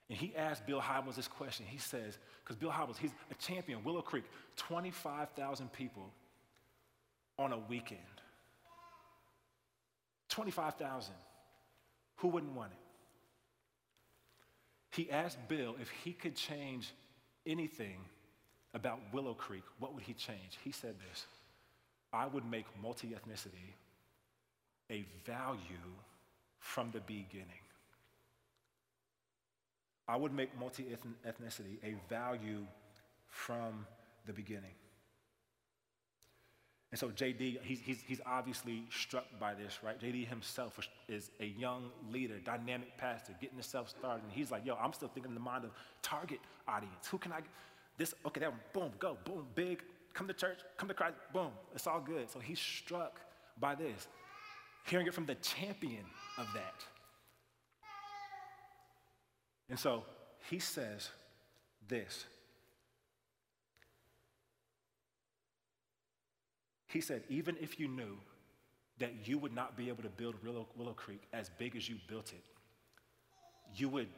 And 0.09 0.19
he 0.19 0.35
asked 0.37 0.67
Bill 0.67 0.81
Hybels 0.81 1.15
this 1.15 1.29
question. 1.29 1.67
He 1.69 1.79
says, 1.79 2.19
because 2.43 2.57
Bill 2.57 2.71
Hybels, 2.71 2.99
he's 2.99 3.13
a 3.31 3.35
champion, 3.35 3.85
Willow 3.85 4.03
Creek, 4.03 4.25
25,000 4.57 5.73
people 5.73 6.11
on 7.41 7.53
a 7.53 7.59
weekend. 7.59 8.01
25,000. 10.29 11.15
Who 12.17 12.29
wouldn't 12.29 12.53
want 12.53 12.73
it? 12.73 12.79
He 14.95 15.11
asked 15.11 15.39
Bill 15.49 15.75
if 15.81 15.89
he 16.05 16.13
could 16.13 16.37
change 16.37 16.93
anything 17.47 17.97
about 18.75 19.01
Willow 19.13 19.35
Creek, 19.35 19.63
what 19.79 19.95
would 19.95 20.03
he 20.03 20.13
change? 20.13 20.59
He 20.63 20.71
said 20.71 20.95
this 21.09 21.27
I 22.13 22.27
would 22.27 22.45
make 22.45 22.67
multi 22.83 23.09
ethnicity 23.09 23.75
a 24.91 25.05
value 25.25 25.95
from 26.59 26.91
the 26.91 27.01
beginning. 27.01 27.47
I 30.07 30.17
would 30.17 30.35
make 30.35 30.57
multi 30.59 30.85
ethnicity 31.27 31.79
a 31.83 31.95
value 32.09 32.67
from 33.29 33.87
the 34.27 34.33
beginning. 34.33 34.75
And 36.91 36.99
so 36.99 37.09
JD, 37.09 37.63
he's, 37.63 37.81
he's, 37.81 37.99
he's 38.05 38.21
obviously 38.27 38.83
struck 38.91 39.27
by 39.39 39.55
this, 39.55 39.79
right? 39.83 40.01
JD 40.01 40.27
himself 40.27 40.79
is 41.09 41.31
a 41.39 41.47
young 41.47 41.91
leader, 42.11 42.39
dynamic 42.45 42.97
pastor, 42.99 43.33
getting 43.41 43.57
himself 43.57 43.91
started. 43.91 44.25
And 44.25 44.33
he's 44.33 44.51
like, 44.51 44.67
yo, 44.67 44.75
I'm 44.75 44.93
still 44.93 45.09
thinking 45.09 45.31
in 45.31 45.35
the 45.35 45.41
mind 45.41 45.65
of 45.65 45.71
target 46.03 46.41
audience. 46.67 47.07
Who 47.09 47.19
can 47.19 47.33
I, 47.33 47.41
this, 47.97 48.13
okay, 48.27 48.41
that 48.41 48.51
one, 48.51 48.61
boom, 48.73 48.93
go, 48.99 49.17
boom, 49.25 49.47
big, 49.55 49.83
come 50.15 50.27
to 50.27 50.33
church, 50.35 50.59
come 50.77 50.89
to 50.89 50.95
Christ, 50.95 51.15
boom, 51.33 51.51
it's 51.75 51.87
all 51.87 52.01
good. 52.01 52.29
So 52.29 52.41
he's 52.41 52.59
struck 52.59 53.21
by 53.61 53.77
this, 53.77 54.09
hearing 54.87 55.07
it 55.07 55.15
from 55.15 55.27
the 55.27 55.37
champion 55.37 56.05
of 56.39 56.49
that. 56.55 56.85
And 59.69 59.79
so 59.79 60.03
he 60.49 60.59
says 60.59 61.11
this 61.87 62.25
He 66.91 67.01
said, 67.01 67.23
even 67.29 67.57
if 67.61 67.79
you 67.79 67.87
knew 67.87 68.19
that 68.99 69.27
you 69.27 69.39
would 69.39 69.55
not 69.55 69.77
be 69.77 69.89
able 69.89 70.03
to 70.03 70.09
build 70.09 70.35
Willow, 70.45 70.67
Willow 70.77 70.93
Creek 70.93 71.23
as 71.33 71.49
big 71.57 71.77
as 71.77 71.89
you 71.89 71.97
built 72.09 72.33
it, 72.33 72.45
you 73.77 73.89
would 73.89 74.09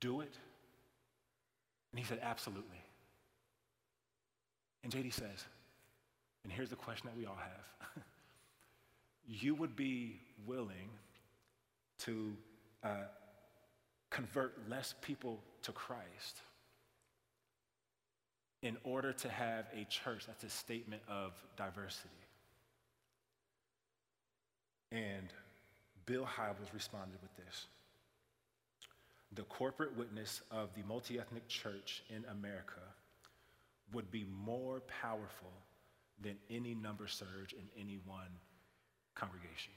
do 0.00 0.20
it? 0.20 0.34
And 1.92 2.00
he 2.00 2.04
said, 2.04 2.18
Absolutely. 2.20 2.82
And 4.82 4.92
JD 4.92 5.12
says, 5.12 5.46
and 6.42 6.52
here's 6.52 6.68
the 6.68 6.76
question 6.76 7.08
that 7.08 7.16
we 7.16 7.24
all 7.24 7.38
have 7.38 8.02
you 9.26 9.54
would 9.54 9.74
be 9.74 10.20
willing 10.46 10.90
to 12.00 12.36
uh, 12.82 13.06
convert 14.10 14.58
less 14.68 14.94
people 15.00 15.40
to 15.62 15.72
Christ 15.72 16.42
in 18.64 18.78
order 18.82 19.12
to 19.12 19.28
have 19.28 19.66
a 19.78 19.84
church 19.84 20.24
that's 20.26 20.42
a 20.42 20.48
statement 20.48 21.02
of 21.06 21.32
diversity. 21.54 22.08
And 24.90 25.28
Bill 26.06 26.24
Hybels 26.24 26.72
responded 26.72 27.18
with 27.20 27.36
this 27.36 27.66
The 29.34 29.42
corporate 29.42 29.96
witness 29.96 30.40
of 30.50 30.70
the 30.74 30.82
multi 30.88 31.20
ethnic 31.20 31.46
church 31.46 32.02
in 32.08 32.24
America 32.30 32.80
would 33.92 34.10
be 34.10 34.26
more 34.44 34.80
powerful 35.02 35.52
than 36.22 36.36
any 36.48 36.74
number 36.74 37.06
surge 37.06 37.52
in 37.52 37.68
any 37.78 37.98
one 38.06 38.30
congregation. 39.14 39.74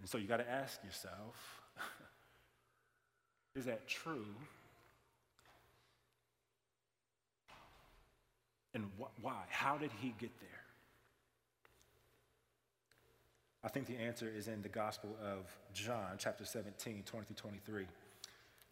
And 0.00 0.08
so 0.08 0.18
you 0.18 0.26
got 0.26 0.38
to 0.38 0.50
ask 0.50 0.82
yourself 0.82 1.60
is 3.56 3.64
that 3.66 3.86
true? 3.88 4.26
And 8.74 8.84
wh- 9.00 9.24
why? 9.24 9.42
How 9.48 9.76
did 9.76 9.90
he 10.00 10.14
get 10.18 10.30
there? 10.40 10.48
I 13.62 13.68
think 13.68 13.86
the 13.86 13.96
answer 13.96 14.30
is 14.34 14.48
in 14.48 14.62
the 14.62 14.68
Gospel 14.68 15.16
of 15.22 15.54
John, 15.74 16.16
chapter 16.18 16.44
17, 16.44 17.02
20 17.04 17.26
through 17.26 17.36
23. 17.36 17.86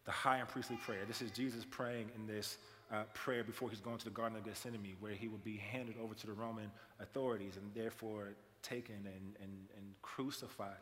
The 0.05 0.11
high 0.11 0.39
and 0.39 0.49
priestly 0.49 0.76
prayer. 0.76 1.05
This 1.07 1.20
is 1.20 1.31
Jesus 1.31 1.66
praying 1.68 2.11
in 2.16 2.26
this 2.26 2.57
uh, 2.91 3.03
prayer 3.12 3.45
before 3.45 3.68
he's 3.68 3.81
going 3.81 3.99
to 3.99 4.05
the 4.05 4.11
Garden 4.11 4.39
of 4.39 4.45
Gethsemane, 4.45 4.97
where 5.01 5.12
he 5.12 5.29
will 5.29 5.39
be 5.39 5.57
handed 5.57 5.97
over 6.03 6.14
to 6.14 6.26
the 6.26 6.33
Roman 6.33 6.70
authorities 7.01 7.59
and 7.59 7.70
therefore 7.74 8.29
taken 8.62 8.97
and, 8.97 9.37
and, 9.43 9.53
and 9.76 9.87
crucified. 10.01 10.79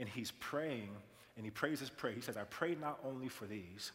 And 0.00 0.08
he's 0.08 0.32
praying, 0.32 0.88
and 1.36 1.44
he 1.44 1.50
prays 1.50 1.78
his 1.78 1.90
prayer. 1.90 2.12
He 2.12 2.20
says, 2.20 2.36
I 2.36 2.44
pray 2.44 2.74
not 2.80 2.98
only 3.04 3.28
for 3.28 3.44
these, 3.44 3.92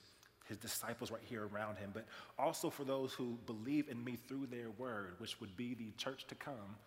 his 0.47 0.57
disciples 0.57 1.11
right 1.11 1.21
here 1.25 1.47
around 1.51 1.77
him, 1.77 1.89
but 1.93 2.05
also 2.39 2.69
for 2.69 2.83
those 2.83 3.11
who 3.11 3.37
believe 3.45 3.89
in 3.89 4.01
me 4.03 4.17
through 4.27 4.47
their 4.47 4.69
word, 4.77 5.15
which 5.17 5.41
would 5.41 5.57
be 5.57 5.73
the 5.73 5.91
church 5.97 6.25
to 6.27 6.35
come 6.35 6.77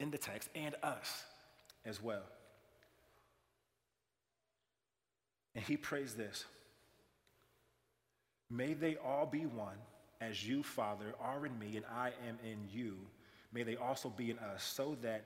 in 0.00 0.10
the 0.10 0.18
text, 0.18 0.48
and 0.54 0.74
us 0.82 1.24
as 1.84 2.02
well. 2.02 2.22
And 5.54 5.64
he 5.64 5.76
prays 5.76 6.14
this 6.14 6.44
May 8.50 8.74
they 8.74 8.96
all 8.96 9.26
be 9.26 9.46
one, 9.46 9.78
as 10.20 10.46
you, 10.46 10.62
Father, 10.62 11.14
are 11.20 11.46
in 11.46 11.58
me 11.58 11.76
and 11.76 11.84
I 11.86 12.12
am 12.28 12.38
in 12.44 12.58
you. 12.72 12.96
May 13.52 13.62
they 13.62 13.76
also 13.76 14.08
be 14.10 14.30
in 14.30 14.38
us, 14.38 14.62
so 14.62 14.96
that 15.02 15.24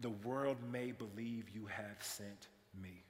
the 0.00 0.10
world 0.10 0.56
may 0.72 0.92
believe 0.92 1.44
you 1.54 1.66
have 1.66 1.96
sent 2.00 2.48
me. 2.82 3.02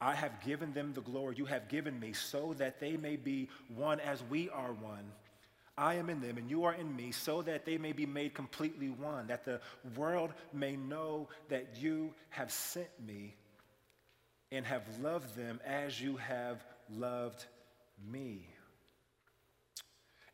I 0.00 0.14
have 0.14 0.44
given 0.44 0.72
them 0.72 0.92
the 0.92 1.00
glory 1.00 1.36
you 1.36 1.46
have 1.46 1.68
given 1.68 1.98
me 1.98 2.12
so 2.12 2.54
that 2.58 2.80
they 2.80 2.96
may 2.96 3.16
be 3.16 3.48
one 3.74 4.00
as 4.00 4.22
we 4.28 4.50
are 4.50 4.72
one. 4.72 5.10
I 5.76 5.94
am 5.94 6.08
in 6.08 6.20
them 6.20 6.38
and 6.38 6.48
you 6.48 6.64
are 6.64 6.74
in 6.74 6.94
me 6.94 7.10
so 7.10 7.42
that 7.42 7.64
they 7.64 7.78
may 7.78 7.92
be 7.92 8.06
made 8.06 8.34
completely 8.34 8.90
one, 8.90 9.26
that 9.28 9.44
the 9.44 9.60
world 9.96 10.32
may 10.52 10.76
know 10.76 11.28
that 11.48 11.76
you 11.80 12.14
have 12.30 12.52
sent 12.52 12.88
me 13.04 13.34
and 14.52 14.64
have 14.64 14.82
loved 15.02 15.34
them 15.36 15.60
as 15.64 16.00
you 16.00 16.16
have 16.16 16.64
loved 16.90 17.44
me. 18.12 18.46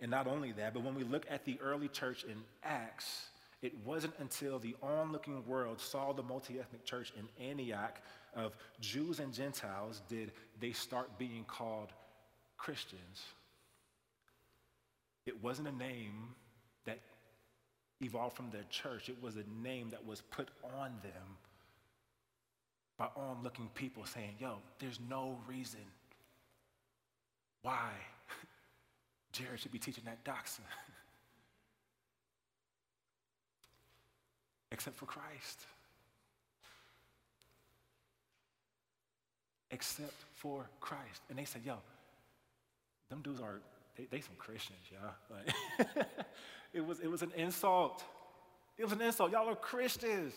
And 0.01 0.11
not 0.11 0.27
only 0.27 0.53
that, 0.53 0.75
but 0.75 0.83
when 0.83 0.95
we 0.95 1.05
look 1.05 1.27
at 1.31 1.45
the 1.45 1.59
early 1.61 1.89
church 1.89 2.25
in 2.25 2.37
Acts, 2.63 3.29
it 3.63 3.73
wasn't 3.85 4.15
until 4.19 4.59
the 4.59 4.75
onlooking 4.83 5.45
world 5.47 5.81
saw 5.81 6.13
the 6.13 6.23
multi 6.23 6.59
ethnic 6.59 6.85
church 6.85 7.13
in 7.17 7.29
Antioch 7.45 8.01
of 8.35 8.57
Jews 8.81 9.21
and 9.21 9.33
Gentiles 9.33 10.03
did 10.09 10.33
they 10.61 10.73
start 10.73 11.19
being 11.19 11.45
called 11.47 11.93
Christians. 12.57 13.25
It 15.27 15.43
wasn't 15.43 15.69
a 15.69 15.73
name 15.73 16.35
that 16.87 17.01
evolved 18.01 18.37
from 18.37 18.51
their 18.51 18.65
church, 18.71 19.09
it 19.09 19.23
was 19.23 19.37
a 19.37 19.45
name 19.63 19.91
that 19.91 20.07
was 20.07 20.23
put 20.23 20.49
on 20.65 20.93
them 21.03 21.37
by 22.97 23.09
onlooking 23.17 23.69
people 23.75 24.05
saying, 24.07 24.37
Yo, 24.39 24.57
there's 24.79 25.01
no 25.09 25.39
reason 25.47 25.81
why 27.63 27.91
Jared 29.33 29.61
should 29.61 29.73
be 29.73 29.79
teaching 29.79 30.05
that 30.05 30.25
doxa. 30.25 30.61
except 34.73 34.97
for 34.97 35.07
Christ. 35.07 35.67
Except 39.71 40.25
for 40.35 40.69
Christ. 40.81 41.23
And 41.29 41.39
they 41.39 41.45
said, 41.45 41.63
yo, 41.65 41.77
them 43.09 43.21
dudes 43.23 43.41
are, 43.41 43.61
they, 43.97 44.07
they 44.11 44.21
some 44.21 44.35
Christians, 44.39 44.81
y'all. 44.91 45.13
Like, 45.31 46.07
it, 46.73 46.85
was, 46.85 47.01
it 47.01 47.11
was 47.11 47.23
an 47.23 47.33
insult. 47.37 48.03
It 48.79 48.85
was 48.85 48.93
an 48.93 49.03
insult. 49.03 49.33
Y'all 49.33 49.49
are 49.49 49.55
Christians. 49.55 50.33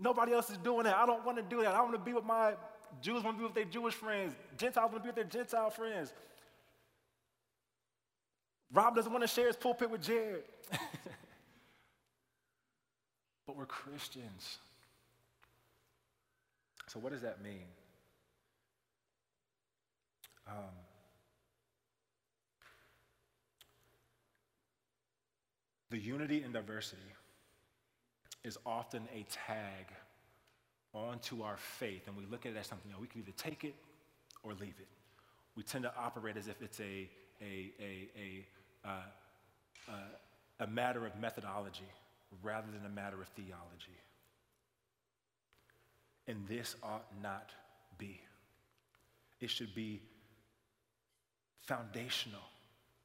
Nobody 0.00 0.32
else 0.32 0.48
is 0.50 0.58
doing 0.58 0.84
that. 0.84 0.96
I 0.96 1.06
don't 1.06 1.24
want 1.26 1.38
to 1.38 1.42
do 1.42 1.62
that. 1.62 1.74
I 1.74 1.80
want 1.80 1.92
to 1.92 1.98
be 1.98 2.12
with 2.12 2.24
my 2.24 2.54
Jews, 3.02 3.22
want 3.22 3.36
to 3.36 3.40
be 3.40 3.44
with 3.44 3.54
their 3.54 3.64
Jewish 3.64 3.94
friends. 3.94 4.34
Gentiles 4.56 4.92
want 4.92 5.04
to 5.04 5.12
be 5.12 5.20
with 5.20 5.30
their 5.30 5.42
Gentile 5.42 5.70
friends. 5.70 6.12
Rob 8.72 8.94
doesn't 8.94 9.10
want 9.10 9.22
to 9.22 9.28
share 9.28 9.46
his 9.46 9.56
pulpit 9.56 9.90
with 9.90 10.02
Jared. 10.02 10.44
but 13.48 13.56
we're 13.56 13.64
Christians. 13.64 14.58
So, 16.86 17.00
what 17.00 17.12
does 17.12 17.22
that 17.22 17.42
mean? 17.42 17.64
Um, 20.46 20.54
the 25.90 25.98
unity 25.98 26.42
and 26.42 26.52
diversity 26.52 27.00
is 28.44 28.58
often 28.66 29.08
a 29.14 29.24
tag 29.30 29.86
onto 30.92 31.40
our 31.40 31.56
faith, 31.56 32.02
and 32.06 32.14
we 32.18 32.26
look 32.26 32.44
at 32.44 32.52
it 32.52 32.58
as 32.58 32.66
something 32.66 32.90
you 32.90 32.94
know, 32.94 33.00
we 33.00 33.06
can 33.06 33.22
either 33.22 33.32
take 33.38 33.64
it 33.64 33.74
or 34.42 34.52
leave 34.52 34.74
it. 34.78 34.88
We 35.56 35.62
tend 35.62 35.84
to 35.84 35.92
operate 35.96 36.36
as 36.36 36.48
if 36.48 36.60
it's 36.60 36.80
a, 36.80 37.08
a, 37.40 37.72
a, 37.80 38.08
a, 38.14 38.46
uh, 38.86 38.90
uh, 39.90 39.94
a 40.60 40.66
matter 40.66 41.06
of 41.06 41.18
methodology 41.18 41.88
rather 42.42 42.66
than 42.72 42.84
a 42.84 42.94
matter 42.94 43.20
of 43.20 43.28
theology. 43.28 43.98
And 46.26 46.46
this 46.46 46.76
ought 46.82 47.06
not 47.22 47.50
be. 47.96 48.20
It 49.40 49.50
should 49.50 49.74
be 49.74 50.02
foundational 51.62 52.42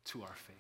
to 0.06 0.24
our 0.24 0.36
faith. 0.36 0.56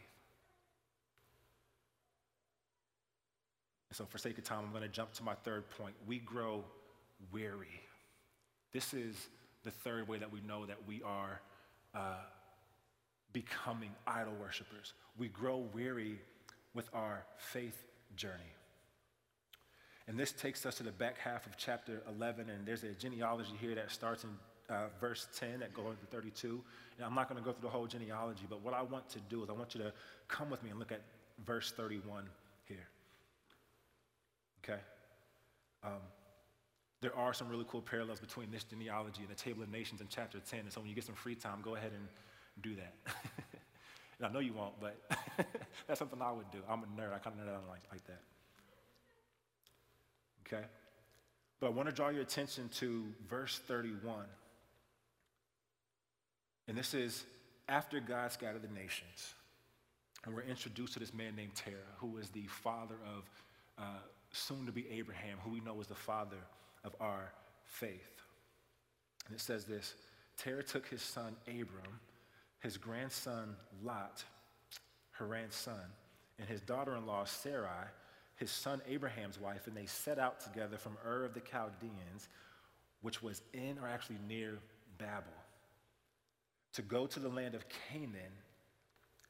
And 3.90 3.98
so, 3.98 4.06
for 4.06 4.18
sake 4.18 4.38
of 4.38 4.44
time, 4.44 4.60
I'm 4.66 4.72
going 4.72 4.84
to 4.84 4.90
jump 4.90 5.14
to 5.14 5.24
my 5.24 5.36
third 5.36 5.70
point. 5.78 5.94
We 6.08 6.20
grow 6.20 6.64
weary. 7.32 7.82
This 8.72 8.94
is 8.94 9.28
the 9.64 9.72
third 9.72 10.08
way 10.08 10.18
that 10.18 10.32
we 10.32 10.42
know 10.42 10.66
that 10.66 10.78
we 10.88 11.02
are 11.04 11.42
uh, 11.94 12.16
becoming 13.34 13.92
idol 14.08 14.34
worshippers. 14.42 14.94
We 15.18 15.28
grow 15.28 15.64
weary 15.74 16.20
with 16.74 16.90
our 16.94 17.24
faith 17.38 17.84
journey. 18.16 18.54
And 20.08 20.20
this 20.20 20.32
takes 20.32 20.66
us 20.66 20.76
to 20.76 20.84
the 20.84 20.92
back 20.92 21.18
half 21.18 21.46
of 21.46 21.56
chapter 21.58 22.02
11, 22.10 22.50
and 22.50 22.66
there's 22.66 22.84
a 22.84 22.94
genealogy 22.94 23.54
here 23.60 23.76
that 23.76 23.90
starts 23.92 24.24
in 24.26 24.30
uh, 24.70 24.88
verse 25.00 25.28
10 25.38 25.60
that 25.60 25.74
goes 25.74 25.96
to 26.00 26.06
32. 26.08 26.62
And 26.98 27.06
I'm 27.06 27.16
not 27.16 27.30
going 27.30 27.42
to 27.42 27.46
go 27.46 27.54
through 27.54 27.70
the 27.70 27.74
whole 27.74 27.88
genealogy, 27.88 28.46
but 28.50 28.62
what 28.62 28.74
I 28.74 28.82
want 28.82 29.10
to 29.10 29.20
do 29.30 29.44
is 29.44 29.50
I 29.50 29.54
want 29.54 29.76
you 29.76 29.82
to 29.82 29.94
come 30.28 30.50
with 30.50 30.62
me 30.64 30.72
and 30.72 30.80
look 30.80 30.92
at 30.92 31.02
verse 31.46 31.72
31 31.72 32.26
here. 32.66 32.88
Okay? 34.64 34.80
Um, 35.84 36.02
there 37.02 37.16
are 37.16 37.34
some 37.34 37.50
really 37.50 37.66
cool 37.68 37.82
parallels 37.82 38.20
between 38.20 38.52
this 38.52 38.64
genealogy 38.64 39.22
and 39.22 39.30
the 39.30 39.36
Table 39.36 39.64
of 39.64 39.70
Nations 39.70 40.02
in 40.02 40.08
chapter 40.10 40.40
10. 40.40 40.62
And 40.62 40.72
so 40.72 40.80
when 40.80 40.90
you 40.90 40.96
get 40.96 41.04
some 41.04 41.16
free 41.16 41.36
time, 41.36 41.60
go 41.62 41.76
ahead 41.76 41.92
and 41.94 42.08
do 42.62 42.76
that. 42.76 42.94
and 44.20 44.28
I 44.28 44.32
know 44.32 44.40
you 44.40 44.54
won't, 44.54 44.80
but 44.80 44.98
that's 45.88 46.00
something 46.00 46.22
I 46.22 46.32
would 46.32 46.50
do. 46.52 46.60
I'm 46.70 46.84
a 46.84 47.02
nerd. 47.02 47.14
I 47.14 47.20
kind 47.20 47.36
of 47.40 47.46
nerd 47.46 47.54
out 47.54 47.64
like, 47.70 47.82
like 47.92 48.06
that. 48.08 48.22
Okay? 50.48 50.66
But 51.60 51.68
I 51.68 51.70
want 51.70 51.90
to 51.90 51.96
draw 51.96 52.10
your 52.10 52.22
attention 52.22 52.70
to 52.76 53.06
verse 53.30 53.60
31. 53.68 54.26
And 56.68 56.78
this 56.78 56.94
is 56.94 57.24
after 57.68 58.00
God 58.00 58.32
scattered 58.32 58.62
the 58.62 58.74
nations. 58.74 59.34
And 60.26 60.34
we're 60.34 60.44
introduced 60.44 60.94
to 60.94 61.00
this 61.00 61.14
man 61.14 61.36
named 61.36 61.56
Terah, 61.56 61.76
who 61.98 62.18
is 62.18 62.30
the 62.30 62.48
father 62.48 62.96
of 63.16 63.30
uh, 63.78 64.02
soon 64.32 64.66
to 64.66 64.72
be 64.72 64.88
Abraham, 64.90 65.38
who 65.44 65.52
we 65.52 65.60
know 65.60 65.80
is 65.82 65.88
the 65.88 65.96
father 65.96 66.38
of 66.84 66.96
our 67.00 67.32
faith. 67.66 68.22
And 69.28 69.36
it 69.36 69.42
says 69.42 69.66
this 69.66 69.96
Terah 70.38 70.64
took 70.64 70.88
his 70.88 71.02
son 71.02 71.36
Abram, 71.48 72.00
his 72.64 72.78
grandson 72.78 73.56
Lot, 73.84 74.24
Haran's 75.12 75.54
son, 75.54 75.84
and 76.40 76.48
his 76.48 76.62
daughter 76.62 76.96
in 76.96 77.06
law 77.06 77.26
Sarai, 77.26 77.88
his 78.38 78.50
son 78.50 78.82
Abraham's 78.88 79.40
wife, 79.40 79.68
and 79.68 79.76
they 79.76 79.86
set 79.86 80.18
out 80.18 80.40
together 80.40 80.78
from 80.78 80.98
Ur 81.06 81.26
of 81.26 81.34
the 81.34 81.42
Chaldeans, 81.42 82.30
which 83.02 83.22
was 83.22 83.42
in 83.54 83.78
or 83.80 83.88
actually 83.88 84.18
near 84.28 84.58
Babel, 84.98 85.34
to 86.74 86.82
go 86.82 87.06
to 87.06 87.20
the 87.20 87.30
land 87.30 87.54
of 87.54 87.66
Canaan, 87.90 88.32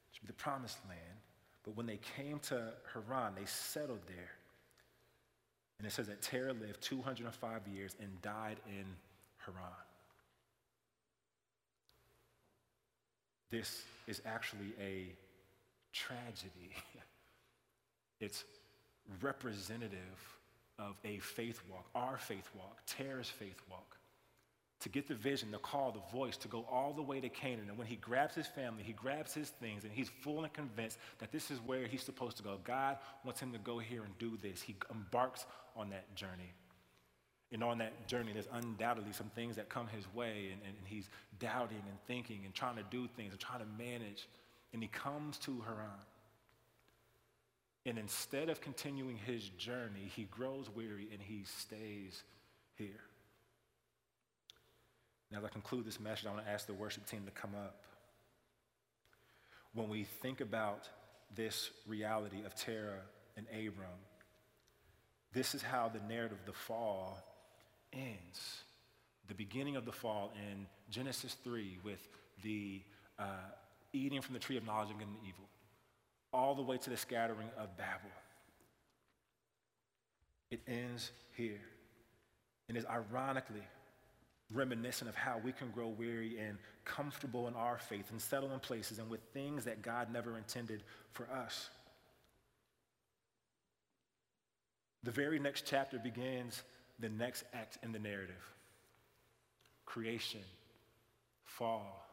which 0.08 0.22
would 0.22 0.28
be 0.28 0.28
the 0.28 0.32
promised 0.32 0.78
land. 0.88 1.18
But 1.64 1.76
when 1.76 1.86
they 1.86 1.98
came 2.16 2.38
to 2.40 2.72
Haran, 2.92 3.34
they 3.34 3.46
settled 3.46 4.00
there. 4.06 4.30
And 5.78 5.88
it 5.88 5.90
says 5.90 6.06
that 6.06 6.22
Terah 6.22 6.52
lived 6.52 6.80
205 6.82 7.66
years 7.66 7.96
and 8.00 8.22
died 8.22 8.60
in 8.68 8.84
Haran. 9.44 9.83
This 13.54 13.84
is 14.08 14.20
actually 14.26 14.74
a 14.80 15.14
tragedy. 15.92 16.72
it's 18.20 18.42
representative 19.22 20.36
of 20.80 20.96
a 21.04 21.20
faith 21.20 21.62
walk, 21.70 21.86
our 21.94 22.18
faith 22.18 22.50
walk, 22.56 22.80
Terah's 22.88 23.28
faith 23.28 23.62
walk. 23.70 23.96
To 24.80 24.88
get 24.88 25.06
the 25.06 25.14
vision, 25.14 25.52
the 25.52 25.58
call, 25.58 25.92
the 25.92 26.12
voice, 26.12 26.36
to 26.38 26.48
go 26.48 26.66
all 26.68 26.92
the 26.92 27.00
way 27.00 27.20
to 27.20 27.28
Canaan. 27.28 27.66
And 27.68 27.78
when 27.78 27.86
he 27.86 27.94
grabs 27.94 28.34
his 28.34 28.48
family, 28.48 28.82
he 28.82 28.92
grabs 28.92 29.32
his 29.32 29.50
things, 29.50 29.84
and 29.84 29.92
he's 29.92 30.08
full 30.08 30.42
and 30.42 30.52
convinced 30.52 30.98
that 31.20 31.30
this 31.30 31.52
is 31.52 31.60
where 31.64 31.86
he's 31.86 32.02
supposed 32.02 32.36
to 32.38 32.42
go. 32.42 32.58
God 32.64 32.98
wants 33.24 33.38
him 33.38 33.52
to 33.52 33.58
go 33.58 33.78
here 33.78 34.02
and 34.02 34.18
do 34.18 34.36
this. 34.42 34.62
He 34.62 34.74
embarks 34.90 35.46
on 35.76 35.90
that 35.90 36.12
journey. 36.16 36.52
And 37.54 37.62
on 37.62 37.78
that 37.78 38.08
journey, 38.08 38.32
there's 38.32 38.48
undoubtedly 38.52 39.12
some 39.12 39.30
things 39.36 39.54
that 39.56 39.68
come 39.68 39.86
his 39.86 40.04
way, 40.12 40.48
and, 40.52 40.60
and, 40.66 40.74
and 40.76 40.86
he's 40.86 41.08
doubting 41.38 41.82
and 41.88 41.96
thinking 42.08 42.40
and 42.44 42.52
trying 42.52 42.74
to 42.74 42.82
do 42.90 43.06
things 43.16 43.30
and 43.30 43.40
trying 43.40 43.60
to 43.60 43.66
manage. 43.78 44.26
And 44.72 44.82
he 44.82 44.88
comes 44.88 45.38
to 45.38 45.60
Haran. 45.60 45.88
And 47.86 47.96
instead 47.96 48.48
of 48.48 48.60
continuing 48.60 49.16
his 49.16 49.50
journey, 49.50 50.10
he 50.16 50.24
grows 50.24 50.68
weary 50.68 51.06
and 51.12 51.22
he 51.22 51.44
stays 51.44 52.24
here. 52.74 52.88
Now, 55.30 55.38
as 55.38 55.44
I 55.44 55.48
conclude 55.48 55.84
this 55.84 56.00
message, 56.00 56.26
I 56.26 56.30
want 56.32 56.44
to 56.44 56.50
ask 56.50 56.66
the 56.66 56.74
worship 56.74 57.06
team 57.06 57.24
to 57.24 57.30
come 57.30 57.52
up. 57.54 57.84
When 59.74 59.88
we 59.88 60.02
think 60.02 60.40
about 60.40 60.88
this 61.36 61.70
reality 61.86 62.44
of 62.44 62.56
Terah 62.56 63.02
and 63.36 63.46
Abram, 63.52 64.00
this 65.32 65.54
is 65.54 65.62
how 65.62 65.88
the 65.88 66.00
narrative 66.12 66.38
of 66.40 66.46
the 66.46 66.52
fall 66.52 67.22
ends. 67.94 68.62
The 69.28 69.34
beginning 69.34 69.76
of 69.76 69.84
the 69.84 69.92
fall 69.92 70.32
in 70.36 70.66
Genesis 70.90 71.36
3 71.44 71.78
with 71.82 72.06
the 72.42 72.82
uh, 73.18 73.24
eating 73.92 74.20
from 74.20 74.34
the 74.34 74.40
tree 74.40 74.56
of 74.56 74.66
knowledge 74.66 74.90
of 74.90 74.98
good 74.98 75.06
and 75.06 75.16
evil 75.26 75.44
all 76.34 76.54
the 76.56 76.62
way 76.62 76.76
to 76.76 76.90
the 76.90 76.96
scattering 76.96 77.48
of 77.56 77.76
Babel. 77.76 78.10
It 80.50 80.60
ends 80.66 81.12
here 81.36 81.60
and 82.68 82.76
is 82.76 82.84
ironically 82.86 83.62
reminiscent 84.52 85.08
of 85.08 85.14
how 85.14 85.40
we 85.42 85.52
can 85.52 85.70
grow 85.70 85.88
weary 85.88 86.38
and 86.38 86.58
comfortable 86.84 87.48
in 87.48 87.54
our 87.54 87.78
faith 87.78 88.10
and 88.10 88.20
settle 88.20 88.52
in 88.52 88.60
places 88.60 88.98
and 88.98 89.08
with 89.08 89.20
things 89.32 89.64
that 89.64 89.80
God 89.80 90.12
never 90.12 90.36
intended 90.36 90.82
for 91.12 91.28
us. 91.30 91.70
The 95.04 95.10
very 95.10 95.38
next 95.38 95.66
chapter 95.66 95.98
begins 95.98 96.62
the 96.98 97.08
next 97.08 97.44
act 97.52 97.78
in 97.82 97.92
the 97.92 97.98
narrative 97.98 98.50
creation, 99.86 100.40
fall, 101.44 102.04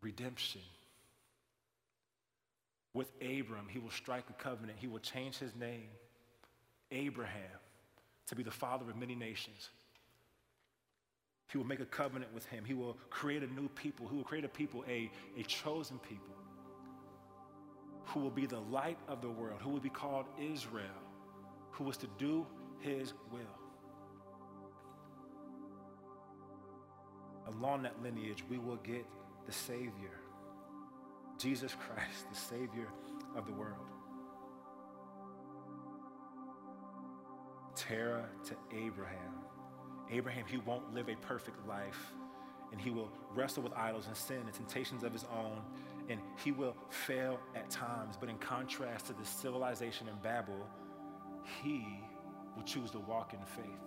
redemption, 0.00 0.60
with 2.92 3.10
Abram, 3.20 3.66
he 3.68 3.78
will 3.78 3.90
strike 3.90 4.24
a 4.30 4.42
covenant. 4.42 4.78
He 4.80 4.88
will 4.88 4.98
change 4.98 5.38
his 5.38 5.54
name, 5.54 5.88
Abraham, 6.90 7.58
to 8.28 8.34
be 8.34 8.42
the 8.42 8.50
father 8.50 8.88
of 8.88 8.96
many 8.96 9.14
nations. 9.14 9.70
He 11.52 11.58
will 11.58 11.66
make 11.66 11.80
a 11.80 11.84
covenant 11.84 12.32
with 12.32 12.46
him. 12.46 12.64
He 12.64 12.74
will 12.74 12.96
create 13.10 13.42
a 13.42 13.52
new 13.52 13.68
people. 13.68 14.08
He 14.08 14.16
will 14.16 14.24
create 14.24 14.44
a 14.44 14.48
people, 14.48 14.84
a, 14.88 15.10
a 15.38 15.42
chosen 15.44 15.98
people, 15.98 16.34
who 18.06 18.20
will 18.20 18.30
be 18.30 18.46
the 18.46 18.60
light 18.60 18.98
of 19.08 19.20
the 19.20 19.30
world, 19.30 19.60
who 19.62 19.70
will 19.70 19.80
be 19.80 19.88
called 19.88 20.26
Israel, 20.40 20.84
who 21.80 21.86
was 21.86 21.96
to 21.96 22.06
do 22.18 22.46
his 22.80 23.14
will. 23.32 23.40
Along 27.48 27.82
that 27.84 27.94
lineage, 28.02 28.44
we 28.50 28.58
will 28.58 28.76
get 28.76 29.06
the 29.46 29.52
Savior 29.52 30.20
Jesus 31.38 31.74
Christ, 31.74 32.28
the 32.30 32.36
Savior 32.36 32.88
of 33.34 33.46
the 33.46 33.52
world. 33.52 33.78
Terah 37.74 38.26
to 38.44 38.54
Abraham. 38.76 39.16
Abraham, 40.10 40.44
he 40.46 40.58
won't 40.58 40.92
live 40.92 41.08
a 41.08 41.16
perfect 41.16 41.66
life, 41.66 42.12
and 42.72 42.78
he 42.80 42.90
will 42.90 43.10
wrestle 43.34 43.62
with 43.62 43.72
idols 43.72 44.06
and 44.06 44.14
sin 44.14 44.42
and 44.44 44.52
temptations 44.52 45.02
of 45.02 45.14
his 45.14 45.24
own, 45.34 45.62
and 46.10 46.20
he 46.44 46.52
will 46.52 46.76
fail 46.90 47.40
at 47.56 47.70
times. 47.70 48.16
But 48.20 48.28
in 48.28 48.36
contrast 48.36 49.06
to 49.06 49.14
the 49.14 49.24
civilization 49.24 50.08
in 50.08 50.14
Babel, 50.22 50.66
he 51.62 51.84
will 52.56 52.62
choose 52.62 52.90
to 52.92 52.98
walk 52.98 53.32
in 53.32 53.40
faith. 53.44 53.80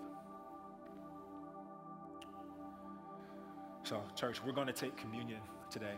So, 3.83 4.01
church, 4.15 4.41
we're 4.43 4.53
going 4.53 4.67
to 4.67 4.73
take 4.73 4.95
communion 4.95 5.41
today. 5.69 5.95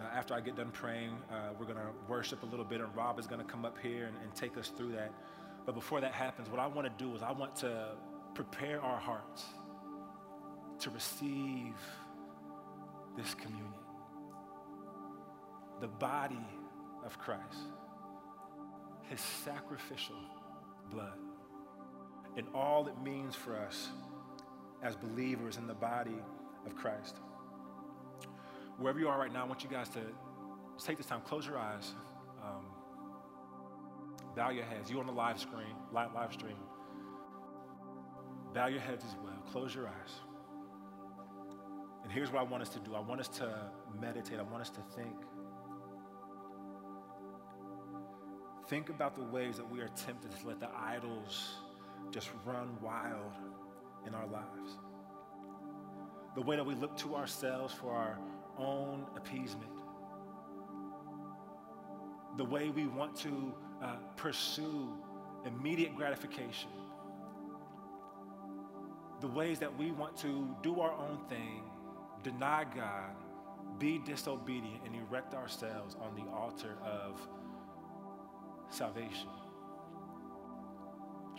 Uh, 0.00 0.04
after 0.14 0.34
I 0.34 0.40
get 0.40 0.56
done 0.56 0.70
praying, 0.70 1.16
uh, 1.30 1.50
we're 1.58 1.66
going 1.66 1.78
to 1.78 1.92
worship 2.08 2.42
a 2.42 2.46
little 2.46 2.64
bit, 2.64 2.80
and 2.80 2.94
Rob 2.94 3.18
is 3.18 3.26
going 3.26 3.40
to 3.40 3.46
come 3.46 3.64
up 3.64 3.76
here 3.82 4.06
and, 4.06 4.16
and 4.22 4.34
take 4.34 4.56
us 4.56 4.68
through 4.76 4.92
that. 4.92 5.12
But 5.66 5.74
before 5.74 6.00
that 6.00 6.12
happens, 6.12 6.48
what 6.50 6.60
I 6.60 6.66
want 6.66 6.86
to 6.86 7.04
do 7.04 7.14
is 7.14 7.22
I 7.22 7.32
want 7.32 7.56
to 7.56 7.88
prepare 8.34 8.80
our 8.80 8.98
hearts 8.98 9.44
to 10.80 10.90
receive 10.90 11.74
this 13.16 13.34
communion. 13.34 13.68
The 15.80 15.88
body 15.88 16.46
of 17.04 17.18
Christ, 17.18 17.58
his 19.08 19.20
sacrificial 19.20 20.16
blood, 20.90 21.18
and 22.36 22.46
all 22.54 22.86
it 22.88 23.00
means 23.02 23.34
for 23.34 23.56
us 23.56 23.88
as 24.82 24.96
believers 24.96 25.56
in 25.56 25.66
the 25.66 25.74
body 25.74 26.18
of 26.66 26.74
Christ 26.76 27.16
wherever 28.78 28.98
you 28.98 29.08
are 29.08 29.18
right 29.18 29.32
now, 29.32 29.42
I 29.44 29.46
want 29.46 29.62
you 29.62 29.70
guys 29.70 29.88
to 29.90 30.00
take 30.84 30.96
this 30.96 31.06
time, 31.06 31.20
close 31.22 31.46
your 31.46 31.58
eyes, 31.58 31.92
um, 32.42 32.64
bow 34.36 34.50
your 34.50 34.64
heads. 34.64 34.90
You 34.90 34.98
on 35.00 35.06
the 35.06 35.12
live 35.12 35.40
screen, 35.40 35.74
live, 35.92 36.12
live 36.14 36.32
stream, 36.32 36.56
bow 38.52 38.66
your 38.66 38.80
heads 38.80 39.04
as 39.04 39.14
well. 39.22 39.36
Close 39.52 39.74
your 39.74 39.86
eyes. 39.86 40.20
And 42.02 42.12
here's 42.12 42.30
what 42.30 42.40
I 42.40 42.44
want 42.44 42.62
us 42.62 42.68
to 42.70 42.80
do 42.80 42.94
I 42.94 43.00
want 43.00 43.20
us 43.20 43.28
to 43.28 43.70
meditate, 44.00 44.38
I 44.38 44.42
want 44.42 44.62
us 44.62 44.70
to 44.70 44.80
think. 44.94 45.14
Think 48.74 48.88
about 48.88 49.14
the 49.14 49.22
ways 49.22 49.56
that 49.58 49.70
we 49.70 49.78
are 49.82 49.90
tempted 49.94 50.36
to 50.40 50.48
let 50.48 50.58
the 50.58 50.68
idols 50.76 51.58
just 52.10 52.30
run 52.44 52.76
wild 52.82 53.30
in 54.04 54.16
our 54.16 54.26
lives. 54.26 54.78
The 56.34 56.40
way 56.40 56.56
that 56.56 56.66
we 56.66 56.74
look 56.74 56.96
to 56.96 57.14
ourselves 57.14 57.72
for 57.72 57.92
our 57.92 58.18
own 58.58 59.06
appeasement. 59.14 59.70
The 62.36 62.44
way 62.44 62.70
we 62.70 62.88
want 62.88 63.14
to 63.20 63.54
uh, 63.80 63.94
pursue 64.16 64.92
immediate 65.46 65.94
gratification. 65.94 66.70
The 69.20 69.28
ways 69.28 69.60
that 69.60 69.78
we 69.78 69.92
want 69.92 70.16
to 70.16 70.52
do 70.64 70.80
our 70.80 70.94
own 70.94 71.20
thing, 71.28 71.62
deny 72.24 72.64
God, 72.74 73.14
be 73.78 73.98
disobedient, 73.98 74.80
and 74.84 74.96
erect 74.96 75.32
ourselves 75.32 75.94
on 76.00 76.16
the 76.16 76.28
altar 76.32 76.76
of 76.82 77.20
salvation. 78.74 79.28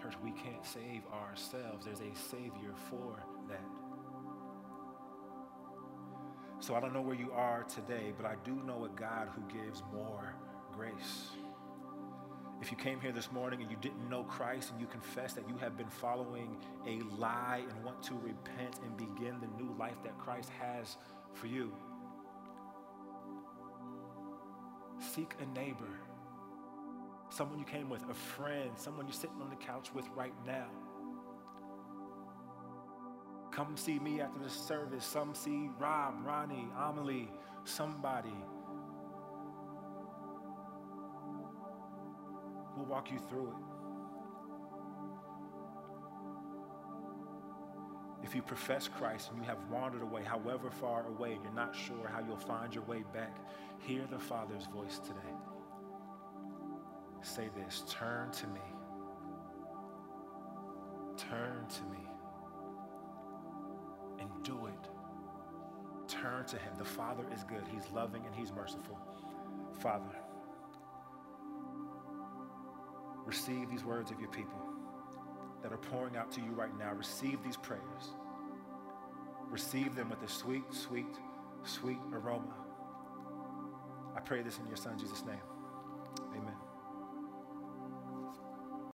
Church, 0.01 0.13
we 0.23 0.31
can't 0.31 0.65
save 0.65 1.01
ourselves. 1.11 1.85
There's 1.85 1.99
a 1.99 2.15
Savior 2.29 2.73
for 2.89 3.23
that. 3.49 3.61
So 6.59 6.75
I 6.75 6.79
don't 6.79 6.93
know 6.93 7.01
where 7.01 7.15
you 7.15 7.31
are 7.31 7.63
today, 7.63 8.13
but 8.15 8.25
I 8.25 8.35
do 8.43 8.55
know 8.65 8.85
a 8.85 8.89
God 8.89 9.29
who 9.35 9.41
gives 9.53 9.83
more 9.93 10.35
grace. 10.73 11.29
If 12.61 12.71
you 12.71 12.77
came 12.77 13.01
here 13.01 13.11
this 13.11 13.31
morning 13.31 13.61
and 13.61 13.69
you 13.69 13.77
didn't 13.81 14.09
know 14.09 14.23
Christ 14.23 14.71
and 14.71 14.79
you 14.79 14.87
confess 14.87 15.33
that 15.33 15.47
you 15.49 15.57
have 15.57 15.77
been 15.77 15.89
following 15.89 16.57
a 16.87 17.01
lie 17.19 17.63
and 17.69 17.83
want 17.83 18.01
to 18.03 18.13
repent 18.15 18.79
and 18.83 18.95
begin 18.97 19.39
the 19.41 19.63
new 19.63 19.75
life 19.77 19.97
that 20.03 20.17
Christ 20.17 20.49
has 20.59 20.95
for 21.33 21.47
you, 21.47 21.73
Seek 24.99 25.35
a 25.41 25.45
neighbor, 25.57 25.99
someone 27.35 27.59
you 27.59 27.65
came 27.65 27.89
with, 27.89 28.01
a 28.09 28.13
friend, 28.13 28.71
someone 28.77 29.05
you're 29.05 29.13
sitting 29.13 29.41
on 29.41 29.49
the 29.49 29.57
couch 29.57 29.93
with 29.93 30.07
right 30.15 30.33
now. 30.45 30.67
Come 33.51 33.75
see 33.75 33.99
me 33.99 34.21
after 34.21 34.39
the 34.39 34.49
service. 34.49 35.03
Some 35.05 35.35
see 35.35 35.69
Rob, 35.77 36.25
Ronnie, 36.25 36.69
Amelie, 36.77 37.29
somebody. 37.65 38.33
We'll 42.77 42.85
walk 42.85 43.11
you 43.11 43.19
through 43.29 43.47
it. 43.47 43.55
If 48.23 48.33
you 48.33 48.41
profess 48.41 48.87
Christ 48.87 49.31
and 49.31 49.39
you 49.39 49.45
have 49.45 49.59
wandered 49.69 50.01
away, 50.01 50.23
however 50.23 50.71
far 50.71 51.05
away, 51.07 51.33
and 51.33 51.43
you're 51.43 51.53
not 51.53 51.75
sure 51.75 52.09
how 52.11 52.21
you'll 52.25 52.37
find 52.37 52.73
your 52.73 52.83
way 52.85 53.03
back, 53.13 53.37
hear 53.79 54.05
the 54.09 54.19
Father's 54.19 54.65
voice 54.67 54.99
today. 54.99 55.35
Say 57.25 57.49
this 57.55 57.83
Turn 57.89 58.29
to 58.31 58.47
me. 58.47 58.61
Turn 61.17 61.65
to 61.67 61.83
me. 61.85 62.07
And 64.19 64.29
do 64.43 64.67
it. 64.67 64.89
Turn 66.07 66.45
to 66.45 66.57
Him. 66.57 66.73
The 66.77 66.85
Father 66.85 67.23
is 67.33 67.43
good, 67.43 67.63
He's 67.73 67.89
loving, 67.91 68.23
and 68.27 68.35
He's 68.35 68.51
merciful. 68.53 68.99
Father, 69.79 70.15
receive 73.25 73.71
these 73.71 73.83
words 73.83 74.11
of 74.11 74.19
your 74.19 74.29
people 74.29 74.61
that 75.63 75.73
are 75.73 75.77
pouring 75.77 76.15
out 76.15 76.31
to 76.33 76.41
you 76.41 76.51
right 76.51 76.77
now. 76.77 76.93
Receive 76.93 77.43
these 77.43 77.57
prayers. 77.57 78.13
Receive 79.49 79.95
them 79.95 80.09
with 80.11 80.21
a 80.21 80.29
sweet, 80.29 80.71
sweet, 80.71 81.17
sweet 81.63 81.97
aroma. 82.13 82.53
I 84.15 84.19
pray 84.19 84.43
this 84.43 84.59
in 84.59 84.67
your 84.67 84.77
Son, 84.77 84.97
Jesus' 84.99 85.25
name. 85.25 85.41
Amen. 86.37 86.64